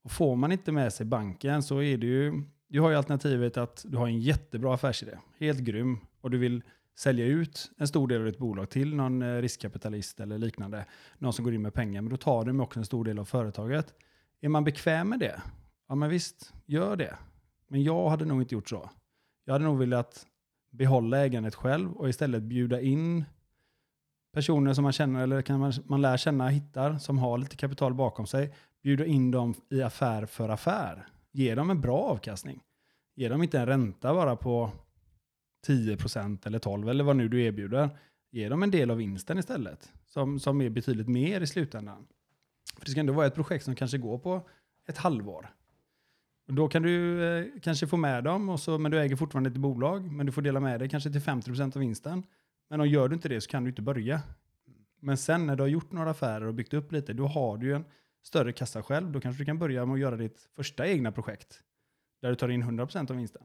Och 0.04 0.12
får 0.12 0.36
man 0.36 0.52
inte 0.52 0.72
med 0.72 0.93
sig 0.93 1.06
banken 1.06 1.63
så 1.63 1.82
är 1.82 1.98
det 1.98 2.08
ju, 2.08 2.43
du 2.67 2.80
har 2.80 2.89
ju 2.89 2.95
alternativet 2.95 3.58
att 3.58 3.86
du 3.88 3.98
har 3.98 4.08
en 4.08 4.19
jättebra 4.19 4.74
affärsidé, 4.74 5.17
helt 5.39 5.60
grym, 5.60 5.98
och 6.22 6.32
du 6.32 6.38
vill 6.38 6.63
sälja 7.00 7.26
ut 7.26 7.72
en 7.78 7.88
stor 7.88 8.08
del 8.08 8.20
av 8.20 8.26
ditt 8.26 8.38
bolag 8.38 8.70
till 8.70 8.96
någon 8.96 9.22
eh, 9.22 9.42
riskkapitalist 9.42 10.20
eller 10.20 10.38
liknande, 10.38 10.86
någon 11.18 11.34
som 11.34 11.46
går 11.46 11.54
in 11.54 11.62
med 11.62 11.74
pengar, 11.74 12.02
men 12.02 12.10
då 12.10 12.18
tar 12.18 12.46
de 12.46 12.60
också 12.60 12.80
en 12.80 12.86
stor 12.86 13.06
del 13.06 13.20
av 13.20 13.26
företaget. 13.26 13.94
Är 14.42 14.50
man 14.50 14.64
bekväm 14.64 15.10
med 15.10 15.20
det? 15.20 15.42
Ja, 15.88 15.96
men 15.96 16.10
visst, 16.10 16.54
gör 16.66 16.96
det. 16.96 17.18
Men 17.68 17.84
jag 17.84 18.10
hade 18.10 18.26
nog 18.26 18.42
inte 18.42 18.56
gjort 18.56 18.70
så. 18.70 18.90
Jag 19.46 19.54
hade 19.54 19.66
nog 19.66 19.80
velat 19.80 20.26
behålla 20.72 21.18
ägandet 21.18 21.56
själv 21.56 21.94
och 21.94 22.10
istället 22.10 22.44
bjuda 22.44 22.82
in 22.82 23.26
personer 24.34 24.74
som 24.74 24.84
man 24.84 24.94
känner 24.94 25.24
eller 25.24 25.42
kan 25.42 25.60
man, 25.60 25.74
man 25.86 26.02
lär 26.02 26.18
känna, 26.18 26.48
hittar, 26.50 26.98
som 26.98 27.18
har 27.18 27.38
lite 27.38 27.56
kapital 27.56 27.94
bakom 27.94 28.28
sig, 28.28 28.54
bjuda 28.84 29.06
in 29.06 29.32
dem 29.32 29.54
i 29.70 29.82
affär 29.82 30.26
för 30.26 30.50
affär. 30.50 31.08
Ge 31.32 31.56
dem 31.56 31.70
en 31.70 31.82
bra 31.82 31.98
avkastning. 31.98 32.64
Ge 33.16 33.30
dem 33.30 33.44
inte 33.44 33.60
en 33.60 33.66
ränta 33.66 34.14
bara 34.14 34.36
på 34.36 34.72
10% 35.67 36.48
eller 36.48 36.60
12% 36.60 36.89
eller 36.89 37.04
vad 37.04 37.15
nu 37.15 37.28
du 37.28 37.43
erbjuder. 37.43 37.89
Ge 38.32 38.50
dem 38.50 38.63
en 38.63 38.72
del 38.72 38.91
av 38.91 38.98
vinsten 38.98 39.38
istället, 39.38 39.93
som, 40.08 40.39
som 40.39 40.62
är 40.62 40.69
betydligt 40.69 41.08
mer 41.08 41.41
i 41.41 41.48
slutändan. 41.48 42.08
För 42.78 42.86
det 42.86 42.91
ska 42.91 43.00
ändå 43.00 43.13
vara 43.13 43.28
ett 43.28 43.36
projekt 43.36 43.65
som 43.65 43.76
kanske 43.76 43.98
går 43.98 44.17
på 44.17 44.50
ett 44.88 44.98
halvår. 44.98 45.50
Och 46.48 46.54
då 46.54 46.67
kan 46.67 46.82
du 46.82 47.24
eh, 47.24 47.45
kanske 47.62 47.88
få 47.88 47.98
med 47.98 48.24
dem, 48.24 48.50
och 48.50 48.60
så, 48.60 48.78
men 48.78 48.91
du 48.91 49.00
äger 49.00 49.15
fortfarande 49.15 49.50
ett 49.50 49.58
bolag, 49.58 50.12
men 50.12 50.26
du 50.26 50.32
får 50.32 50.41
dela 50.41 50.60
med 50.60 50.80
dig 50.80 50.89
kanske 50.89 51.12
till 51.12 51.22
50% 51.22 51.76
av 51.76 51.80
vinsten. 51.80 52.24
Men 52.69 52.82
om 52.82 52.88
gör 52.88 53.08
du 53.08 53.15
inte 53.15 53.30
det 53.30 53.41
så 53.41 53.50
kan 53.50 53.63
du 53.63 53.69
inte 53.69 53.82
börja. 53.82 54.22
Men 55.00 55.17
sen 55.17 55.48
när 55.48 55.56
du 55.56 55.63
har 55.63 55.67
gjort 55.67 55.91
några 55.91 56.12
affärer 56.12 56.45
och 56.45 56.54
byggt 56.54 56.74
upp 56.74 56.91
lite, 56.91 57.13
då 57.13 57.28
har 57.28 57.58
du 57.58 57.67
ju 57.67 57.74
en 57.76 57.86
större 58.24 58.52
kassa 58.52 58.84
själv. 58.84 59.12
Då 59.12 59.19
kanske 59.19 59.41
du 59.41 59.45
kan 59.45 59.60
börja 59.60 59.86
med 59.86 59.93
att 59.93 60.00
göra 60.00 60.15
ditt 60.15 60.50
första 60.56 60.88
egna 60.88 61.12
projekt. 61.12 61.63
Där 62.22 62.30
du 62.30 62.36
tar 62.36 62.50
in 62.50 62.63
100% 62.63 63.12
av 63.12 63.17
vinsten. 63.17 63.41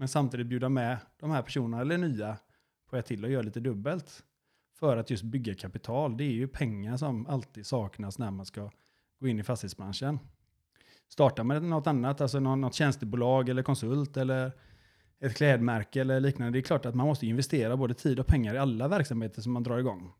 Men 0.00 0.08
samtidigt 0.08 0.46
bjuda 0.46 0.68
med 0.68 0.98
de 1.18 1.30
här 1.30 1.42
personerna, 1.42 1.80
eller 1.80 1.98
nya, 1.98 2.36
på 2.90 2.96
ett 2.96 3.06
till 3.06 3.24
och 3.24 3.30
göra 3.30 3.42
lite 3.42 3.60
dubbelt. 3.60 4.24
För 4.78 4.96
att 4.96 5.10
just 5.10 5.22
bygga 5.22 5.54
kapital. 5.54 6.16
Det 6.16 6.24
är 6.24 6.30
ju 6.30 6.48
pengar 6.48 6.96
som 6.96 7.26
alltid 7.26 7.66
saknas 7.66 8.18
när 8.18 8.30
man 8.30 8.46
ska 8.46 8.70
gå 9.18 9.28
in 9.28 9.40
i 9.40 9.42
fastighetsbranschen. 9.42 10.18
Starta 11.08 11.44
med 11.44 11.62
något 11.62 11.86
annat, 11.86 12.20
alltså 12.20 12.40
något 12.40 12.74
tjänstebolag 12.74 13.48
eller 13.48 13.62
konsult 13.62 14.16
eller 14.16 14.52
ett 15.18 15.36
klädmärke 15.36 16.00
eller 16.00 16.20
liknande. 16.20 16.52
Det 16.52 16.58
är 16.58 16.62
klart 16.62 16.86
att 16.86 16.94
man 16.94 17.06
måste 17.06 17.26
investera 17.26 17.76
både 17.76 17.94
tid 17.94 18.20
och 18.20 18.26
pengar 18.26 18.54
i 18.54 18.58
alla 18.58 18.88
verksamheter 18.88 19.42
som 19.42 19.52
man 19.52 19.62
drar 19.62 19.78
igång. 19.78 20.12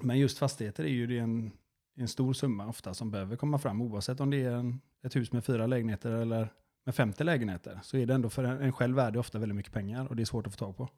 Men 0.00 0.18
just 0.18 0.38
fastigheter 0.38 0.84
är 0.84 0.88
ju 0.88 1.18
en, 1.18 1.52
en 1.94 2.08
stor 2.08 2.32
summa 2.32 2.66
ofta 2.66 2.94
som 2.94 3.10
behöver 3.10 3.36
komma 3.36 3.58
fram 3.58 3.82
oavsett 3.82 4.20
om 4.20 4.30
det 4.30 4.44
är 4.44 4.52
en, 4.52 4.80
ett 5.02 5.16
hus 5.16 5.32
med 5.32 5.44
fyra 5.44 5.66
lägenheter 5.66 6.12
eller 6.12 6.52
med 6.86 6.94
50 6.94 7.24
lägenheter. 7.24 7.80
Så 7.82 7.96
är 7.96 8.06
det 8.06 8.14
ändå 8.14 8.30
för 8.30 8.44
en, 8.44 8.72
själv 8.72 8.96
värde 8.96 9.18
ofta 9.18 9.38
väldigt 9.38 9.56
mycket 9.56 9.72
pengar 9.72 10.06
och 10.06 10.16
det 10.16 10.22
är 10.22 10.24
svårt 10.24 10.46
att 10.46 10.52
få 10.52 10.58
tag 10.58 10.76
på. 10.76 10.88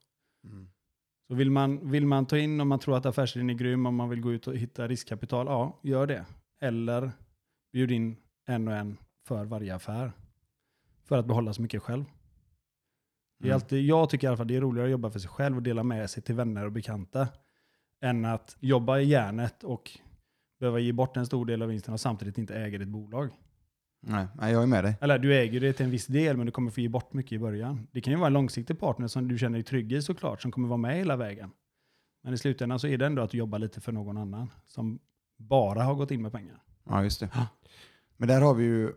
Så 1.29 1.35
vill 1.35 1.51
man, 1.51 1.91
vill 1.91 2.07
man 2.07 2.27
ta 2.27 2.39
in 2.39 2.61
om 2.61 2.69
man 2.69 2.79
tror 2.79 2.97
att 2.97 3.07
affärsidén 3.07 3.51
är 3.51 3.55
grym, 3.55 3.87
om 3.87 3.95
man 3.95 4.09
vill 4.09 4.21
gå 4.21 4.33
ut 4.33 4.47
och 4.47 4.57
hitta 4.57 4.89
riskkapital, 4.89 5.47
ja, 5.47 5.81
gör 5.83 6.07
det. 6.07 6.27
Eller 6.61 7.13
bjud 7.73 7.91
in 7.91 8.17
en 8.47 8.69
och 8.69 8.75
en 8.75 8.99
för 9.27 9.45
varje 9.45 9.75
affär. 9.75 10.13
För 11.05 11.19
att 11.19 11.27
behålla 11.27 11.53
så 11.53 11.63
mycket 11.63 11.83
själv. 11.83 12.05
Det 13.39 13.45
är 13.45 13.51
Mm. 13.51 13.55
alltid, 13.55 13.85
jag 13.85 14.11
tycker 14.11 14.27
i 14.27 14.29
alla 14.29 14.37
fall 14.37 14.47
det 14.47 14.57
är 14.57 14.61
roligare 14.61 14.87
att 14.87 14.91
jobba 14.93 15.11
för 15.11 15.19
sig 15.19 15.31
själv 15.31 15.57
och 15.57 15.63
dela 15.63 15.83
med 15.83 16.11
sig 16.11 16.23
till 16.23 16.35
vänner 16.35 16.65
och 16.67 16.73
bekanta. 16.73 17.29
Än 18.01 18.25
att 18.25 18.57
jobba 18.61 18.99
i 18.99 19.05
järnet 19.05 19.65
och 19.65 19.91
behöva 20.61 20.79
ge 20.79 20.93
bort 20.93 21.17
en 21.17 21.27
stor 21.27 21.47
del 21.47 21.63
av 21.63 21.69
vinsten 21.69 21.95
och 21.95 22.01
samtidigt 22.01 22.39
inte 22.39 22.55
äga 22.55 22.79
ditt 22.79 22.89
bolag. 22.89 23.31
Nej, 24.01 24.27
jag 24.53 24.63
är 24.63 24.67
med 24.67 24.85
dig. 24.85 24.97
Eller 25.01 25.19
du 25.19 25.35
äger 25.35 25.61
det 25.61 25.73
till 25.73 25.85
en 25.85 25.91
viss 25.91 26.07
del, 26.07 26.37
men 26.37 26.47
du 26.47 26.53
kommer 26.53 26.71
få 26.71 26.81
ge 26.81 26.89
bort 26.89 27.13
mycket 27.13 27.33
i 27.33 27.39
början. 27.39 27.87
Det 27.93 28.01
kan 28.01 28.13
ju 28.13 28.17
vara 28.19 28.27
en 28.27 28.33
långsiktig 28.33 28.81
partner 28.81 29.07
som 29.09 29.29
du 29.29 29.39
känner 29.39 29.59
dig 29.59 29.65
trygg 29.65 29.93
i 29.93 30.03
såklart, 30.03 30.43
som 30.43 30.53
kommer 30.53 30.69
vara 30.69 30.77
med 30.77 30.97
hela 30.97 31.17
vägen. 31.17 31.51
Men 32.25 32.35
i 32.35 32.39
slutändan 32.39 32.79
så 32.79 32.87
är 32.87 32.99
det 32.99 33.07
ändå 33.07 33.23
att 33.23 33.31
du 33.31 33.39
jobbar 33.39 33.59
lite 33.59 33.81
för 33.81 33.93
någon 33.93 34.17
annan 34.17 34.51
som 34.67 34.99
bara 35.37 35.83
har 35.83 35.95
gått 35.95 36.11
in 36.11 36.23
med 36.23 36.33
pengar. 36.33 36.63
Ja, 36.89 37.03
just 37.03 37.21
det. 37.21 37.29
Ja. 37.35 37.47
Men 38.17 38.29
där 38.29 38.41
har 38.41 38.55
vi 38.55 38.65
ju, 38.65 38.93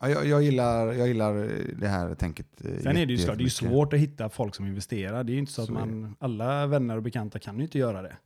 ja, 0.00 0.08
jag, 0.08 0.26
jag, 0.26 0.42
gillar, 0.42 0.92
jag 0.92 1.08
gillar 1.08 1.50
det 1.80 1.88
här 1.88 2.14
tänket. 2.14 2.64
eh, 2.64 2.78
Sen 2.82 2.96
är 2.96 3.06
det 3.06 3.12
ju 3.12 3.18
såklart, 3.18 3.38
det 3.38 3.44
är 3.44 3.48
svårt 3.48 3.92
att 3.92 3.98
hitta 3.98 4.28
folk 4.28 4.54
som 4.54 4.66
investerar. 4.66 5.24
Det 5.24 5.32
är 5.32 5.34
ju 5.34 5.40
inte 5.40 5.52
så, 5.52 5.60
att 5.62 5.66
Så 5.66 5.72
man, 5.72 6.16
alla 6.18 6.66
vänner 6.66 6.96
och 6.96 7.02
bekanta 7.02 7.38
kan 7.38 7.56
ju 7.56 7.62
inte 7.62 7.78
göra 7.78 8.02
det. 8.02 8.16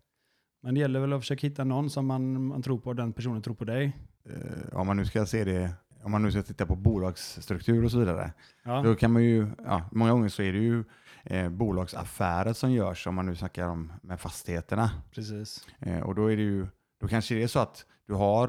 Men 0.63 0.75
det 0.75 0.81
gäller 0.81 1.01
väl 1.01 1.13
att 1.13 1.21
försöka 1.21 1.47
hitta 1.47 1.65
någon 1.65 1.91
som 1.91 2.07
man, 2.07 2.45
man 2.47 2.63
tror 2.63 2.79
på 2.79 2.91
och 2.91 2.97
den 2.97 3.13
personen 3.13 3.43
tror 3.43 3.55
på 3.55 3.65
dig. 3.65 3.97
Eh, 4.25 4.79
Om 4.79 4.87
man 4.87 4.97
nu 4.97 5.05
ska 5.05 5.27
se 5.27 5.45
det, 5.45 5.71
om 6.03 6.11
man 6.11 6.23
nu 6.23 6.31
ska 6.31 6.43
titta 6.43 6.67
på 6.67 6.77
bolagsstruktur 6.77 7.85
och 7.85 7.91
så 7.91 7.99
vidare. 7.99 8.33
Ja, 8.65 8.83
Då 8.83 8.95
kan 8.95 9.13
man 9.13 9.25
ju, 9.25 9.47
ja, 9.65 9.83
många 9.93 10.13
gånger 10.13 10.29
så 10.29 10.43
är 10.43 10.53
det 10.53 10.59
ju 10.59 10.85
eh, 11.25 11.49
bolagsaffärer 11.49 12.53
som 12.53 12.73
görs 12.73 13.07
om 13.07 13.15
man 13.15 13.27
nu 13.27 13.37
snackar 13.37 13.67
om 13.69 13.93
med 14.03 14.21
fastigheterna. 14.21 14.91
precis. 15.15 15.67
Eh, 15.79 16.01
och 16.01 16.15
då 16.15 16.33
är 16.33 16.37
det 16.37 16.43
ju, 16.43 16.67
då 17.01 17.09
kanske 17.09 17.35
det 17.35 17.43
är 17.43 17.47
så 17.49 17.59
att 17.59 17.87
du 18.07 18.15
har 18.15 18.49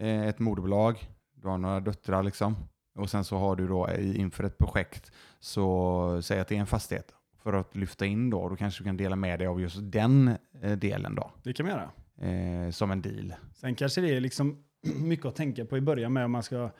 eh, 0.00 0.26
ett 0.26 0.38
moderbolag, 0.38 1.08
du 1.34 1.48
har 1.48 1.58
några 1.58 1.80
döttrar 1.80 2.22
liksom. 2.22 2.56
Och 2.98 3.10
sen 3.10 3.24
så 3.24 3.38
har 3.38 3.56
du 3.56 3.68
då 3.68 3.90
i- 3.90 4.18
inför 4.18 4.44
ett 4.44 4.58
projekt, 4.58 5.12
så 5.40 6.22
säg 6.22 6.40
att 6.40 6.48
det 6.48 6.56
är 6.56 6.60
en 6.60 6.66
fastighet. 6.66 7.14
För 7.42 7.52
att 7.52 7.76
lyfta 7.76 8.06
in 8.06 8.30
då, 8.30 8.48
då 8.48 8.56
kanske 8.56 8.80
du 8.80 8.84
kan 8.84 8.96
dela 8.96 9.16
med 9.16 9.38
dig 9.38 9.46
av 9.48 9.60
just 9.60 9.76
den 9.80 10.36
eh, 10.62 10.72
delen 10.72 11.14
då. 11.14 11.30
Det 11.42 11.52
kan 11.52 11.66
man 11.66 11.74
göra. 11.74 11.90
Eh, 12.30 12.70
som 12.70 12.90
en 12.90 13.02
deal. 13.02 13.34
Sen 13.54 13.74
kanske 13.74 14.00
det 14.00 14.16
är 14.16 14.20
liksom 14.20 14.64
mycket 15.00 15.26
att 15.26 15.36
tänka 15.36 15.64
på 15.64 15.76
i 15.76 15.80
början 15.80 16.12
med 16.12 16.24
om 16.24 16.30
man 16.30 16.42
ska 16.42 16.70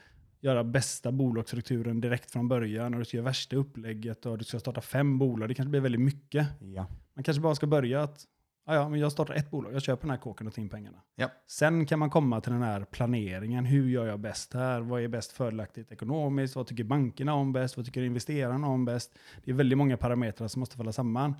göra 0.41 0.65
bästa 0.65 1.13
bolagsstrukturen 1.13 2.01
direkt 2.01 2.31
från 2.31 2.49
början 2.49 2.95
och 2.95 2.99
du 2.99 3.05
ska 3.05 3.17
göra 3.17 3.25
värsta 3.25 3.57
upplägget 3.57 4.27
och 4.27 4.39
du 4.39 4.45
ska 4.45 4.61
starta 4.61 4.81
fem 4.81 5.19
bolag. 5.19 5.49
Det 5.49 5.55
kanske 5.55 5.71
blir 5.71 5.81
väldigt 5.81 6.01
mycket. 6.01 6.47
Ja. 6.61 6.87
Man 7.15 7.25
kanske 7.25 7.41
bara 7.41 7.55
ska 7.55 7.67
börja 7.67 8.03
att 8.03 8.25
ja, 8.67 8.89
men 8.89 9.01
jag 9.01 9.13
startar 9.13 9.35
ett 9.35 9.51
bolag, 9.51 9.75
jag 9.75 9.83
köper 9.83 10.03
den 10.03 10.11
här 10.11 10.19
kåken 10.19 10.47
och 10.47 10.55
tar 10.55 10.63
in 10.63 10.69
pengarna. 10.69 10.99
Ja. 11.17 11.31
Sen 11.47 11.87
kan 11.87 11.99
man 11.99 12.11
komma 12.11 12.41
till 12.41 12.53
den 12.53 12.63
här 12.63 12.85
planeringen. 12.85 13.65
Hur 13.65 13.89
gör 13.89 14.07
jag 14.07 14.21
bäst 14.21 14.55
här? 14.55 14.81
Vad 14.81 15.03
är 15.03 15.09
bäst 15.09 15.33
fördelaktigt 15.33 15.93
ekonomiskt? 15.93 16.57
Vad 16.57 16.67
tycker 16.67 16.85
bankerna 16.85 17.35
om 17.35 17.53
bäst? 17.53 17.77
Vad 17.77 17.87
tycker 17.87 18.03
investerarna 18.03 18.67
om 18.67 18.85
bäst? 18.85 19.19
Det 19.45 19.51
är 19.51 19.55
väldigt 19.55 19.79
många 19.79 19.97
parametrar 19.97 20.49
som 20.49 20.61
måste 20.61 20.77
falla 20.77 20.93
samman. 20.93 21.35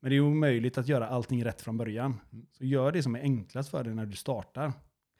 Men 0.00 0.10
det 0.10 0.16
är 0.16 0.20
omöjligt 0.20 0.78
att 0.78 0.88
göra 0.88 1.08
allting 1.08 1.44
rätt 1.44 1.60
från 1.60 1.76
början. 1.76 2.20
Så 2.58 2.64
gör 2.64 2.92
det 2.92 3.02
som 3.02 3.16
är 3.16 3.20
enklast 3.20 3.70
för 3.70 3.84
dig 3.84 3.94
när 3.94 4.06
du 4.06 4.16
startar. 4.16 4.72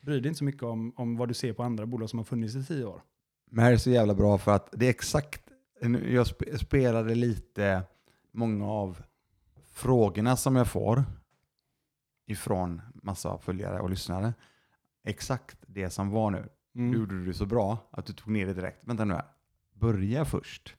Bry 0.05 0.21
dig 0.21 0.29
inte 0.29 0.39
så 0.39 0.45
mycket 0.45 0.63
om, 0.63 0.93
om 0.97 1.17
vad 1.17 1.29
du 1.29 1.35
ser 1.35 1.53
på 1.53 1.63
andra 1.63 1.87
bolag 1.87 2.11
som 2.11 2.19
har 2.19 2.25
funnits 2.25 2.55
i 2.55 2.65
tio 2.65 2.85
år. 2.85 3.03
Men 3.51 3.57
det 3.57 3.63
här 3.63 3.73
är 3.73 3.77
så 3.77 3.91
jävla 3.91 4.15
bra 4.15 4.39
för 4.39 4.53
att 4.53 4.69
det 4.73 4.87
är 4.87 4.91
exakt, 4.91 5.43
jag 5.81 6.25
sp- 6.25 6.57
spelade 6.57 7.15
lite 7.15 7.83
många 8.33 8.67
av 8.67 9.03
frågorna 9.73 10.37
som 10.37 10.57
jag 10.57 10.69
får 10.69 11.05
ifrån 12.27 12.83
massa 12.95 13.39
följare 13.39 13.81
och 13.81 13.91
lyssnare. 13.91 14.35
Exakt 15.05 15.57
det 15.67 15.91
som 15.91 16.11
var 16.11 16.31
nu. 16.31 16.49
Mm. 16.75 16.93
Du 16.93 16.99
gjorde 16.99 17.25
det 17.25 17.35
så 17.35 17.47
bra 17.47 17.79
att 17.91 18.07
du 18.07 18.13
tog 18.13 18.33
ner 18.33 18.47
det 18.47 18.55
direkt. 18.55 18.79
Vänta 18.85 19.05
nu 19.05 19.15
här. 19.15 19.25
Börja 19.75 20.25
först. 20.25 20.77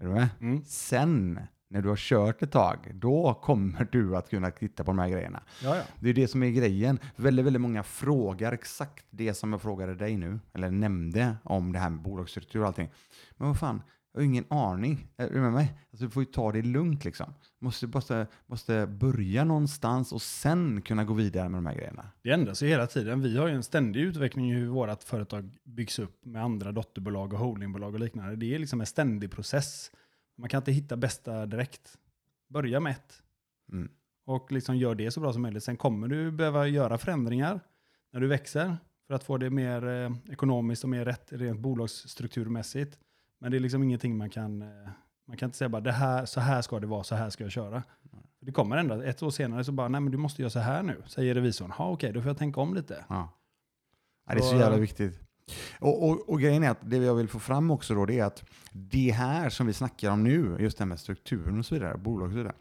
Är 0.00 0.04
du 0.04 0.10
med? 0.10 0.28
Mm. 0.40 0.64
Sen, 0.64 1.40
när 1.74 1.82
du 1.82 1.88
har 1.88 1.96
kört 1.96 2.42
ett 2.42 2.52
tag, 2.52 2.90
då 2.94 3.34
kommer 3.42 3.88
du 3.92 4.16
att 4.16 4.30
kunna 4.30 4.50
titta 4.50 4.84
på 4.84 4.90
de 4.90 4.98
här 4.98 5.08
grejerna. 5.08 5.42
Ja, 5.62 5.76
ja. 5.76 5.82
Det 6.00 6.10
är 6.10 6.14
det 6.14 6.28
som 6.28 6.42
är 6.42 6.50
grejen. 6.50 6.98
Väldigt, 7.16 7.46
väldigt 7.46 7.62
många 7.62 7.82
frågar 7.82 8.52
exakt 8.52 9.06
det 9.10 9.34
som 9.34 9.52
jag 9.52 9.62
frågade 9.62 9.94
dig 9.94 10.16
nu, 10.16 10.40
eller 10.52 10.70
nämnde 10.70 11.36
om 11.42 11.72
det 11.72 11.78
här 11.78 11.90
med 11.90 12.02
bolagsstruktur 12.02 12.60
och 12.60 12.66
allting. 12.66 12.90
Men 13.36 13.48
vad 13.48 13.58
fan, 13.58 13.82
jag 14.12 14.20
har 14.20 14.24
ingen 14.24 14.44
aning. 14.48 15.06
Är 15.16 15.30
du 15.30 15.40
med 15.40 15.52
mig? 15.52 15.74
Alltså, 15.90 16.04
du 16.04 16.10
får 16.10 16.22
ju 16.22 16.26
ta 16.26 16.52
det 16.52 16.62
lugnt 16.62 17.04
liksom. 17.04 17.34
Måste, 17.60 17.86
måste, 17.86 18.26
måste 18.46 18.86
börja 18.86 19.44
någonstans 19.44 20.12
och 20.12 20.22
sen 20.22 20.82
kunna 20.82 21.04
gå 21.04 21.14
vidare 21.14 21.48
med 21.48 21.58
de 21.58 21.66
här 21.66 21.74
grejerna. 21.74 22.06
Det 22.22 22.30
ändras 22.30 22.62
ju 22.62 22.66
hela 22.66 22.86
tiden. 22.86 23.20
Vi 23.20 23.38
har 23.38 23.48
ju 23.48 23.54
en 23.54 23.62
ständig 23.62 24.00
utveckling 24.00 24.50
i 24.50 24.54
hur 24.54 24.66
vårt 24.66 25.02
företag 25.02 25.50
byggs 25.64 25.98
upp 25.98 26.24
med 26.24 26.44
andra 26.44 26.72
dotterbolag 26.72 27.32
och 27.32 27.38
holdingbolag 27.38 27.94
och 27.94 28.00
liknande. 28.00 28.36
Det 28.36 28.54
är 28.54 28.58
liksom 28.58 28.80
en 28.80 28.86
ständig 28.86 29.30
process. 29.30 29.90
Man 30.36 30.48
kan 30.48 30.58
inte 30.60 30.72
hitta 30.72 30.96
bästa 30.96 31.46
direkt. 31.46 31.98
Börja 32.48 32.80
med 32.80 32.92
ett 32.92 33.20
Mm. 33.72 33.90
och 34.26 34.52
liksom 34.52 34.76
gör 34.76 34.94
det 34.94 35.10
så 35.10 35.20
bra 35.20 35.32
som 35.32 35.42
möjligt. 35.42 35.64
Sen 35.64 35.76
kommer 35.76 36.08
du 36.08 36.30
behöva 36.30 36.66
göra 36.68 36.98
förändringar 36.98 37.60
när 38.12 38.20
du 38.20 38.26
växer 38.26 38.76
för 39.06 39.14
att 39.14 39.24
få 39.24 39.38
det 39.38 39.50
mer 39.50 39.86
eh, 39.86 40.12
ekonomiskt 40.32 40.84
och 40.84 40.90
mer 40.90 41.04
rätt 41.04 41.32
rent 41.32 41.60
bolagsstrukturmässigt. 41.60 42.98
Men 43.40 43.50
det 43.50 43.58
är 43.58 43.60
liksom 43.60 43.82
ingenting 43.82 44.16
man 44.16 44.30
kan, 44.30 44.62
eh, 44.62 44.68
man 45.26 45.36
kan 45.36 45.46
inte 45.48 45.58
säga 45.58 45.68
bara 45.68 45.80
det 45.82 45.92
här, 45.92 46.24
så 46.26 46.40
här 46.40 46.62
ska 46.62 46.80
det 46.80 46.86
vara, 46.86 47.04
så 47.04 47.14
här 47.14 47.30
ska 47.30 47.44
jag 47.44 47.52
köra. 47.52 47.82
För 48.38 48.46
det 48.46 48.52
kommer 48.52 48.76
ändå, 48.76 48.94
ett 49.02 49.22
år 49.22 49.30
senare 49.30 49.64
så 49.64 49.72
bara, 49.72 49.88
nej 49.88 50.00
men 50.00 50.12
du 50.12 50.18
måste 50.18 50.42
göra 50.42 50.50
så 50.50 50.58
här 50.58 50.82
nu, 50.82 51.02
säger 51.06 51.34
revisorn. 51.34 51.72
Ja 51.78 51.90
okej, 51.90 52.12
då 52.12 52.20
får 52.22 52.28
jag 52.28 52.38
tänka 52.38 52.60
om 52.60 52.74
lite. 52.74 53.04
Ja. 53.08 53.38
Ja, 54.26 54.34
det 54.34 54.38
är 54.40 54.42
Så- 54.42 54.56
jävla 54.56 54.76
viktigt. 54.78 55.20
Och, 55.78 56.08
och, 56.08 56.28
och 56.28 56.40
grejen 56.40 56.62
är 56.62 56.70
att 56.70 56.90
det 56.90 56.96
jag 56.96 57.14
vill 57.14 57.28
få 57.28 57.38
fram 57.38 57.70
också 57.70 57.94
då 57.94 58.06
det 58.06 58.18
är 58.18 58.24
att 58.24 58.44
det 58.72 59.10
här 59.10 59.50
som 59.50 59.66
vi 59.66 59.72
snackar 59.72 60.10
om 60.10 60.24
nu, 60.24 60.56
just 60.60 60.78
det 60.78 60.84
här 60.84 60.88
med 60.88 61.00
strukturen 61.00 61.58
och 61.58 61.66
så 61.66 61.74
vidare, 61.74 61.98
bolag 61.98 62.26
och 62.26 62.32
så 62.32 62.38
vidare, 62.38 62.54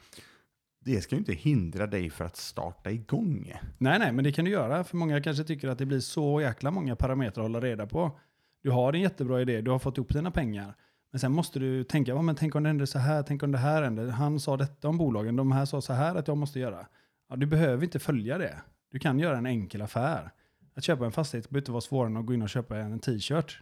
det 0.86 1.02
ska 1.02 1.16
ju 1.16 1.20
inte 1.20 1.34
hindra 1.34 1.88
dig 1.88 2.10
för 2.10 2.26
att 2.26 2.36
starta 2.36 2.92
igång. 2.92 3.54
Nej, 3.78 4.00
nej, 4.00 4.12
men 4.12 4.24
det 4.24 4.32
kan 4.32 4.46
du 4.46 4.52
göra. 4.52 4.84
För 4.84 4.98
många 4.98 5.22
kanske 5.22 5.44
tycker 5.44 5.68
att 5.68 5.78
det 5.78 5.86
blir 5.86 6.00
så 6.00 6.42
jäkla 6.42 6.72
många 6.72 6.96
parametrar 6.96 7.44
att 7.44 7.50
hålla 7.50 7.60
reda 7.60 7.88
på. 7.88 8.20
Du 8.64 8.72
har 8.72 8.94
en 8.94 9.02
jättebra 9.02 9.42
idé, 9.42 9.62
du 9.62 9.72
har 9.72 9.80
fått 9.80 9.98
ihop 9.98 10.14
dina 10.14 10.32
pengar. 10.32 10.76
Men 11.12 11.20
sen 11.20 11.32
måste 11.32 11.60
du 11.60 11.84
tänka, 11.84 12.12
ja, 12.12 12.22
men 12.22 12.36
tänk 12.36 12.56
om 12.56 12.64
det 12.64 12.70
händer 12.70 12.86
så 12.86 13.00
här, 13.00 13.24
tänk 13.24 13.44
om 13.44 13.52
det 13.52 13.58
här 13.58 13.84
händer. 13.84 14.08
Han 14.08 14.40
sa 14.40 14.58
detta 14.58 14.88
om 14.88 14.98
bolagen, 14.98 15.36
de 15.36 15.52
här 15.52 15.66
sa 15.66 15.82
så 15.82 15.94
här 15.94 16.16
att 16.16 16.28
jag 16.28 16.38
måste 16.38 16.60
göra. 16.60 16.88
Ja, 17.30 17.36
du 17.36 17.46
behöver 17.46 17.84
inte 17.84 18.00
följa 18.00 18.38
det. 18.38 18.62
Du 18.92 19.00
kan 19.00 19.20
göra 19.20 19.38
en 19.38 19.46
enkel 19.46 19.82
affär. 19.82 20.32
Att 20.74 20.84
köpa 20.84 21.06
en 21.06 21.12
fastighet 21.12 21.50
behöver 21.50 21.62
inte 21.62 21.72
vara 21.72 21.82
svårare 21.82 22.12
än 22.12 22.18
att 22.18 22.26
gå 22.26 22.34
in 22.34 22.42
och 22.42 22.50
köpa 22.50 22.78
en 22.78 23.00
t-shirt. 23.00 23.60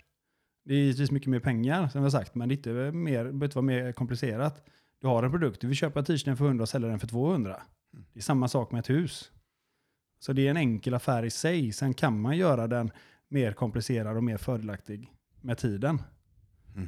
Det 0.66 0.74
är 0.74 0.78
givetvis 0.78 1.12
mycket 1.12 1.30
mer 1.30 1.40
pengar, 1.40 1.88
som 1.88 2.04
jag 2.04 2.12
sagt, 2.12 2.36
men 2.36 2.50
det 2.50 2.54
är 2.54 2.58
inte 2.58 2.70
mer, 2.92 3.18
det 3.18 3.24
behöver 3.24 3.46
inte 3.46 3.56
vara 3.56 3.66
mer 3.66 3.92
komplicerat. 3.92 4.64
Du 5.02 5.08
har 5.08 5.24
en 5.24 5.32
produkt, 5.32 5.62
du 5.62 5.68
vill 5.68 5.76
köpa 5.76 6.04
t-shirten 6.04 6.38
för 6.38 6.46
100 6.46 6.62
och 6.62 6.70
sälja 6.70 6.90
den 6.90 7.00
för 7.00 7.08
200. 7.08 7.62
Det 8.14 8.20
är 8.20 8.24
samma 8.24 8.48
sak 8.48 8.72
med 8.72 8.80
ett 8.80 8.90
hus. 8.90 9.32
Så 10.20 10.34
det 10.34 10.48
är 10.48 10.52
en 10.52 10.58
enkel 10.58 10.94
affär 10.94 11.24
i 11.24 11.30
sig. 11.30 11.72
Sen 11.72 11.94
kan 11.94 12.22
man 12.22 12.38
göra 12.38 12.68
den 12.68 12.92
mer 13.28 13.54
komplicerad 13.54 14.18
och 14.18 14.24
mer 14.24 14.38
fördelaktig 14.38 15.12
med 15.42 15.58
tiden. 15.58 16.02
Mm. 16.76 16.88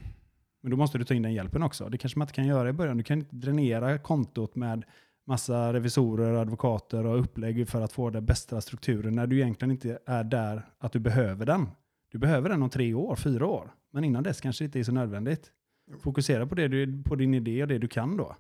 Men 0.62 0.71
då 0.71 0.77
måste 0.77 0.97
du 0.97 1.03
ta 1.03 1.13
in 1.13 1.21
den 1.21 1.33
hjälpen 1.33 1.63
också. 1.63 1.89
Det 1.89 1.97
kanske 1.97 2.19
man 2.19 2.25
inte 2.25 2.36
kan 2.36 2.47
göra 2.47 2.69
i 2.69 2.73
början. 2.73 2.97
Du 2.97 3.03
kan 3.03 3.19
inte 3.19 3.36
dränera 3.36 3.97
kontot 3.97 4.55
med 4.55 4.83
massa 5.27 5.73
revisorer, 5.73 6.33
advokater 6.33 7.05
och 7.05 7.19
upplägg 7.19 7.67
för 7.67 7.81
att 7.81 7.91
få 7.91 8.09
den 8.09 8.25
bästa 8.25 8.62
strukturen 8.62 9.15
när 9.15 9.27
du 9.27 9.39
egentligen 9.39 9.71
inte 9.71 9.99
är 10.05 10.23
där 10.23 10.65
att 10.79 10.91
du 10.91 10.99
behöver 10.99 11.45
den. 11.45 11.69
Du 12.12 12.17
behöver 12.17 12.49
den 12.49 12.63
om 12.63 12.69
tre 12.69 12.93
år, 12.93 13.15
fyra 13.15 13.47
år. 13.47 13.71
Men 13.91 14.03
innan 14.03 14.23
dess 14.23 14.41
kanske 14.41 14.63
det 14.63 14.65
inte 14.65 14.79
är 14.79 14.83
så 14.83 14.91
nödvändigt. 14.91 15.51
Fokusera 15.99 16.47
på, 16.47 16.55
det 16.55 16.67
du, 16.67 17.03
på 17.03 17.15
din 17.15 17.33
idé 17.33 17.62
och 17.62 17.67
det 17.67 17.77
du 17.77 17.88
kan 17.88 18.17
då. 18.17 18.36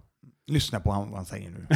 Lyssna 0.47 0.79
på 0.79 0.89
vad 0.89 1.07
han 1.15 1.25
säger 1.25 1.49
nu. 1.49 1.67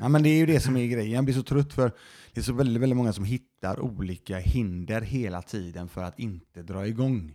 Ja, 0.00 0.08
men 0.08 0.22
det 0.22 0.28
är 0.28 0.36
ju 0.36 0.46
det 0.46 0.60
som 0.60 0.76
är 0.76 0.86
grejen. 0.86 1.12
Jag 1.12 1.24
blir 1.24 1.34
så 1.34 1.42
trött 1.42 1.72
för 1.72 1.92
det 2.32 2.40
är 2.40 2.42
så 2.42 2.52
väldigt, 2.52 2.82
väldigt 2.82 2.96
många 2.96 3.12
som 3.12 3.24
hittar 3.24 3.80
olika 3.80 4.38
hinder 4.38 5.00
hela 5.00 5.42
tiden 5.42 5.88
för 5.88 6.02
att 6.02 6.18
inte 6.18 6.62
dra 6.62 6.86
igång. 6.86 7.34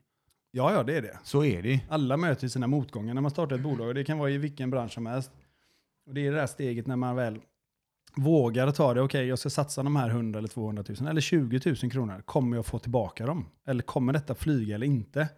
Ja, 0.51 0.73
ja, 0.73 0.83
det 0.83 0.97
är 0.97 1.01
det. 1.01 1.17
Så 1.23 1.43
är 1.43 1.61
det. 1.61 1.81
Alla 1.89 2.17
möter 2.17 2.47
sina 2.47 2.67
motgångar 2.67 3.13
när 3.13 3.21
man 3.21 3.31
startar 3.31 3.55
ett 3.55 3.61
bolag 3.61 3.95
det 3.95 4.03
kan 4.03 4.17
vara 4.17 4.29
i 4.29 4.37
vilken 4.37 4.69
bransch 4.69 4.93
som 4.93 5.05
helst. 5.05 5.31
Och 6.09 6.15
det 6.15 6.27
är 6.27 6.31
det 6.31 6.37
där 6.37 6.47
steget 6.47 6.87
när 6.87 6.95
man 6.95 7.15
väl 7.15 7.39
vågar 8.15 8.71
ta 8.71 8.93
det. 8.93 9.01
Okej, 9.01 9.25
jag 9.27 9.39
ska 9.39 9.49
satsa 9.49 9.83
de 9.83 9.95
här 9.95 10.09
100 10.09 10.37
eller 10.39 10.47
200 10.47 10.83
000 10.99 11.09
eller 11.09 11.21
20 11.21 11.61
000 11.83 11.91
kronor. 11.91 12.21
Kommer 12.25 12.57
jag 12.57 12.65
få 12.65 12.79
tillbaka 12.79 13.25
dem? 13.25 13.45
Eller 13.67 13.83
kommer 13.83 14.13
detta 14.13 14.35
flyga 14.35 14.75
eller 14.75 14.85
inte? 14.87 15.29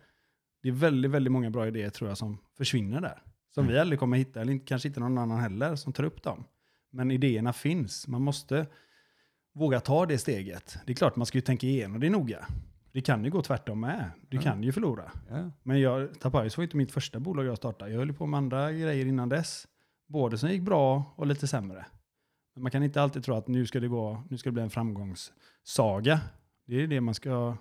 Det 0.64 0.68
är 0.70 0.74
väldigt, 0.74 1.12
väldigt 1.12 1.32
många 1.32 1.50
bra 1.50 1.68
idéer 1.68 1.90
tror 1.90 2.10
jag 2.10 2.18
som 2.18 2.38
försvinner 2.58 3.02
där. 3.02 3.22
Som 3.54 3.68
vi 3.68 3.80
aldrig 3.80 4.00
kommer 4.00 4.18
hitta, 4.18 4.42
eller 4.42 4.68
kanske 4.68 4.88
inte 4.88 5.00
någon 5.00 5.18
annan 5.18 5.40
heller 5.40 5.76
som 5.76 5.94
tar 5.94 6.04
upp 6.04 6.24
dem. 6.24 6.44
Men 6.92 7.12
idéerna 7.12 7.54
finns. 7.54 8.08
Man 8.08 8.22
måste 8.22 8.66
våga 9.54 9.80
ta 9.80 10.06
det 10.06 10.18
steget. 10.18 10.78
Det 10.86 10.92
är 10.92 10.96
klart 10.96 11.16
man 11.16 11.26
ska 11.26 11.38
ju 11.38 11.42
tänka 11.42 11.68
igenom 11.68 12.00
det 12.00 12.10
noga. 12.10 12.46
Det 12.92 13.02
kan 13.02 13.24
ju 13.26 13.32
gå 13.32 13.42
tvärtom 13.42 13.80
med. 13.80 14.12
Du 14.30 14.38
Ja. 14.38 14.44
kan 14.44 14.64
ju 14.64 14.72
förlora. 14.72 15.12
Ja. 15.30 15.52
Men 15.64 15.80
jag, 15.82 16.20
Tapajos 16.20 16.58
var 16.58 16.64
inte 16.64 16.78
mitt 16.78 16.92
första 16.92 17.20
bolag 17.20 17.46
jag 17.46 17.58
startade. 17.58 17.92
Jag 17.92 17.98
höll 18.00 18.14
på 18.14 18.26
med 18.26 18.38
andra 18.38 18.72
grejer 18.72 19.06
innan 19.06 19.30
dess. 19.30 19.68
Både 20.12 20.38
som 20.38 20.50
gick 20.50 20.62
bra 20.62 21.14
och 21.16 21.28
lite 21.28 21.48
sämre. 21.48 21.86
Men 22.54 22.64
man 22.64 22.72
kan 22.72 22.84
inte 22.84 23.02
alltid 23.02 23.24
tro 23.24 23.36
att 23.36 23.48
nu 23.48 23.66
ska 23.66 23.80
det, 23.80 23.88
gå, 23.88 24.24
nu 24.30 24.38
ska 24.38 24.50
det 24.50 24.54
bli 24.54 24.64
en 24.64 24.70
framgångssaga. 24.70 26.20
Det 26.68 26.76
är 26.76 26.88
det 26.88 27.02
man 27.02 27.14
ska, 27.14 27.58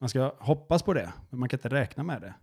man 0.00 0.08
ska 0.08 0.34
hoppas 0.38 0.82
på 0.82 0.94
det, 0.94 1.12
men 1.30 1.40
man 1.40 1.48
kan 1.48 1.58
inte 1.58 1.68
räkna 1.68 2.02
med 2.02 2.20
det. 2.20 2.34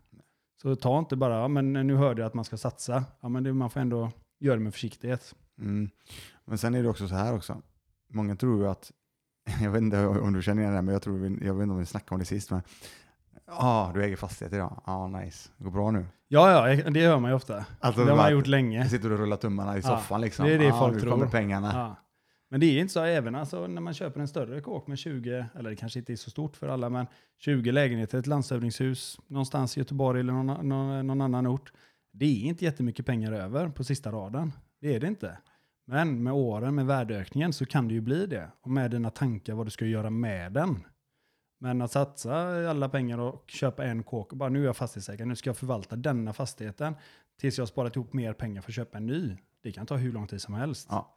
Så 0.61 0.75
ta 0.75 0.99
inte 0.99 1.15
bara, 1.15 1.39
ja, 1.39 1.47
men 1.47 1.73
nu 1.73 1.95
hörde 1.95 2.21
jag 2.21 2.27
att 2.27 2.33
man 2.33 2.45
ska 2.45 2.57
satsa. 2.57 3.03
Ja, 3.21 3.29
men 3.29 3.43
det, 3.43 3.53
man 3.53 3.69
får 3.69 3.79
ändå 3.79 4.11
göra 4.39 4.55
det 4.55 4.63
med 4.63 4.73
försiktighet. 4.73 5.35
Mm. 5.57 5.89
Men 6.45 6.57
sen 6.57 6.75
är 6.75 6.83
det 6.83 6.89
också 6.89 7.07
så 7.07 7.15
här 7.15 7.35
också. 7.35 7.61
Många 8.13 8.35
tror 8.35 8.61
ju 8.61 8.69
att, 8.69 8.91
jag 9.61 9.71
vet 9.71 9.81
inte 9.81 10.05
om 10.07 10.33
du 10.33 10.41
känner 10.41 10.61
igen 10.61 10.71
det, 10.71 10.77
här, 10.77 10.83
men 10.83 10.93
jag, 10.93 11.01
tror 11.01 11.17
vi, 11.17 11.45
jag 11.45 11.53
vet 11.53 11.63
inte 11.63 11.73
om 11.73 11.79
vi 11.79 11.85
snackade 11.85 12.13
om 12.15 12.19
det 12.19 12.25
sist, 12.25 12.51
men 12.51 12.61
ja, 13.49 13.57
ah, 13.59 13.91
du 13.93 14.03
äger 14.03 14.15
fastighet 14.15 14.53
idag. 14.53 14.81
Ja, 14.85 14.93
ah, 14.93 15.07
nice. 15.07 15.49
Det 15.57 15.63
går 15.63 15.71
bra 15.71 15.91
nu. 15.91 16.05
Ja, 16.27 16.69
ja, 16.73 16.89
det 16.89 17.07
hör 17.07 17.19
man 17.19 17.31
ju 17.31 17.35
ofta. 17.35 17.65
Alltså, 17.79 18.03
det 18.03 18.09
har 18.09 18.17
man 18.17 18.31
gjort 18.31 18.47
länge. 18.47 18.89
Sitter 18.89 19.11
och 19.11 19.19
rullar 19.19 19.37
tummarna 19.37 19.77
i 19.77 19.81
soffan 19.81 20.21
liksom. 20.21 20.45
det 20.45 20.53
är 20.53 20.59
det 20.59 20.71
ah, 20.71 20.79
folk 20.79 20.99
tror. 20.99 21.11
kommer 21.11 21.27
pengarna. 21.27 21.95
Men 22.49 22.59
det 22.59 22.65
är 22.65 22.79
inte 22.79 22.93
så 22.93 23.03
även 23.03 23.35
alltså, 23.35 23.67
när 23.67 23.81
man 23.81 23.93
köper 23.93 24.19
en 24.19 24.27
större 24.27 24.61
kåk 24.61 24.87
med 24.87 24.97
20, 24.97 25.45
eller 25.55 25.69
det 25.69 25.75
kanske 25.75 25.99
inte 25.99 26.13
är 26.13 26.15
så 26.17 26.29
stort 26.29 26.55
för 26.55 26.67
alla, 26.67 26.89
men 26.89 27.07
20 27.39 27.71
lägenheter, 27.71 28.19
ett 28.19 28.27
landshövdingshus 28.27 29.19
någonstans 29.27 29.77
i 29.77 29.79
Göteborg 29.79 30.19
eller 30.19 30.33
någon, 30.33 30.67
någon, 30.69 31.07
någon 31.07 31.21
annan 31.21 31.47
ort. 31.47 31.71
Det 32.13 32.25
är 32.25 32.45
inte 32.45 32.65
jättemycket 32.65 33.05
pengar 33.05 33.31
över 33.31 33.69
på 33.69 33.83
sista 33.83 34.11
raden. 34.11 34.53
Det 34.81 34.95
är 34.95 34.99
det 34.99 35.07
inte. 35.07 35.37
Men 35.87 36.23
med 36.23 36.33
åren, 36.33 36.75
med 36.75 36.85
värdeökningen, 36.85 37.53
så 37.53 37.65
kan 37.65 37.87
det 37.87 37.93
ju 37.93 38.01
bli 38.01 38.25
det. 38.25 38.51
Och 38.61 38.71
med 38.71 38.91
dina 38.91 39.09
tankar 39.09 39.53
vad 39.53 39.67
du 39.67 39.71
ska 39.71 39.85
göra 39.85 40.09
med 40.09 40.53
den. 40.53 40.83
Men 41.61 41.81
att 41.81 41.91
satsa 41.91 42.33
alla 42.69 42.89
pengar 42.89 43.17
och 43.17 43.43
köpa 43.47 43.85
en 43.85 44.03
kåk 44.03 44.31
och 44.31 44.37
bara 44.37 44.49
nu 44.49 44.61
är 44.61 44.65
jag 44.65 44.77
fastighetsägare, 44.77 45.25
nu 45.27 45.35
ska 45.35 45.49
jag 45.49 45.57
förvalta 45.57 45.95
denna 45.95 46.33
fastigheten 46.33 46.95
tills 47.39 47.57
jag 47.57 47.61
har 47.61 47.67
sparat 47.67 47.95
ihop 47.95 48.13
mer 48.13 48.33
pengar 48.33 48.61
för 48.61 48.71
att 48.71 48.75
köpa 48.75 48.97
en 48.97 49.05
ny. 49.05 49.37
Det 49.63 49.71
kan 49.71 49.85
ta 49.85 49.95
hur 49.95 50.11
lång 50.11 50.27
tid 50.27 50.41
som 50.41 50.53
helst. 50.53 50.87
Ja. 50.91 51.15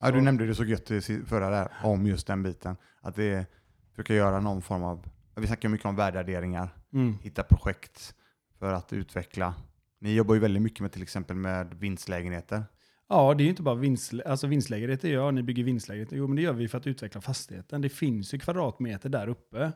Ja, 0.00 0.10
du 0.10 0.20
nämnde 0.20 0.46
det 0.46 0.54
så 0.54 0.64
gött 0.64 0.90
i 0.90 1.00
förra 1.00 1.50
där, 1.50 1.72
om 1.82 2.06
just 2.06 2.26
den 2.26 2.42
biten. 2.42 2.76
Att 3.00 3.14
det 3.16 3.46
försöka 3.90 4.14
göra 4.14 4.40
någon 4.40 4.62
form 4.62 4.82
av, 4.82 5.06
vi 5.34 5.46
snackar 5.46 5.68
mycket 5.68 5.86
om 5.86 5.96
värdering, 5.96 6.54
Mm. 6.92 7.18
hitta 7.22 7.42
projekt 7.42 8.14
för 8.58 8.72
att 8.72 8.92
utveckla. 8.92 9.54
Ni 9.98 10.14
jobbar 10.14 10.34
ju 10.34 10.40
väldigt 10.40 10.62
mycket 10.62 10.80
med 10.80 10.92
till 10.92 11.02
exempel 11.02 11.36
med 11.36 11.74
vinstlägenheter. 11.74 12.64
Ja, 13.08 13.34
det 13.34 13.42
är 13.42 13.44
ju 13.44 13.50
inte 13.50 13.62
bara 13.62 13.74
vinst, 13.74 14.12
alltså 14.26 14.46
vinstlägenheter. 14.46 15.32
Ni 15.32 15.42
bygger 15.42 15.64
vinstlägenheter. 15.64 16.16
Jo, 16.16 16.26
men 16.26 16.36
det 16.36 16.42
gör 16.42 16.52
vi 16.52 16.68
för 16.68 16.78
att 16.78 16.86
utveckla 16.86 17.20
fastigheten. 17.20 17.80
Det 17.80 17.88
finns 17.88 18.34
ju 18.34 18.38
kvadratmeter 18.38 19.08
där 19.08 19.28
uppe 19.28 19.72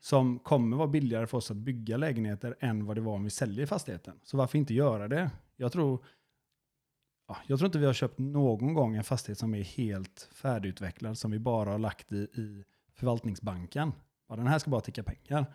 som 0.00 0.38
kommer 0.38 0.76
vara 0.76 0.88
billigare 0.88 1.26
för 1.26 1.38
oss 1.38 1.50
att 1.50 1.56
bygga 1.56 1.96
lägenheter 1.96 2.56
än 2.60 2.86
vad 2.86 2.96
det 2.96 3.00
var 3.00 3.14
om 3.14 3.24
vi 3.24 3.30
säljer 3.30 3.66
fastigheten. 3.66 4.20
Så 4.22 4.36
varför 4.36 4.58
inte 4.58 4.74
göra 4.74 5.08
det? 5.08 5.30
Jag 5.56 5.72
tror, 5.72 6.04
ja, 7.28 7.36
jag 7.46 7.58
tror 7.58 7.66
inte 7.66 7.78
vi 7.78 7.86
har 7.86 7.92
köpt 7.92 8.18
någon 8.18 8.74
gång 8.74 8.96
en 8.96 9.04
fastighet 9.04 9.38
som 9.38 9.54
är 9.54 9.62
helt 9.62 10.28
färdigutvecklad 10.32 11.18
som 11.18 11.30
vi 11.30 11.38
bara 11.38 11.70
har 11.70 11.78
lagt 11.78 12.12
i, 12.12 12.16
i 12.16 12.64
förvaltningsbanken. 12.92 13.92
Ja, 14.28 14.36
den 14.36 14.46
här 14.46 14.58
ska 14.58 14.70
bara 14.70 14.80
ticka 14.80 15.02
pengar. 15.02 15.54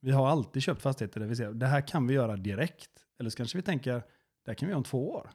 Vi 0.00 0.10
har 0.10 0.28
alltid 0.28 0.62
köpt 0.62 0.82
fastigheter 0.82 1.20
där 1.20 1.26
vi 1.26 1.36
ser 1.36 1.52
det 1.52 1.66
här 1.66 1.86
kan 1.86 2.06
vi 2.06 2.14
göra 2.14 2.36
direkt. 2.36 2.90
Eller 3.18 3.30
så 3.30 3.36
kanske 3.36 3.58
vi 3.58 3.62
tänker 3.62 3.92
det 4.44 4.50
här 4.50 4.54
kan 4.54 4.66
vi 4.66 4.70
göra 4.70 4.78
om 4.78 4.84
två 4.84 5.10
år. 5.10 5.30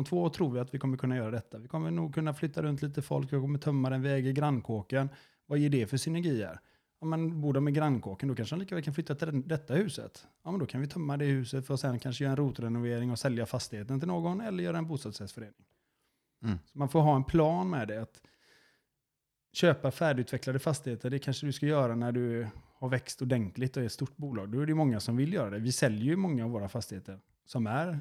Om 0.00 0.04
två 0.04 0.22
år 0.22 0.30
tror 0.30 0.50
vi 0.50 0.60
att 0.60 0.74
vi 0.74 0.78
kommer 0.78 0.96
kunna 0.96 1.16
göra 1.16 1.30
detta. 1.30 1.58
Vi 1.58 1.68
kommer 1.68 1.90
nog 1.90 2.14
kunna 2.14 2.34
flytta 2.34 2.62
runt 2.62 2.82
lite 2.82 3.02
folk, 3.02 3.32
vi 3.32 3.40
kommer 3.40 3.58
tömma 3.58 3.90
den, 3.90 4.02
vi 4.02 4.10
äger 4.10 4.32
grannkåken. 4.32 5.08
Vad 5.46 5.58
ger 5.58 5.70
det 5.70 5.86
för 5.86 5.96
synergier? 5.96 6.60
Om 6.98 7.10
man 7.10 7.40
bor 7.40 7.52
de 7.52 7.68
i 7.68 7.72
grannkåken, 7.72 8.28
då 8.28 8.34
kanske 8.34 8.56
de 8.56 8.60
lika 8.60 8.74
väl 8.74 8.84
kan 8.84 8.94
flytta 8.94 9.14
till 9.14 9.48
detta 9.48 9.74
huset. 9.74 10.26
Ja, 10.44 10.50
men 10.50 10.60
då 10.60 10.66
kan 10.66 10.80
vi 10.80 10.86
tömma 10.86 11.16
det 11.16 11.24
huset 11.24 11.66
för 11.66 11.74
att 11.74 11.80
sen 11.80 11.98
kanske 11.98 12.24
göra 12.24 12.30
en 12.30 12.36
rotrenovering 12.36 13.10
och 13.10 13.18
sälja 13.18 13.46
fastigheten 13.46 14.00
till 14.00 14.08
någon 14.08 14.40
eller 14.40 14.62
göra 14.62 14.78
en 14.78 14.86
bostadsrättsförening. 14.86 15.64
Mm. 16.44 16.58
Så 16.66 16.78
man 16.78 16.88
får 16.88 17.00
ha 17.00 17.16
en 17.16 17.24
plan 17.24 17.70
med 17.70 17.88
det. 17.88 18.02
Att 18.02 18.22
köpa 19.52 19.90
färdigutvecklade 19.90 20.58
fastigheter, 20.58 21.10
det 21.10 21.18
kanske 21.18 21.46
du 21.46 21.52
ska 21.52 21.66
göra 21.66 21.94
när 21.94 22.12
du 22.12 22.46
har 22.74 22.88
växt 22.88 23.22
ordentligt 23.22 23.76
och 23.76 23.82
är 23.82 23.86
ett 23.86 23.92
stort 23.92 24.16
bolag. 24.16 24.48
Då 24.48 24.60
är 24.60 24.66
det 24.66 24.74
många 24.74 25.00
som 25.00 25.16
vill 25.16 25.32
göra 25.32 25.50
det. 25.50 25.58
Vi 25.58 25.72
säljer 25.72 26.04
ju 26.04 26.16
många 26.16 26.44
av 26.44 26.50
våra 26.50 26.68
fastigheter 26.68 27.18
som 27.44 27.66
är 27.66 28.00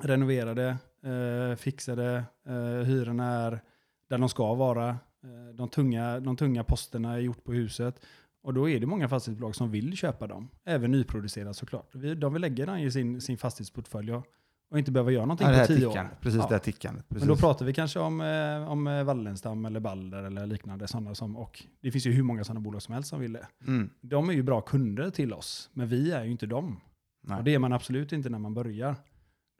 renoverade, 0.00 0.78
eh, 1.04 1.56
fixade, 1.56 2.24
eh, 2.46 2.54
hyrorna 2.86 3.26
är 3.26 3.60
där 4.08 4.18
de 4.18 4.28
ska 4.28 4.54
vara. 4.54 4.88
Eh, 4.88 5.54
de, 5.54 5.68
tunga, 5.68 6.20
de 6.20 6.36
tunga 6.36 6.64
posterna 6.64 7.12
är 7.14 7.18
gjort 7.18 7.44
på 7.44 7.52
huset. 7.52 8.00
Och 8.42 8.54
då 8.54 8.68
är 8.68 8.80
det 8.80 8.86
många 8.86 9.08
fastighetsbolag 9.08 9.54
som 9.56 9.70
vill 9.70 9.96
köpa 9.96 10.26
dem. 10.26 10.48
Även 10.64 10.90
nyproducerat 10.90 11.56
såklart. 11.56 11.92
De 12.16 12.32
vill 12.32 12.42
lägga 12.42 12.66
den 12.66 12.78
i 12.78 12.90
sin, 12.90 13.20
sin 13.20 13.38
fastighetsportfölj 13.38 14.12
och, 14.12 14.26
och 14.70 14.78
inte 14.78 14.90
behöva 14.90 15.10
göra 15.10 15.24
någonting 15.24 15.48
Ja, 15.48 15.60
på 15.60 15.66
tio 15.66 15.86
år. 15.86 15.90
tickandet, 15.90 16.20
precis 16.20 16.38
Ja. 16.40 16.46
det 16.48 16.54
här 16.54 16.58
tickandet. 16.60 17.04
Men 17.08 17.28
då 17.28 17.36
pratar 17.36 17.66
vi 17.66 17.74
kanske 17.74 17.98
om, 17.98 18.20
eh, 18.20 18.70
om 18.72 18.86
eh, 18.86 19.04
Wallenstam 19.04 19.64
eller 19.64 19.80
Balder 19.80 20.22
eller 20.22 20.46
liknande. 20.46 20.88
Sådana 20.88 21.14
som, 21.14 21.36
och 21.36 21.62
det 21.80 21.90
finns 21.90 22.06
ju 22.06 22.12
hur 22.12 22.22
många 22.22 22.44
sådana 22.44 22.60
bolag 22.60 22.82
som 22.82 22.94
helst 22.94 23.08
som 23.10 23.20
vill 23.20 23.32
det. 23.32 23.46
mm. 23.66 23.90
De 24.00 24.28
är 24.28 24.32
ju 24.32 24.42
bra 24.42 24.60
kunder 24.60 25.10
till 25.10 25.32
oss, 25.32 25.70
men 25.72 25.88
vi 25.88 26.12
är 26.12 26.24
ju 26.24 26.30
inte 26.30 26.46
dem. 26.46 26.80
Nej. 27.20 27.38
Och 27.38 27.44
det 27.44 27.54
är 27.54 27.58
man 27.58 27.72
absolut 27.72 28.12
inte 28.12 28.28
när 28.30 28.38
man 28.38 28.54
börjar. 28.54 28.96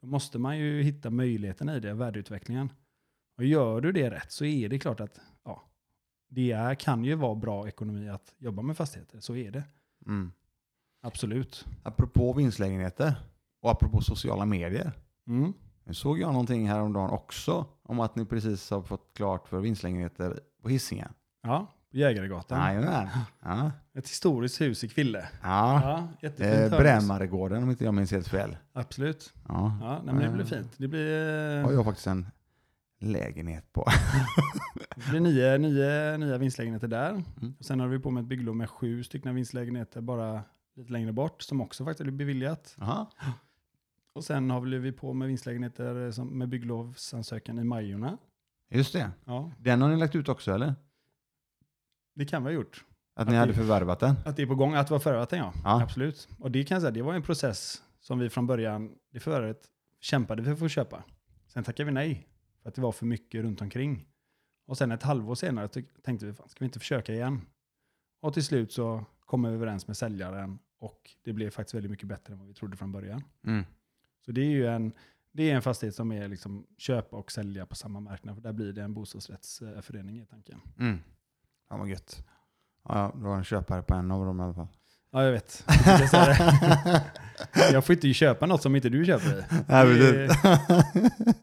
Då 0.03 0.09
måste 0.09 0.39
man 0.39 0.57
ju 0.57 0.81
hitta 0.81 1.09
möjligheterna 1.09 1.75
i 1.75 1.79
det, 1.79 1.93
värdeutvecklingen. 1.93 2.69
Och 3.37 3.43
gör 3.43 3.81
du 3.81 3.91
det 3.91 4.11
rätt 4.11 4.31
så 4.31 4.45
är 4.45 4.69
det 4.69 4.79
klart 4.79 4.99
att 4.99 5.19
ja, 5.43 5.63
det 6.29 6.51
är, 6.51 6.75
kan 6.75 7.03
ju 7.03 7.15
vara 7.15 7.35
bra 7.35 7.67
ekonomi 7.67 8.09
att 8.09 8.33
jobba 8.37 8.61
med 8.61 8.77
fastigheter. 8.77 9.19
Så 9.19 9.35
är 9.35 9.51
det. 9.51 9.63
Mm. 10.05 10.31
Absolut. 11.01 11.65
Apropå 11.83 12.33
vinstlägenheter 12.33 13.15
och 13.61 13.71
apropå 13.71 14.01
sociala 14.01 14.45
medier. 14.45 14.91
Mm. 15.27 15.53
Nu 15.83 15.93
såg 15.93 16.19
jag 16.19 16.31
någonting 16.31 16.67
häromdagen 16.67 17.09
också 17.09 17.65
om 17.83 17.99
att 17.99 18.15
ni 18.15 18.25
precis 18.25 18.69
har 18.69 18.81
fått 18.81 19.13
klart 19.13 19.47
för 19.47 19.59
vinstlägenheter 19.59 20.39
på 20.61 20.69
Hisingen. 20.69 21.13
Ja, 21.41 21.67
på 21.93 21.97
Jägaregatan. 21.99 22.59
Jajamän. 22.59 23.07
Ja. 23.43 23.71
Ett 23.93 24.09
historiskt 24.09 24.61
hus 24.61 24.83
i 24.83 24.87
Kville. 24.87 25.27
Ja. 25.41 26.07
Ja, 26.19 26.29
Eh. 26.45 26.69
Brämaregården 26.69 27.63
om 27.63 27.69
inte 27.69 27.83
jag 27.83 27.93
minns 27.93 28.11
helt 28.11 28.27
fel. 28.27 28.57
Absolut. 28.73 29.33
Ja. 29.47 29.77
Ja, 29.81 30.01
nej, 30.05 30.13
men 30.13 30.23
det 30.23 30.29
blir 30.29 30.43
Eh, 30.43 30.47
fint. 30.59 30.73
Det 30.77 30.87
blir, 30.87 31.63
har 31.63 31.71
jag 31.71 31.85
faktiskt 31.85 32.07
en 32.07 32.25
lägenhet 32.99 33.73
på. 33.73 33.85
det 34.95 35.09
blir 35.09 35.19
nio, 35.19 35.57
nio 35.57 36.17
nya 36.17 36.37
vinstlägenheter 36.37 36.87
där. 36.87 37.09
Mm. 37.09 37.55
Och 37.59 37.65
sen 37.65 37.79
har 37.79 37.87
vi 37.87 37.99
på 37.99 38.11
med 38.11 38.21
ett 38.21 38.27
bygglov 38.27 38.55
med 38.55 38.69
sju 38.69 39.03
stycken 39.03 39.35
vinstlägenheter 39.35 40.01
bara 40.01 40.41
lite 40.75 40.91
längre 40.91 41.11
bort 41.11 41.41
som 41.41 41.61
också 41.61 41.85
faktiskt 41.85 42.03
blir 42.03 42.17
beviljat. 42.17 42.75
Aha. 42.79 43.11
Och 44.15 44.23
sen 44.23 44.49
har 44.49 44.61
vi 44.61 44.91
på 44.91 45.13
med 45.13 45.27
vinstlägenheter 45.27 46.11
som, 46.11 46.27
med 46.27 46.49
bygglovsansökan 46.49 47.59
i 47.59 47.63
Majorna. 47.63 48.17
Just 48.71 48.93
det. 48.93 49.11
Ja, 49.25 49.51
Den 49.59 49.81
har 49.81 49.89
ni 49.89 49.97
lagt 49.97 50.15
ut 50.15 50.29
också 50.29 50.51
eller? 50.51 50.75
Det 52.13 52.25
kan 52.25 52.43
vi 52.43 52.49
ha 52.49 52.53
gjort. 52.53 52.85
Att, 53.15 53.21
Att 53.21 53.27
ni 53.27 53.33
det- 53.33 53.39
hade 53.39 53.53
förvärvat 53.53 53.99
den? 53.99 54.15
Att 54.25 54.35
det 54.35 54.41
är 54.41 54.47
på 54.47 54.55
gång, 54.55 54.73
att 54.73 54.89
vara 54.89 54.99
förvärvat 54.99 55.29
den 55.29 55.39
ja. 55.39 55.53
Ja. 55.63 55.81
Absolut. 55.83 56.27
Och 56.39 56.51
det 56.51 56.63
kan 56.63 56.75
jag 56.75 56.81
säga, 56.81 56.91
det 56.91 57.01
var 57.01 57.13
en 57.13 57.21
process 57.23 57.83
som 57.99 58.19
vi 58.19 58.29
från 58.29 58.47
början, 58.47 58.95
det 59.11 59.19
förvärvet 59.19 59.61
kämpade 60.01 60.41
vi 60.41 60.45
för 60.45 60.53
att 60.53 60.59
få 60.59 60.67
köpa. 60.67 61.03
Sen 61.47 61.63
tackade 61.63 61.85
vi 61.85 61.91
nej, 61.91 62.27
för 62.61 62.69
att 62.69 62.75
det 62.75 62.81
var 62.81 62.91
för 62.91 63.05
mycket 63.05 63.41
runt 63.41 63.61
omkring. 63.61 64.05
Och 64.67 64.77
sen 64.77 64.91
ett 64.91 65.03
halvår 65.03 65.35
senare 65.35 65.67
tänkte 66.03 66.25
vi, 66.25 66.33
fan, 66.33 66.49
ska 66.49 66.59
vi 66.59 66.65
inte 66.65 66.79
försöka 66.79 67.13
igen? 67.13 67.41
Och 68.21 68.33
till 68.33 68.43
slut 68.43 68.71
så 68.71 69.05
kom 69.25 69.43
vi 69.43 69.49
överens 69.49 69.87
med 69.87 69.97
säljaren 69.97 70.59
och 70.79 71.11
det 71.23 71.33
blev 71.33 71.49
faktiskt 71.49 71.73
väldigt 71.75 71.91
mycket 71.91 72.07
bättre 72.07 72.33
än 72.33 72.39
vad 72.39 72.47
vi 72.47 72.53
trodde 72.53 72.77
från 72.77 72.91
början. 72.91 73.23
Mm. 73.45 73.65
Så 74.25 74.31
det 74.31 74.41
är 74.41 74.49
ju 74.49 74.67
en, 74.67 74.93
det 75.31 75.51
är 75.51 75.55
en 75.55 75.61
fastighet 75.61 75.95
som 75.95 76.11
är 76.11 76.27
liksom 76.27 76.67
köpa 76.77 77.17
och 77.17 77.31
sälja 77.31 77.65
på 77.65 77.75
samma 77.75 77.99
marknad. 77.99 78.35
För 78.35 78.41
där 78.41 78.53
blir 78.53 78.73
det 78.73 78.83
en 78.83 78.93
bostadsrättsförening 78.93 80.21
i 80.21 80.25
tanken. 80.25 80.59
Mm. 80.79 80.99
Ja, 81.73 81.77
vad 81.79 81.87
gött. 81.89 82.23
Ja, 82.89 83.11
du 83.15 83.25
har 83.25 83.35
en 83.37 83.43
köpare 83.43 83.81
på 83.81 83.93
en 83.93 84.11
av 84.11 84.25
dem 84.25 84.39
i 84.39 84.43
alla 84.43 84.53
fall. 84.53 84.67
Ja, 85.11 85.23
jag 85.23 85.31
vet. 85.31 85.63
Jag, 85.85 86.27
det. 86.27 87.03
jag 87.71 87.85
får 87.85 87.93
inte 87.95 88.13
köpa 88.13 88.45
något 88.45 88.61
som 88.61 88.75
inte 88.75 88.89
du 88.89 89.05
köper. 89.05 89.45
Nej, 89.67 89.87
Det- 89.99 90.27
det... 90.27 90.35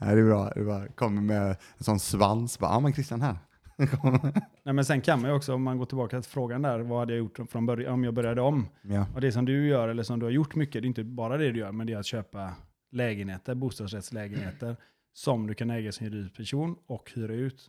Nej, 0.00 0.14
det 0.14 0.20
är 0.20 0.24
bra. 0.24 0.50
Det 0.54 0.64
bra. 0.64 0.86
Kommer 0.94 1.22
med 1.22 1.48
en 1.48 1.84
sån 1.84 2.00
svans. 2.00 2.58
Bara, 2.58 2.70
ja, 2.72 2.80
men 2.80 2.92
Christian 2.92 3.20
här. 3.22 3.36
Nej, 4.64 4.74
men 4.74 4.84
sen 4.84 5.00
kan 5.00 5.20
man 5.20 5.30
ju 5.30 5.36
också, 5.36 5.54
om 5.54 5.62
man 5.62 5.78
går 5.78 5.86
tillbaka 5.86 6.20
till 6.22 6.30
frågan 6.30 6.62
där, 6.62 6.78
vad 6.80 6.98
hade 6.98 7.12
jag 7.12 7.18
gjort 7.18 7.38
från 7.50 7.66
början, 7.66 7.92
om 7.94 8.04
jag 8.04 8.14
började 8.14 8.40
om? 8.40 8.68
ja. 8.82 9.06
Och 9.14 9.20
det 9.20 9.32
som 9.32 9.44
du 9.44 9.66
gör, 9.68 9.88
eller 9.88 10.02
som 10.02 10.18
du 10.18 10.26
har 10.26 10.30
gjort 10.30 10.54
mycket, 10.54 10.82
det 10.82 10.86
är 10.86 10.88
inte 10.88 11.04
bara 11.04 11.36
det 11.36 11.52
du 11.52 11.58
gör, 11.58 11.72
men 11.72 11.86
det 11.86 11.92
är 11.92 11.98
att 11.98 12.06
köpa 12.06 12.54
lägenheter, 12.92 13.54
bostadsrättslägenheter, 13.54 14.76
som 15.12 15.46
du 15.46 15.54
kan 15.54 15.70
äga 15.70 15.92
som 15.92 16.30
person 16.36 16.76
och 16.86 17.10
hyra 17.14 17.32
ut. 17.34 17.66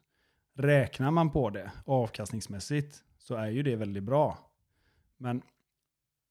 Räknar 0.54 1.12
man 1.12 1.32
på 1.32 1.50
det 1.50 1.72
avkastningsmässigt 1.86 3.04
så 3.18 3.36
är 3.36 3.48
ju 3.48 3.64
det 3.64 3.76
väldigt 3.76 4.04
bra. 4.04 4.38
Men, 5.18 5.42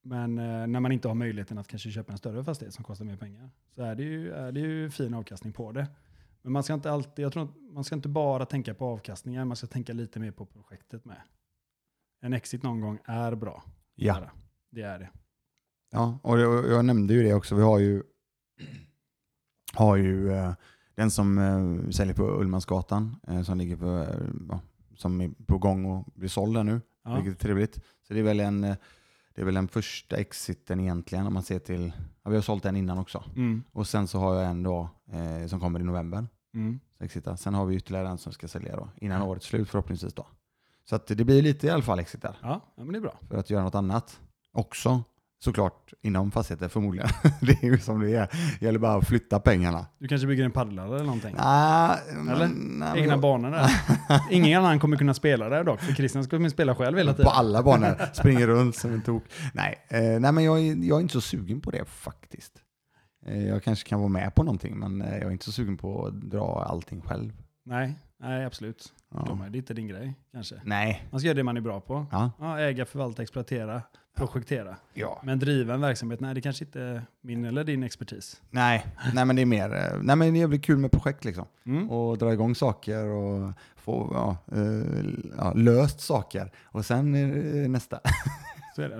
men 0.03 0.39
eh, 0.39 0.67
när 0.67 0.81
man 0.81 0.93
inte 0.93 1.09
har 1.09 1.15
möjligheten 1.15 1.59
att 1.59 1.69
kanske 1.69 1.91
köpa 1.91 2.13
en 2.13 2.19
större 2.19 2.45
fastighet 2.45 2.75
som 2.75 2.85
kostar 2.85 3.05
mer 3.05 3.17
pengar 3.17 3.51
så 3.75 3.83
är 3.83 3.95
det 3.95 4.03
ju, 4.03 4.33
är 4.33 4.53
det 4.53 4.61
ju 4.61 4.91
fin 4.91 5.15
avkastning 5.15 5.53
på 5.53 5.73
det. 5.73 5.87
Men 6.43 6.53
man 6.53 6.63
ska 6.63 6.75
inte 6.75 6.91
alltid, 6.91 7.25
jag 7.25 7.33
tror 7.33 7.45
att 7.45 7.57
man 7.73 7.85
ska 7.85 7.95
inte 7.95 8.09
bara 8.09 8.47
tänka 8.47 8.75
på 8.75 8.87
avkastningen, 8.87 9.49
man 9.49 9.57
ska 9.57 9.67
tänka 9.67 9.93
lite 9.93 10.21
mer 10.21 10.31
på 10.31 10.47
projektet 10.47 11.05
med. 11.05 11.21
En 12.21 12.33
exit 12.33 12.63
någon 12.63 12.81
gång 12.81 12.99
är 13.05 13.35
bra. 13.35 13.65
Ja. 13.95 14.31
Det 14.71 14.83
är 14.83 14.99
det. 14.99 15.11
Ja, 15.91 16.19
och 16.23 16.41
jag, 16.41 16.71
jag 16.71 16.85
nämnde 16.85 17.15
ju 17.15 17.23
det 17.23 17.35
också. 17.35 17.55
Vi 17.55 17.63
har 17.63 17.79
ju, 17.79 18.03
har 19.75 19.97
ju 19.97 20.33
eh, 20.33 20.55
den 21.01 21.11
som 21.11 21.39
eh, 21.39 21.91
säljer 21.91 22.15
på 22.15 22.23
Ullmansgatan 22.41 23.17
eh, 23.29 23.43
som 23.43 23.59
ligger 23.59 23.77
på, 23.77 23.99
eh, 23.99 24.59
som 24.97 25.21
är 25.21 25.31
på 25.47 25.59
gång 25.59 25.85
och 25.85 26.05
blir 26.15 26.29
såld 26.29 26.55
där 26.55 26.65
nu, 26.65 26.81
Ja. 27.05 27.15
vilket 27.15 27.35
är 27.35 27.39
trevligt. 27.39 27.75
Så 28.09 28.15
det 28.15 28.21
är 28.21 28.25
väl 28.25 28.41
en, 28.41 28.65
eh, 28.65 28.77
det 29.35 29.41
är 29.41 29.45
väl 29.45 29.55
den 29.55 29.69
första 29.69 30.17
exiten 30.17 30.81
egentligen 30.81 31.27
om 31.27 31.35
man 31.35 31.43
ser 31.43 31.59
till, 31.59 31.93
ja, 32.23 32.31
vi 32.31 32.37
har 32.37 32.43
sålt 32.43 32.63
den 32.63 32.77
innan 32.77 32.99
också. 32.99 33.25
Mm. 33.37 33.63
Och 33.73 33.87
sen 33.87 34.09
så 34.09 34.19
har 34.19 34.35
jag 34.35 34.51
en 34.51 34.63
då 34.63 34.89
eh, 35.13 35.47
som 35.47 35.61
kommer 35.61 35.81
i 35.81 35.83
november. 35.85 36.27
Mm. 36.55 36.81
Exita. 37.01 37.37
Sen 37.37 37.55
har 37.55 37.67
vi 37.67 37.77
ytterligare 37.77 38.09
en 38.09 38.19
som 38.19 38.33
ska 38.33 38.49
sälja 38.49 38.77
då, 38.77 38.89
innan 38.97 39.23
årets 39.23 39.47
slut 39.47 39.69
förhoppningsvis 39.69 40.15
då. 40.15 40.27
Så 40.85 40.99
det 41.07 41.25
blir 41.25 41.43
lite 41.43 41.67
i 41.67 41.71
alla 41.71 41.83
fall 41.83 41.99
exitar 41.99 42.37
Ja, 42.43 42.61
ja, 42.77 42.85
men 42.85 42.93
det 42.93 42.99
är 42.99 43.01
bra. 43.01 43.19
för 43.29 43.37
att 43.39 43.51
göra 43.51 43.63
något 43.65 43.75
annat 43.75 44.21
också. 44.53 45.03
Såklart 45.45 45.93
inom 46.03 46.31
fastigheter 46.31 46.69
förmodligen. 46.69 47.09
det 47.41 47.53
är 47.53 47.65
ju 47.67 47.79
som 47.79 48.01
det 48.01 48.11
är. 48.17 48.29
Det 48.61 48.67
gäller 48.67 48.79
bara 48.79 48.95
att 48.95 49.09
flytta 49.09 49.41
pengarna. 49.41 49.87
Du 49.99 50.09
kanske 50.09 50.27
bygger 50.27 50.45
en 50.45 50.51
paddelhall 50.51 50.93
eller 50.95 51.05
någonting? 51.05 51.35
Nej, 51.39 51.99
Eller? 52.31 52.49
nej, 52.55 53.01
Egna 53.01 53.13
jag- 53.13 53.21
banor 53.21 53.51
där. 53.51 53.71
Ingen 54.31 54.61
annan 54.65 54.79
kommer 54.81 54.97
kunna 54.97 55.15
spela 55.15 55.49
där 55.49 55.65
dock, 55.65 55.81
för 55.81 55.93
Christian 55.93 56.25
kommer 56.27 56.49
spela 56.49 56.75
själv 56.75 56.99
hela 56.99 57.13
På 57.13 57.17
tiden. 57.17 57.33
alla 57.35 57.63
banor. 57.63 58.15
Springer 58.15 58.47
runt 58.47 58.77
som 58.77 58.93
en 58.93 59.03
tok. 59.03 59.23
Nej, 59.55 59.79
eh, 59.89 60.01
nej 60.21 60.33
men 60.33 60.45
jag 60.45 60.59
är, 60.61 60.89
jag 60.89 60.97
är 60.97 61.01
inte 61.01 61.13
så 61.13 61.21
sugen 61.21 61.61
på 61.61 61.71
det 61.71 61.85
faktiskt. 61.85 62.53
Eh, 63.27 63.47
jag 63.49 63.63
kanske 63.63 63.89
kan 63.89 63.99
vara 63.99 64.09
med 64.09 64.35
på 64.35 64.43
någonting, 64.43 64.79
men 64.79 65.03
eh, 65.03 65.15
jag 65.19 65.27
är 65.27 65.31
inte 65.31 65.45
så 65.45 65.53
sugen 65.53 65.77
på 65.77 66.07
att 66.07 66.21
dra 66.21 66.65
allting 66.69 67.01
själv. 67.03 67.33
Nej, 67.65 67.95
nej 68.21 68.45
absolut. 68.45 68.93
Ja. 69.15 69.25
De 69.27 69.41
är, 69.41 69.51
det 69.51 69.57
är 69.57 69.61
inte 69.61 69.75
din 69.75 69.89
grej 69.89 70.15
kanske. 70.33 70.55
Nej. 70.65 71.09
Man 71.11 71.21
ska 71.21 71.27
göra 71.27 71.37
det 71.37 71.43
man 71.45 71.57
är 71.57 71.61
bra 71.61 71.81
på. 71.81 72.07
Ja. 72.13 72.31
Ja, 72.41 72.59
äga, 72.61 72.87
förvalta, 72.87 73.23
exploatera, 73.23 73.83
projektera. 74.15 74.77
ja. 74.95 75.21
Men 75.25 75.39
driva 75.39 75.75
en 75.75 75.81
verksamhet, 75.81 76.21
nej 76.21 76.35
det 76.35 76.41
kanske 76.41 76.65
inte 76.65 76.81
är 76.81 77.03
min 77.21 77.45
eller 77.45 77.65
din 77.65 77.83
expertis. 77.83 78.43
Nej. 78.51 78.87
nej, 79.15 79.25
men 79.25 79.37
det 79.37 79.43
är 79.43 79.47
mer, 79.47 79.75
eh, 79.75 80.03
nej 80.03 80.17
men 80.17 80.35
det 80.35 80.49
blir 80.49 80.59
kul 80.59 80.79
med 80.79 80.91
projekt 80.93 81.25
liksom. 81.25 81.47
Mm. 81.67 81.91
Och 81.91 82.19
dra 82.19 82.33
igång 82.33 82.55
saker 82.55 83.05
och 83.07 83.53
få 83.77 84.11
ja, 84.13 84.37
eh, 84.57 85.55
löst 85.55 86.01
saker. 86.01 86.53
Och 86.65 86.87
sen 86.87 87.15
är 87.15 87.63
det 87.63 87.69
nästa. 87.69 88.01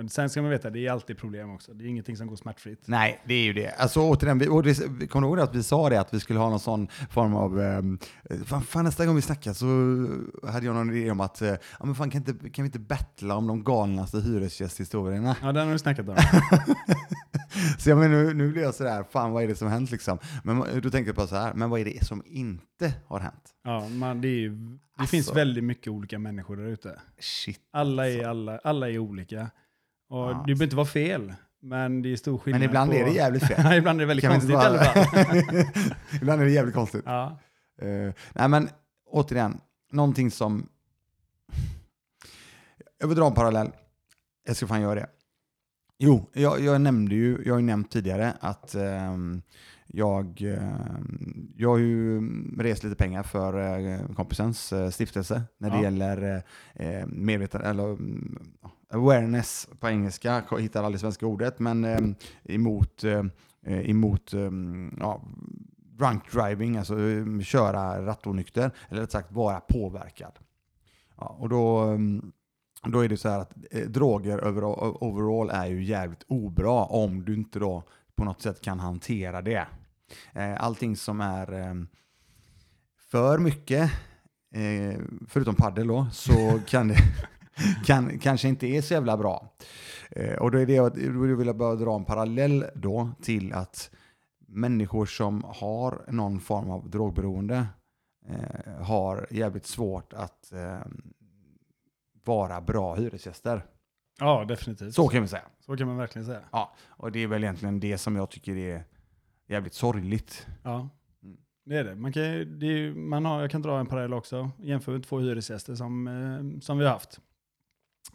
Sen 0.09 0.29
ska 0.29 0.41
man 0.41 0.51
veta, 0.51 0.69
det 0.69 0.87
är 0.87 0.91
alltid 0.91 1.17
problem 1.17 1.51
också. 1.51 1.73
Det 1.73 1.83
är 1.83 1.87
ingenting 1.87 2.17
som 2.17 2.27
går 2.27 2.35
smärtfritt. 2.35 2.83
Nej, 2.85 3.21
det 3.25 3.33
är 3.33 3.43
ju 3.43 3.53
det. 3.53 3.71
Alltså 3.77 3.99
återigen, 4.01 4.39
vi, 4.39 4.47
och 4.47 4.63
det, 4.63 5.07
kommer 5.07 5.27
du 5.27 5.33
ihåg 5.33 5.39
att 5.39 5.55
vi 5.55 5.63
sa 5.63 5.89
det 5.89 5.99
att 5.99 6.13
vi 6.13 6.19
skulle 6.19 6.39
ha 6.39 6.49
någon 6.49 6.59
sån 6.59 6.87
form 7.09 7.35
av, 7.35 7.61
eh, 7.61 7.81
fan, 8.45 8.61
fan 8.61 8.85
nästa 8.85 9.05
gång 9.05 9.15
vi 9.15 9.21
snackar 9.21 9.53
så 9.53 9.65
hade 10.51 10.65
jag 10.65 10.75
någon 10.75 10.95
idé 10.97 11.11
om 11.11 11.19
att, 11.19 11.41
eh, 11.41 11.49
ja 11.49 11.85
men 11.85 11.95
fan 11.95 12.09
kan, 12.09 12.21
inte, 12.21 12.49
kan 12.49 12.63
vi 12.63 12.67
inte 12.67 12.79
battla 12.79 13.35
om 13.35 13.47
de 13.47 13.63
galnaste 13.63 14.19
hyresgästhistorierna? 14.19 15.35
Ja, 15.41 15.51
den 15.51 15.65
har 15.65 15.73
du 15.73 15.79
snackat 15.79 16.09
om. 16.09 16.15
Så 17.79 17.89
jag 17.89 17.97
menar, 17.97 18.15
nu, 18.23 18.33
nu 18.33 18.51
blir 18.51 18.61
jag 18.61 18.75
sådär, 18.75 19.03
fan 19.11 19.31
vad 19.31 19.43
är 19.43 19.47
det 19.47 19.55
som 19.55 19.67
hänt 19.67 19.91
liksom? 19.91 20.17
Men 20.43 20.57
då 20.57 20.89
tänkte 20.89 20.99
jag 21.09 21.15
på 21.15 21.27
så 21.27 21.35
här, 21.35 21.53
men 21.53 21.69
vad 21.69 21.79
är 21.79 21.85
det 21.85 22.05
som 22.05 22.23
inte 22.25 22.93
har 23.07 23.19
hänt? 23.19 23.49
Ja, 23.63 23.89
man, 23.89 24.21
det 24.21 24.27
är 24.27 24.49
det 24.49 24.77
Alltså. 24.97 25.11
finns 25.11 25.35
väldigt 25.35 25.63
mycket 25.63 25.87
olika 25.87 26.19
människor 26.19 26.55
där 26.57 26.63
ute. 26.63 26.99
Shit. 27.19 27.59
Alla 27.73 28.09
är, 28.09 28.27
alla, 28.27 28.57
alla 28.57 28.89
är 28.89 28.97
olika. 28.97 29.41
Och 30.09 30.17
Ja, 30.17 30.27
det 30.27 30.43
behöver 30.45 30.63
inte 30.63 30.75
vara 30.75 30.85
fel, 30.87 31.33
men 31.61 32.01
det 32.01 32.11
är 32.11 32.15
stor 32.15 32.37
skillnad 32.37 32.59
Men 32.61 32.69
ibland 32.69 32.91
på... 32.91 32.97
är 32.97 33.05
det 33.05 33.11
jävligt 33.11 33.43
fel. 33.43 33.73
Ibland 33.77 33.99
är 33.99 34.01
det 34.01 34.05
väldigt 34.05 34.23
Kan 34.23 34.31
konstigt 34.31 34.51
i 34.51 34.55
alla 34.55 34.83
fall. 34.83 35.05
ibland 36.21 36.41
är 36.41 36.45
det 36.45 36.51
jävligt 36.51 36.75
konstigt. 36.75 37.03
Ja. 37.05 37.39
Eh, 37.81 38.13
nej 38.33 38.47
men 38.47 38.69
återigen, 39.09 39.59
någonting 39.91 40.31
som... 40.31 40.67
Jag 42.99 43.07
vill 43.07 43.17
dra 43.17 43.27
en 43.27 43.33
parallell. 43.33 43.71
Jag 44.47 44.55
ska 44.55 44.67
fan 44.67 44.81
göra 44.81 44.95
det. 44.95 45.07
Jo, 46.03 46.25
jag, 46.33 46.59
jag 46.61 46.81
nämnde 46.81 47.15
ju, 47.15 47.41
jag 47.45 47.53
har 47.53 47.59
ju 47.59 47.65
nämnt 47.65 47.91
tidigare 47.91 48.33
att 48.39 48.75
ehm, 48.75 49.41
jag, 49.87 50.41
ehm, 50.41 51.51
jag 51.57 51.69
har 51.69 51.77
ju 51.77 52.21
rest 52.57 52.83
lite 52.83 52.95
pengar 52.95 53.23
för 53.23 53.77
eh, 53.87 53.99
kompisens 54.15 54.73
eh, 54.73 54.89
stiftelse 54.89 55.41
när 55.57 55.69
det 55.69 55.75
Ja. 55.77 55.83
gäller 55.83 56.43
eh, 56.73 57.05
medveten, 57.07 57.61
eller 57.61 57.83
mm, 57.83 58.39
awareness 58.89 59.69
på 59.79 59.89
engelska, 59.89 60.43
jag 60.51 60.61
hittar 60.61 60.83
aldrig 60.83 60.99
svenska 61.01 61.25
ordet, 61.25 61.59
men 61.59 61.85
ehm, 61.85 62.15
emot, 62.43 63.03
eh, 63.03 63.23
eh, 63.65 63.89
emot 63.89 64.33
ehm, 64.33 64.97
ja, 64.99 65.21
drunk 65.97 66.31
driving, 66.31 66.77
alltså 66.77 66.99
eh, 66.99 67.39
köra 67.39 68.05
rattonykter, 68.05 68.71
eller 68.89 69.01
rätt 69.01 69.11
sagt 69.11 69.31
vara 69.31 69.59
påverkad. 69.59 70.33
Ja, 71.17 71.35
och 71.39 71.49
då, 71.49 71.77
mm, 71.79 72.31
då 72.87 72.99
är 72.99 73.09
det 73.09 73.17
så 73.17 73.29
här 73.29 73.39
att 73.39 73.51
eh, 73.71 73.81
droger 73.87 74.37
över, 74.37 74.63
overall 75.03 75.49
är 75.49 75.65
ju 75.65 75.83
jävligt 75.83 76.23
obra 76.27 76.71
om 76.85 77.25
du 77.25 77.33
inte 77.33 77.59
då 77.59 77.83
på 78.15 78.23
något 78.23 78.41
sätt 78.41 78.61
kan 78.61 78.79
hantera 78.79 79.41
det. 79.41 79.67
Eh, 80.33 80.63
allting 80.63 80.95
som 80.95 81.21
är 81.21 81.53
eh, 81.53 81.73
för 83.11 83.37
mycket, 83.37 83.91
eh, 84.55 84.99
förutom 85.27 85.55
paddel 85.55 85.87
då, 85.87 86.07
så 86.11 86.59
kan 86.67 86.87
det 86.87 86.97
kan, 87.85 88.19
kanske 88.19 88.47
inte 88.47 88.67
är 88.67 88.81
så 88.81 88.93
jävla 88.93 89.17
bra. 89.17 89.53
Eh, 90.11 90.33
och 90.35 90.51
då, 90.51 90.57
är 90.57 90.65
det, 90.65 90.73
jag- 90.73 90.95
vill 91.37 91.47
jag 91.47 91.57
bara 91.57 91.75
dra 91.75 91.95
en 91.95 92.05
parallell 92.05 92.65
då 92.75 93.09
till 93.21 93.53
att 93.53 93.91
människor 94.47 95.05
som 95.05 95.43
har 95.47 96.01
någon 96.07 96.39
form 96.39 96.69
av 96.71 96.89
drogberoende 96.89 97.65
eh, 98.29 98.83
har 98.83 99.27
jävligt 99.31 99.65
svårt 99.65 100.13
att 100.13 100.51
eh, 100.53 100.79
vara 102.23 102.61
bra 102.61 102.95
hyresgäster. 102.95 103.65
ja, 104.19 104.45
definitivt. 104.47 104.93
Så 104.95 105.07
kan 105.07 105.21
vi 105.21 105.27
säga. 105.27 105.43
Så 105.59 105.77
kan 105.77 105.87
man 105.87 105.97
verkligen 105.97 106.25
säga. 106.25 106.41
Ja, 106.51 106.75
och 106.89 107.11
det 107.11 107.19
är 107.19 107.27
väl 107.27 107.43
egentligen 107.43 107.79
det 107.79 107.97
som 107.97 108.15
jag 108.15 108.29
tycker 108.29 108.55
är 108.55 108.83
jävligt 109.47 109.73
sorgligt. 109.73 110.47
Ja, 110.63 110.89
Mm. 111.23 111.37
det 111.65 111.77
är 111.77 111.83
det. 111.83 111.95
Man 111.95 112.13
kan, 112.13 112.23
det 112.59 112.65
är, 112.65 112.93
man 112.93 113.25
har, 113.25 113.41
jag 113.41 113.51
kan 113.51 113.61
dra 113.61 113.79
en 113.79 113.85
parallell 113.85 114.13
också. 114.13 114.51
Jämför 114.59 114.91
med 114.91 115.03
två 115.03 115.19
hyresgäster 115.19 115.75
som, 115.75 116.07
eh, 116.07 116.59
som 116.61 116.77
vi 116.77 116.85
har 116.85 116.91
haft. 116.91 117.19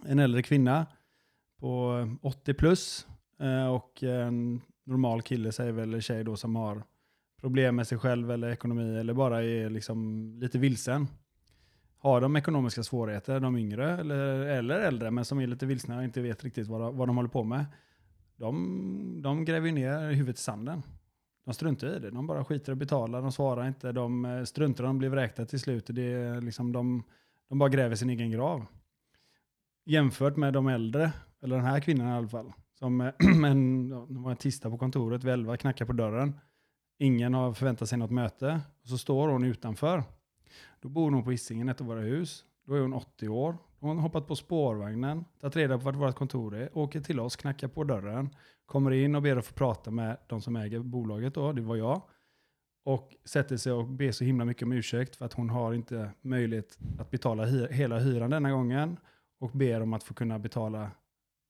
En 0.07 0.19
äldre 0.19 0.43
kvinna 0.43 0.87
på 1.61 1.95
80 2.23 2.55
plus 2.55 3.07
eh, 3.41 3.67
och 3.67 4.03
en 4.03 4.61
normal 4.85 5.23
kille, 5.23 5.53
säger 5.53 5.73
väl, 5.73 5.89
eller 5.89 6.01
tjej 6.01 6.25
då, 6.25 6.37
som 6.37 6.57
har 6.57 6.83
problem 7.41 7.77
med 7.77 7.87
sig 7.87 7.99
själv 7.99 8.31
eller 8.31 8.49
ekonomi 8.51 8.97
eller 8.99 9.15
bara 9.15 9.43
är 9.43 9.71
liksom 9.71 10.31
lite 10.41 10.59
vilsen. 10.59 11.07
Har 11.99 12.21
de 12.21 12.37
ekonomiska 12.37 12.83
svårigheter, 12.83 13.41
de 13.41 13.57
yngre 13.57 13.91
eller, 13.99 14.17
eller 14.39 14.81
äldre, 14.81 15.11
men 15.11 15.25
som 15.25 15.39
är 15.41 15.47
lite 15.47 15.67
vilsna 15.67 15.97
och 15.97 16.05
inte 16.05 16.21
vet 16.21 16.45
riktigt 16.45 16.67
vad, 16.69 16.81
de- 16.81 16.97
vad 16.97 17.09
de 17.09 17.17
håller 17.17 17.29
på 17.29 17.45
med, 17.45 17.67
de, 18.37 19.21
de 19.23 19.45
gräver 19.45 19.67
ju 19.67 19.73
ner 19.73 20.11
huvudet 20.11 20.39
i 20.39 20.43
sanden. 20.43 20.83
De 21.45 21.55
struntar 21.55 21.97
i 21.97 21.99
det. 21.99 22.11
De 22.11 22.27
bara 22.27 22.45
skiter 22.45 22.73
i 22.73 22.75
att 22.75 22.79
betala, 22.79 23.21
de 23.21 23.33
svarar 23.33 23.69
inte, 23.69 23.93
de 23.93 24.25
eh, 24.25 24.45
struntar 24.45 24.85
i 24.85 24.87
de 24.87 24.99
blir 24.99 25.09
vräkta 25.09 25.45
till 25.47 25.61
slut. 25.61 25.87
Det 25.89 26.03
är 26.13 26.41
liksom 26.41 26.73
de, 26.73 27.03
de 27.49 27.59
bara 27.59 27.69
gräver 27.69 27.97
sin 27.97 28.11
egen 28.11 28.31
grav. 28.31 28.67
Jämfört 29.85 30.37
med 30.37 30.53
de 30.53 30.69
äldre, 30.69 31.13
eller 31.43 31.57
den 31.57 31.65
här 31.65 31.81
kvinnan 31.81 32.09
i 32.09 32.13
alla 32.13 32.29
fall, 32.29 32.53
som 32.79 33.01
eh, 33.01 33.13
en, 33.51 33.89
de 33.89 34.23
var 34.23 34.31
en 34.31 34.37
tisdag 34.37 34.71
på 34.71 34.79
kontoret, 34.79 35.25
vid 35.25 35.33
elva, 35.33 35.57
knackar 35.57 35.85
på 35.85 35.93
dörren. 35.93 36.39
Ingen 36.99 37.35
har 37.35 37.53
förväntat 37.53 37.89
sig 37.89 37.99
något 37.99 38.11
möte. 38.11 38.61
Och 38.83 38.89
så 38.89 38.99
står 38.99 39.29
hon 39.29 39.45
utanför. 39.45 40.03
Då 40.81 40.89
bor 40.89 41.11
hon 41.11 41.25
på 41.25 41.31
Hisingen, 41.31 41.69
ett 41.69 41.81
av 41.81 41.87
våra 41.87 42.01
hus. 42.01 42.45
Då 42.67 42.75
är 42.75 42.81
hon 42.81 42.93
80 42.95 43.29
år. 43.29 43.57
Hon 43.81 43.97
har 43.97 44.03
hoppat 44.03 44.27
på 44.27 44.37
spårvagnen, 44.37 45.25
tagit 45.41 45.57
reda 45.57 45.79
på 45.79 45.85
vart 45.85 45.95
vårt 45.95 46.17
kontor 46.17 46.55
är, 46.57 46.79
åker 46.79 47.01
till 47.01 47.21
oss, 47.21 47.37
knackar 47.37 47.69
på 47.69 47.85
dörren, 47.85 48.31
kommer 48.67 48.91
in 48.91 49.15
och 49.15 49.23
ber 49.23 49.37
att 49.37 49.47
få 49.47 49.55
prata 49.55 49.91
med 49.91 50.17
de 50.27 50.41
som 50.41 50.57
äger 50.57 50.81
bolaget 50.81 51.35
då, 51.35 51.53
det 51.53 51.63
var 51.63 51.77
jag. 51.77 52.03
Och 52.85 53.17
sätter 53.25 53.57
sig 53.57 53.73
och 53.73 53.87
ber 53.87 54.13
så 54.13 54.25
himla 54.25 54.45
mycket 54.45 54.63
om 54.63 54.73
ursäkt 54.73 55.17
för 55.17 55.25
att 55.25 55.33
hon 55.33 55.51
har 55.51 55.73
inte 55.75 56.11
möjlighet 56.21 56.79
att 56.99 57.11
betala 57.11 57.45
hy- 57.47 57.73
hela 57.73 57.99
hyran 57.99 58.31
denna 58.31 58.51
gången. 58.51 58.97
Och 59.41 59.51
ber 59.51 59.81
om 59.81 59.93
att 59.93 60.05
få 60.05 60.15
kunna 60.15 60.39
betala 60.39 60.91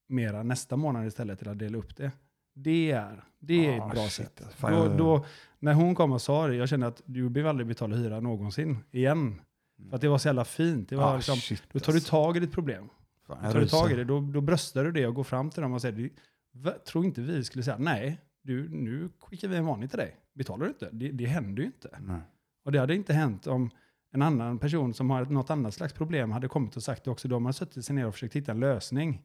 mera 0.09 0.43
nästa 0.43 0.77
månad 0.77 1.07
istället 1.07 1.39
till 1.39 1.49
att 1.49 1.59
dela 1.59 1.79
upp 1.79 1.97
det. 1.97 2.13
Det 2.59 2.91
är, 2.91 3.25
det 3.39 3.67
är 3.67 3.81
Ah, 3.81 3.87
ett 3.87 3.93
bra 3.95 4.03
shit. 4.03 4.13
sätt. 4.13 4.43
Fan, 4.55 4.73
Då, 4.73 4.97
då, 4.97 5.25
när 5.59 5.75
hon 5.75 5.95
kom 5.95 6.13
och 6.13 6.23
sa 6.23 6.47
det, 6.47 6.55
jag 6.55 6.69
kände 6.69 6.87
att 6.87 7.03
du 7.05 7.29
behöver 7.29 7.51
aldrig 7.51 7.67
betala 7.67 7.97
hyra 7.97 8.21
någonsin 8.21 8.79
igen. 8.91 9.41
För 9.89 9.95
att 9.97 10.01
det 10.01 10.09
var 10.09 10.19
så 10.19 10.29
jävla 10.29 10.45
fint. 10.45 10.89
Det 10.89 10.97
var 10.97 11.13
Ah, 11.13 11.17
liksom, 11.17 11.37
shit, 11.37 11.63
då 11.73 11.79
tar 11.81 11.93
du 11.93 11.97
alltså. 11.97 12.11
tag 12.11 12.37
i 12.37 12.41
ditt 12.41 12.53
problem. 12.53 12.89
Fan, 13.27 13.39
jag 13.43 13.53
Tar 13.53 13.61
du 13.61 13.69
tag 13.69 13.93
i 13.93 13.95
det, 13.95 14.05
då, 14.05 14.21
då 14.21 14.41
bröstar 14.41 14.85
du 14.85 14.93
det 14.93 15.07
och 15.07 15.15
går 15.15 15.25
fram 15.25 15.51
till 15.51 15.63
dem 15.63 15.73
och 15.73 15.81
säger, 15.81 15.97
"Du, 15.97 16.11
va, 16.53 16.73
tror 16.87 17.05
inte 17.05 17.21
vi 17.21 17.45
skulle 17.45 17.65
säga, 17.65 17.77
nej, 17.79 18.21
du, 18.43 18.69
nu 18.69 19.09
skickar 19.21 19.49
vi 19.49 19.57
en 19.57 19.67
varning 19.67 19.89
till 19.89 19.99
dig. 19.99 20.17
Betalar 20.35 20.65
du 20.65 20.69
inte? 20.69 20.89
Det, 20.93 21.09
det 21.13 21.27
händer 21.27 21.63
ju 21.63 21.67
inte. 21.67 21.99
Nej. 22.01 22.21
Och 22.65 22.73
det 22.73 22.79
hade 22.79 22.95
inte 22.95 23.13
hänt 23.13 23.47
om 23.47 23.71
en 24.13 24.23
annan 24.23 24.59
person 24.59 24.95
som 24.95 25.11
har 25.11 25.25
något 25.25 25.51
annat 25.51 25.75
slags 25.75 25.93
problem 25.93 26.31
hade 26.31 26.49
kommit 26.49 26.77
och 26.77 26.83
sagt 26.83 27.05
det 27.05 27.11
också. 27.11 27.29
De 27.29 27.45
har 27.45 27.53
suttit 27.53 27.85
sig 27.85 27.95
ner 27.97 28.07
och 28.07 28.15
försökt 28.15 28.37
hitta 28.37 28.53
en 28.53 28.61
lösning. 28.61 29.23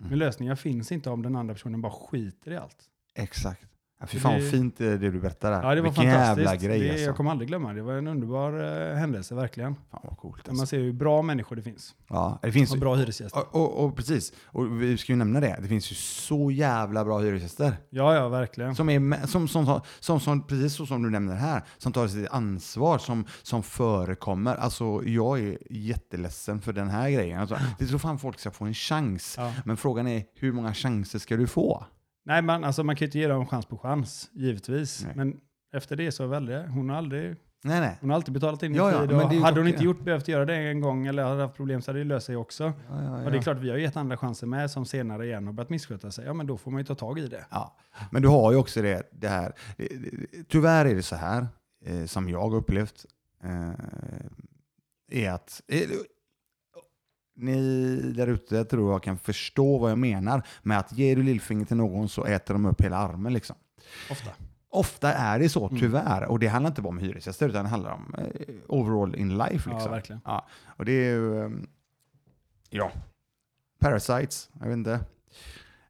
Men 0.00 0.18
lösningar 0.18 0.54
finns 0.54 0.92
inte 0.92 1.10
om 1.10 1.22
den 1.22 1.36
andra 1.36 1.54
personen 1.54 1.80
bara 1.80 1.92
skiter 1.92 2.50
i 2.50 2.56
allt. 2.56 2.90
Exakt. 3.14 3.75
Ja, 4.00 4.06
fy 4.06 4.18
fan 4.18 4.34
det- 4.34 4.40
vad 4.40 4.50
fint 4.50 4.80
eh, 4.80 4.86
det 4.86 4.96
du 4.98 5.20
berättar 5.20 5.50
där. 5.50 5.62
Ja, 5.62 5.74
det 5.74 5.80
var 5.80 5.88
Vilken 5.88 6.04
fantastiskt. 6.04 6.38
jävla 6.50 6.56
grej 6.68 6.80
det, 6.80 6.90
alltså. 6.90 7.04
Jag 7.06 7.16
kommer 7.16 7.30
aldrig 7.30 7.48
glömma 7.48 7.68
det. 7.68 7.74
Det 7.74 7.82
var 7.82 7.92
en 7.92 8.06
underbar 8.06 8.52
eh, 8.90 8.96
händelse, 8.96 9.34
verkligen. 9.34 9.74
Fan 9.90 10.00
vad 10.04 10.16
coolt 10.18 10.44
Där 10.44 10.52
man 10.52 10.60
alltså. 10.60 10.76
ser 10.76 10.80
hur 10.82 10.92
bra 10.92 11.22
människor 11.22 11.56
det 11.56 11.62
finns. 11.62 11.94
Ja, 12.08 12.38
det 12.42 12.52
finns 12.52 12.72
Och 12.72 12.78
bra 12.78 12.94
hyresgäster. 12.94 13.40
och, 13.40 13.54
och, 13.54 13.84
och 13.84 13.96
precis, 13.96 14.32
och 14.46 14.82
vi 14.82 14.98
ska 14.98 15.12
ju 15.12 15.16
nämna 15.16 15.40
det. 15.40 15.58
Det 15.62 15.68
finns 15.68 15.90
ju 15.92 15.94
så 15.94 16.50
jävla 16.50 17.04
bra 17.04 17.18
hyresgäster. 17.18 17.76
Ja, 17.90 18.14
ja, 18.14 18.28
verkligen. 18.28 18.74
Som, 18.74 18.88
är, 18.88 19.26
som, 19.26 19.48
som, 19.48 19.80
som, 20.00 20.20
som, 20.20 20.46
precis 20.46 20.74
så 20.74 20.86
som 20.86 21.02
du 21.02 21.10
nämner 21.10 21.34
här, 21.34 21.62
som 21.78 21.92
tar 21.92 22.08
sitt 22.08 22.28
ansvar, 22.30 22.98
som, 22.98 23.24
som 23.42 23.62
förekommer. 23.62 24.54
Alltså 24.56 25.02
jag 25.06 25.38
är 25.40 25.58
jätteledsen 25.70 26.60
för 26.60 26.72
den 26.72 26.88
här 26.88 27.10
grejen. 27.10 27.40
Alltså, 27.40 27.58
det 27.78 27.86
tror 27.86 27.98
fan 27.98 28.18
folk 28.18 28.38
ska 28.40 28.50
få 28.50 28.64
en 28.64 28.74
chans. 28.74 29.34
Ja. 29.38 29.52
Men 29.64 29.76
frågan 29.76 30.06
är, 30.08 30.22
hur 30.34 30.52
många 30.52 30.74
chanser 30.74 31.18
ska 31.18 31.36
du 31.36 31.46
få? 31.46 31.84
Nej, 32.26 32.42
man, 32.42 32.64
alltså, 32.64 32.84
man 32.84 32.96
kan 32.96 33.04
ju 33.04 33.06
inte 33.06 33.18
ge 33.18 33.28
dem 33.28 33.46
chans 33.46 33.66
på 33.66 33.78
chans, 33.78 34.30
givetvis. 34.32 35.04
Nej. 35.04 35.12
Men 35.16 35.40
efter 35.72 35.96
det 35.96 36.12
så 36.12 36.26
väljer 36.26 36.66
hon 36.66 36.88
har 36.90 36.96
aldrig, 36.96 37.36
Nej, 37.64 37.80
nej. 37.80 37.98
Hon 38.00 38.10
har 38.10 38.14
alltid 38.16 38.34
betalat 38.34 38.62
in 38.62 38.74
i 38.74 38.76
Ja, 38.76 38.92
ja, 38.92 39.00
tid. 39.28 39.32
ju 39.32 39.40
hade 39.42 39.60
hon 39.60 39.68
inte 39.68 39.84
gjort, 39.84 40.04
behövt 40.04 40.28
göra 40.28 40.44
det 40.44 40.54
en 40.54 40.80
gång 40.80 41.06
eller 41.06 41.24
hade 41.24 41.42
haft 41.42 41.56
problem 41.56 41.82
så 41.82 41.90
hade 41.90 41.98
det 42.00 42.04
löst 42.04 42.26
sig 42.26 42.36
också. 42.36 42.64
Ja, 42.64 43.02
ja, 43.02 43.10
Och 43.16 43.30
det 43.30 43.30
är 43.30 43.34
ja. 43.34 43.42
klart, 43.42 43.56
vi 43.58 43.70
har 43.70 43.76
gett 43.76 43.96
andra 43.96 44.16
chanser 44.16 44.46
med 44.46 44.70
som 44.70 44.86
senare 44.86 45.26
igen 45.26 45.46
har 45.46 45.52
börjat 45.52 45.70
missköta 45.70 46.10
sig. 46.10 46.24
Ja, 46.24 46.32
men 46.32 46.46
då 46.46 46.56
får 46.56 46.70
man 46.70 46.80
ju 46.80 46.84
ta 46.84 46.94
tag 46.94 47.18
i 47.18 47.28
det. 47.28 47.44
Ja, 47.50 47.76
men 48.10 48.22
du 48.22 48.28
har 48.28 48.52
ju 48.52 48.58
också 48.58 48.82
det, 48.82 49.02
det 49.12 49.28
här. 49.28 49.52
Tyvärr 50.48 50.84
är 50.86 50.94
det 50.94 51.02
så 51.02 51.16
här, 51.16 51.46
eh, 51.84 52.04
som 52.04 52.28
jag 52.28 52.40
har 52.40 52.54
upplevt, 52.56 53.06
eh, 53.44 53.70
är 55.10 55.30
att 55.30 55.62
ni 57.36 57.96
där 58.16 58.26
ute 58.26 58.64
tror 58.64 58.92
jag 58.92 59.02
kan 59.02 59.18
förstå 59.18 59.78
vad 59.78 59.90
jag 59.90 59.98
menar 59.98 60.42
med 60.62 60.78
att 60.78 60.92
ger 60.98 61.16
du 61.16 61.22
lillfingret 61.22 61.68
till 61.68 61.76
någon 61.76 62.08
så 62.08 62.24
äter 62.24 62.54
de 62.54 62.66
upp 62.66 62.80
hela 62.80 62.96
armen. 62.96 63.32
Liksom. 63.32 63.56
Ofta. 64.10 64.30
Ofta 64.68 65.12
är 65.12 65.38
det 65.38 65.48
så, 65.48 65.66
Mm. 65.68 65.80
tyvärr. 65.80 66.24
Och 66.24 66.38
det 66.38 66.46
handlar 66.46 66.70
inte 66.70 66.82
bara 66.82 66.88
om 66.88 66.98
hyresgäster, 66.98 67.48
utan 67.48 67.64
det 67.64 67.70
handlar 67.70 67.90
om 67.92 68.14
eh, 68.18 68.54
overall 68.68 69.14
in 69.14 69.38
life. 69.38 69.52
Liksom. 69.52 69.72
Ja, 69.78 69.88
verkligen. 69.90 70.20
Ja, 70.24 70.46
och 70.66 70.84
det 70.84 70.92
är 70.92 71.10
ju... 71.14 71.44
ehm, 71.44 71.66
Ja. 72.70 72.90
Parasites, 73.80 74.50
jag 74.60 74.66
vet 74.66 74.72
inte. 74.76 75.00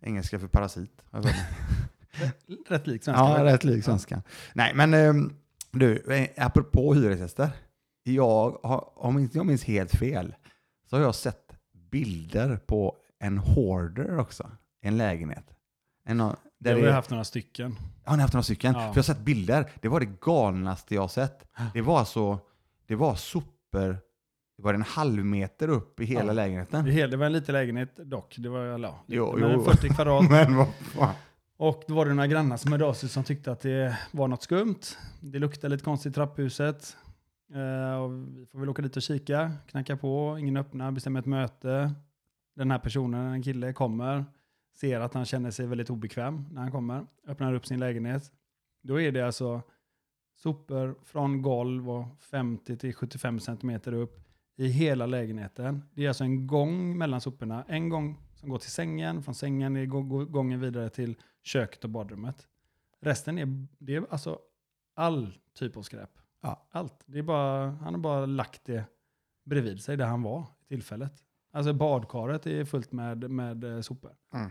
Engelska 0.01 0.38
för 0.38 0.47
parasit. 0.49 1.03
Rätt 2.68 2.86
lik 2.86 3.05
svenska. 3.05 3.22
Ja, 3.38 3.44
rätt 3.44 3.64
lik 3.64 3.84
svenskan. 3.84 4.22
Nej, 4.55 4.72
men 4.74 4.94
ehm, 4.94 5.32
du, 5.72 6.12
eh, 6.14 6.47
apropå 6.47 6.94
hyresgäster. 6.94 7.51
Jag 8.03 8.59
har, 8.62 8.88
om 8.99 9.18
inte 9.18 9.38
jag 9.38 9.47
minns 9.47 9.64
helt 9.64 9.90
fel, 9.97 10.34
så 10.87 10.97
har 10.97 11.03
jag 11.03 11.14
sett 11.14 11.53
bilder 11.91 12.57
på 12.66 12.97
en 13.18 13.39
hoarder 13.39 14.18
också. 14.18 14.51
En 14.80 14.97
lägenhet. 14.97 15.45
En, 16.05 16.20
av- 16.20 16.37
Det 16.59 16.68
där 16.70 16.74
har 16.76 16.82
vi 16.87 16.91
haft 16.93 17.11
några 17.11 17.24
stycken. 17.24 17.76
har 18.05 18.16
ni 18.16 18.22
haft 18.22 18.34
några 18.34 18.43
stycken? 18.43 18.72
Ja. 18.74 18.78
För 18.80 18.87
jag 18.89 18.95
har 18.95 19.03
sett 19.03 19.18
bilder. 19.20 19.70
Det 19.80 19.89
var 19.89 20.01
det 20.01 20.20
galnaste 20.20 20.95
jag 20.95 21.03
har 21.03 21.09
sett. 21.09 21.45
Det 21.74 21.80
var 21.80 21.99
alltså, 21.99 22.39
det 22.87 22.95
var 22.95 23.14
sopor, 23.14 23.99
det 24.57 24.62
var 24.62 24.74
en 24.74 24.82
halv 24.82 25.24
meter 25.24 25.68
upp 25.68 26.01
i 26.01 26.05
hela 26.05 26.26
Ja. 26.26 26.32
lägenheten. 26.32 26.84
Det, 26.84 27.16
var 27.16 27.26
en 27.26 27.32
liten 27.32 27.53
lägenhet 27.53 27.97
dock. 27.97 28.34
Det 28.39 28.49
var 28.49 28.64
ja, 28.64 29.05
Jo, 29.07 29.39
jo. 29.41 29.64
40 29.64 29.89
kvadrat. 29.89 30.24
Men 30.30 30.57
vad 30.57 30.68
fan. 30.74 31.14
Och 31.59 31.82
då 31.89 31.95
var 31.95 32.07
det 32.07 32.14
några 32.14 32.26
grannar 32.26 32.57
som 32.57 32.72
hörde 32.72 32.84
av 32.87 32.95
sig 32.95 33.09
som 33.09 33.24
tyckte 33.24 33.53
att 33.53 33.61
det 33.61 33.99
var 34.11 34.28
något 34.28 34.43
skumt. 34.43 34.80
Det 35.20 35.39
luktade 35.39 35.68
lite 35.74 35.84
konstigt 35.84 36.11
i 36.11 36.14
trapphuset. 36.14 36.97
Eh, 37.55 37.97
och 38.03 38.38
vi 38.38 38.47
får 38.47 38.59
väl 38.59 38.68
åka 38.68 38.82
dit 38.82 38.97
och 38.97 39.03
kika, 39.03 39.53
knacka 39.66 39.97
på, 39.97 40.36
ingen 40.40 40.57
öppnar, 40.57 40.90
bestämmer 40.92 41.20
ett 41.20 41.26
möte. 41.26 41.94
Den 42.55 42.70
här 42.70 42.78
personen, 42.78 43.32
en 43.32 43.42
kille, 43.42 43.72
kommer, 43.72 44.24
ser 44.74 45.01
att 45.01 45.14
han 45.14 45.24
känner 45.24 45.51
sig 45.51 45.66
väldigt 45.66 45.90
obekväm 45.90 46.44
när 46.51 46.61
han 46.61 46.70
kommer, 46.70 47.07
öppnar 47.26 47.55
upp 47.55 47.66
sin 47.66 47.80
lägenhet. 47.80 48.32
Då 48.82 49.01
är 49.01 49.12
det 49.12 49.22
alltså 49.22 49.62
sopor 50.36 50.97
från 51.05 51.42
golv 51.42 51.90
och 51.90 52.07
50 52.20 52.76
till 52.76 52.94
75 52.94 53.40
centimeter 53.40 53.92
upp 53.92 54.20
i 54.57 54.66
hela 54.66 55.07
lägenheten. 55.07 55.82
Det 55.94 56.05
är 56.05 56.09
alltså 56.09 56.24
en 56.24 56.47
gång 56.47 56.99
mellan 56.99 57.20
soporna. 57.20 57.64
En 57.68 57.88
gång 57.88 58.16
som 58.34 58.49
går 58.49 58.59
till 58.59 58.70
sängen, 58.70 59.22
från 59.22 59.34
sängen 59.34 59.76
är 59.76 59.86
gången 60.24 60.61
vidare 60.61 60.88
till 60.90 61.16
köket 61.42 61.84
och 61.84 61.90
badrummet. 61.90 62.47
Resten 63.01 63.38
är, 63.38 63.66
det 63.78 63.94
är 63.94 64.07
alltså 64.11 64.38
all 64.94 65.38
typ 65.55 65.76
av 65.76 65.82
skräp. 65.82 66.11
Ja. 66.41 66.66
Allt. 66.70 67.05
Det 67.07 67.18
är 67.18 67.22
bara, 67.22 67.70
han 67.70 67.95
har 67.95 68.01
bara 68.01 68.26
lagt 68.26 68.64
det 68.64 68.84
bredvid 69.45 69.80
sig 69.80 69.97
där 69.97 70.07
han 70.07 70.22
var 70.22 70.41
i 70.41 70.68
tillfället. 70.68 71.22
Alltså 71.53 71.72
badkaret 71.72 72.47
är 72.47 72.64
fullt 72.64 72.93
med, 72.93 73.30
med 73.30 73.64
eh, 73.64 73.80
sopor. 73.80 74.16
Mm. 74.34 74.51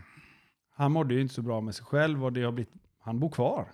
Han 0.70 0.92
mådde 0.92 1.14
ju 1.14 1.20
inte 1.20 1.34
så 1.34 1.42
bra 1.42 1.60
med 1.60 1.74
sig 1.74 1.84
själv 1.84 2.24
och 2.24 2.32
det 2.32 2.42
har 2.42 2.52
blivit, 2.52 2.72
han 2.98 3.20
bor 3.20 3.30
kvar. 3.30 3.68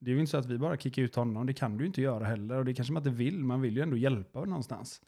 Det 0.00 0.10
är 0.10 0.14
ju 0.14 0.20
inte 0.20 0.30
så 0.30 0.36
att 0.36 0.46
vi 0.46 0.58
bara 0.58 0.76
kickar 0.76 1.02
ut 1.02 1.14
honom, 1.14 1.46
det 1.46 1.54
kan 1.54 1.76
du 1.76 1.84
ju 1.84 1.86
inte 1.86 2.02
göra 2.02 2.24
heller. 2.24 2.58
Och 2.58 2.64
det 2.64 2.74
kanske 2.74 2.92
man 2.92 3.00
inte 3.00 3.16
vill, 3.16 3.44
man 3.44 3.60
vill 3.60 3.76
ju 3.76 3.82
ändå 3.82 3.96
hjälpa 3.96 4.44
någonstans. 4.44 5.02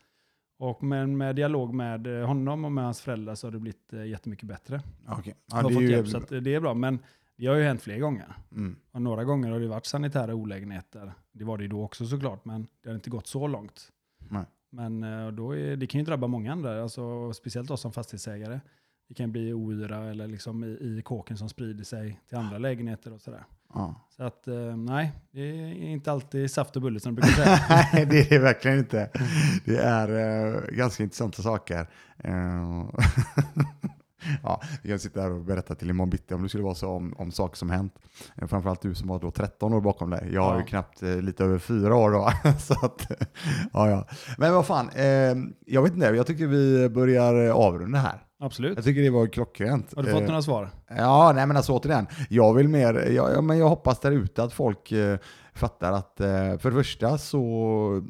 Och 0.58 0.82
men 0.82 1.16
med 1.16 1.36
dialog 1.36 1.74
med 1.74 2.06
eh, 2.06 2.26
honom 2.26 2.64
och 2.64 2.72
med 2.72 2.84
hans 2.84 3.00
föräldrar 3.00 3.34
så 3.34 3.46
har 3.46 3.52
det 3.52 3.58
blivit 3.58 3.92
eh, 3.92 4.06
jättemycket 4.06 4.48
bättre. 4.48 4.82
Okej. 5.08 5.34
Jag 5.46 5.56
har 5.56 5.70
fått 5.70 5.82
hjälp, 5.82 6.08
så 6.08 6.18
det 6.18 6.54
är 6.54 6.60
bra. 6.60 6.74
Men 6.74 6.98
det 7.36 7.46
har 7.46 7.56
ju 7.56 7.62
hänt 7.62 7.82
fler 7.82 7.98
gånger. 7.98 8.36
mm. 8.52 8.76
Och 8.92 9.02
några 9.02 9.24
gånger 9.24 9.50
har 9.50 9.60
det 9.60 9.68
varit 9.68 9.86
sanitära 9.86 10.34
olägenheter. 10.34 11.12
Det 11.32 11.44
var 11.44 11.58
det 11.58 11.64
ju 11.64 11.68
då 11.68 11.84
också 11.84 12.06
såklart, 12.06 12.44
men 12.44 12.66
det 12.82 12.88
har 12.88 12.94
inte 12.94 13.10
gått 13.10 13.26
så 13.26 13.46
långt. 13.46 13.92
Nej. 14.28 14.44
Men 14.70 15.02
eh, 15.02 15.28
då 15.28 15.56
är, 15.56 15.76
det 15.76 15.86
kan 15.86 15.98
ju 15.98 16.04
drabba 16.04 16.26
många 16.26 16.52
andra, 16.52 16.82
alltså, 16.82 17.32
speciellt 17.32 17.70
oss 17.70 17.80
som 17.80 17.92
fastighetsägare. 17.92 18.60
Det 19.08 19.14
kan 19.14 19.32
bli 19.32 19.52
oyra 19.52 20.10
eller 20.10 20.26
liksom 20.26 20.64
i, 20.64 20.66
i 20.66 21.02
kåken 21.04 21.36
som 21.36 21.48
sprider 21.48 21.84
sig 21.84 22.20
till 22.28 22.38
andra 22.38 22.58
lägenheter 22.58 23.12
och 23.12 23.20
sådär. 23.20 23.44
Ja. 23.74 24.08
Så 24.16 24.22
att 24.22 24.48
eh, 24.48 24.76
nej, 24.76 25.12
det 25.30 25.40
är 25.40 25.72
inte 25.72 26.12
alltid 26.12 26.50
saft 26.50 26.76
och 26.76 26.82
bulle 26.82 27.00
som 27.00 27.14
de 27.14 27.20
brukar 27.20 27.44
säga. 27.44 27.58
Nej, 27.92 28.06
det 28.06 28.18
är 28.18 28.30
det 28.30 28.38
verkligen 28.38 28.78
inte. 28.78 29.10
Det 29.64 29.76
är 29.76 30.08
eh, 30.08 30.76
ganska 30.76 31.02
intressanta 31.02 31.42
saker. 31.42 31.88
Eh, 32.18 32.84
ja, 34.42 34.60
vi 34.82 34.88
kan 34.88 34.98
sitta 34.98 35.20
här 35.20 35.30
och 35.32 35.40
berätta 35.44 35.74
till 35.74 35.90
imorgon 35.90 36.10
bitti 36.10 36.34
om 36.34 36.42
det 36.42 36.48
skulle 36.48 36.64
vara 36.64 36.74
så 36.74 36.88
om, 36.90 37.14
om 37.18 37.30
saker 37.32 37.56
som 37.56 37.70
hänt. 37.70 37.94
Eh, 38.36 38.46
framförallt 38.48 38.82
du 38.82 38.94
som 38.94 39.10
har 39.10 39.18
då 39.18 39.30
13 39.30 39.72
år 39.74 39.80
bakom 39.80 40.10
dig. 40.10 40.30
Jag 40.32 40.42
har 40.42 40.54
ju 40.54 40.60
Ja. 40.60 40.66
knappt 40.66 41.02
eh, 41.02 41.16
lite 41.22 41.44
över 41.44 41.58
fyra 41.58 41.96
år 41.96 42.10
då. 42.10 42.30
så 42.58 42.74
att, 42.86 43.06
ja, 43.72 43.90
ja. 43.90 44.06
Men 44.38 44.54
vad 44.54 44.66
fan, 44.66 44.88
eh, 44.94 45.34
jag 45.66 45.82
vet 45.82 45.92
inte, 45.94 46.06
jag 46.06 46.26
tycker 46.26 46.46
vi 46.46 46.88
börjar 46.88 47.46
eh, 47.46 47.54
avrunda 47.54 47.98
här. 47.98 48.20
Absolut. 48.40 48.76
Jag 48.76 48.84
tycker 48.84 49.02
det 49.02 49.10
var 49.10 49.26
klockrent. 49.26 49.92
Har 49.96 50.02
du 50.02 50.10
fått 50.12 50.20
Eh, 50.20 50.26
några 50.26 50.42
svar? 50.42 50.70
Ja, 50.88 51.32
nej 51.34 51.46
men 51.46 51.56
alltså 51.56 51.72
återigen. 51.72 52.06
Jag 52.28 52.54
vill 52.54 52.68
mer, 52.68 52.94
jag, 52.94 53.32
ja, 53.34 53.40
men 53.40 53.58
jag 53.58 53.68
hoppas 53.68 54.00
där 54.00 54.12
ute 54.12 54.42
att 54.42 54.52
folk 54.52 54.92
eh, 54.92 55.18
fattar 55.54 55.92
att 55.92 56.12
för 56.60 56.70
det 56.70 56.76
första 56.76 57.18
så 57.18 58.02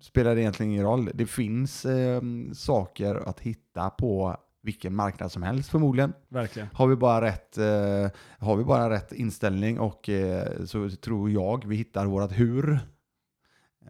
spelar 0.00 0.34
det 0.34 0.40
egentligen 0.40 0.72
ingen 0.72 0.84
roll. 0.84 1.10
Det 1.14 1.26
finns 1.26 1.84
eh, 1.84 2.20
saker 2.54 3.28
att 3.28 3.40
hitta 3.40 3.90
på 3.90 4.36
vilken 4.66 4.94
marknad 4.94 5.32
som 5.32 5.42
helst 5.42 5.70
förmodligen. 5.70 6.12
Verkligen. 6.28 6.68
Har 6.72 6.86
vi 6.86 6.96
bara 6.96 7.20
rätt, 7.26 7.58
eh, 7.58 8.10
har 8.38 8.56
vi 8.56 8.64
bara 8.64 8.90
rätt 8.90 9.12
inställning 9.12 9.80
och 9.80 10.08
eh, 10.08 10.64
så 10.64 10.90
tror 10.90 11.30
jag 11.30 11.66
vi 11.66 11.76
hittar 11.76 12.06
vårat 12.06 12.32
hur. 12.32 12.72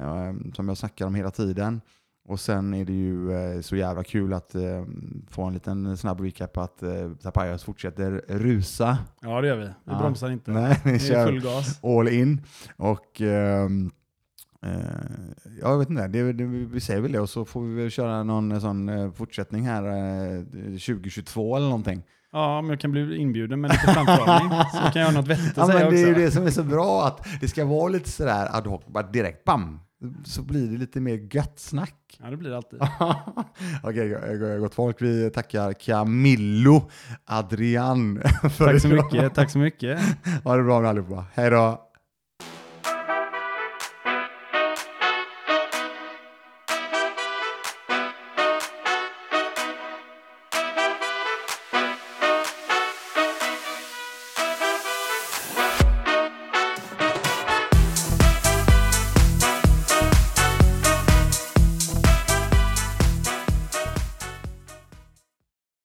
Eh, 0.01 0.53
som 0.55 0.69
jag 0.69 0.77
snackar 0.77 1.07
om 1.07 1.15
hela 1.15 1.31
tiden. 1.31 1.81
Och 2.29 2.41
sen 2.41 2.75
är 2.75 2.85
det 2.85 2.93
ju 2.93 3.33
eh, 3.33 3.61
så 3.61 3.77
jävla 3.77 4.05
kul 4.05 4.33
att 4.33 4.55
eh, 4.55 4.85
få 5.31 5.43
en 5.45 5.55
liten 5.55 5.97
snabb 5.97 6.21
recap 6.21 6.53
på 6.53 6.61
att 6.61 6.83
eh, 6.83 7.11
Zapayas 7.21 7.65
fortsätter 7.65 8.25
rusa. 8.29 8.99
Ja, 9.21 9.41
det 9.41 9.49
gör 9.49 9.57
vi. 9.57 9.65
Vi 9.67 9.73
Ja. 9.85 9.99
bromsar 9.99 10.31
inte. 10.31 10.51
Nej, 10.51 10.81
är 10.85 10.99
kör 10.99 11.27
full 11.27 11.41
gas. 11.43 11.85
all 11.85 12.09
in. 12.09 12.43
Och 12.77 13.21
eh, 14.67 15.51
jag 15.61 15.79
vet 15.79 15.91
inte, 15.91 16.09
det, 16.09 16.33
det, 16.33 16.45
vi 16.45 16.81
säger 16.81 17.01
väl 17.01 17.13
det 17.13 17.21
och 17.21 17.29
så 17.29 17.45
får 17.45 17.61
vi 17.63 17.75
väl 17.75 17.91
köra 17.91 18.23
någon 18.23 18.61
sån 18.61 18.89
eh, 18.89 19.13
fortsättning 19.13 19.67
här 19.67 19.85
eh, 19.85 20.43
2022 20.71 21.57
eller 21.57 21.67
någonting. 21.67 22.03
Ja, 22.33 22.59
om 22.59 22.71
jag 22.71 22.81
kan 22.81 22.91
bli 22.91 23.17
inbjuden 23.17 23.61
med 23.61 23.71
lite 23.71 23.93
framförhållning 23.95 24.51
så 24.73 24.93
kan 24.93 25.03
jag 25.03 25.09
ha 25.09 25.15
något 25.21 25.29
vettigt 25.29 25.53
Ja, 25.57 25.63
att 25.63 25.69
säga 25.71 25.85
men 25.85 25.95
det 25.95 26.01
är 26.01 26.11
också. 26.11 26.21
ju 26.21 26.27
det 26.27 26.31
som 26.31 26.47
är 26.47 26.51
så 26.51 26.63
bra, 26.63 27.07
att 27.07 27.27
det 27.41 27.49
ska 27.49 27.65
vara 27.65 27.89
lite 27.89 28.11
sådär 28.11 28.57
ad 28.57 28.69
hoc, 28.69 28.83
bara 28.87 29.07
direkt 29.07 29.45
bam! 29.45 29.81
Så 30.25 30.43
blir 30.43 30.67
det 30.67 30.79
lite 30.79 31.01
mer 31.01 31.29
gött 31.35 31.59
snack. 31.59 32.19
Ja, 32.23 32.31
det 32.31 32.37
blir 32.37 32.51
det 32.51 32.57
alltid. 32.57 32.81
Okej, 33.83 34.17
okay, 34.17 34.59
gott 34.59 34.75
folk. 34.75 35.03
Vi 35.03 35.31
tackar 35.31 35.73
Camillo 35.73 36.91
Adrian 37.25 38.23
Tack 38.59 38.81
så 38.81 38.89
mycket. 38.89 39.35
Tack 39.35 39.51
så 39.51 39.59
mycket. 39.59 39.99
Ha 40.45 40.57
det 40.57 40.63
bra 40.63 40.81
med 40.81 40.91
allihopa. 40.91 41.25
Hej 41.35 41.51
då! 41.51 41.86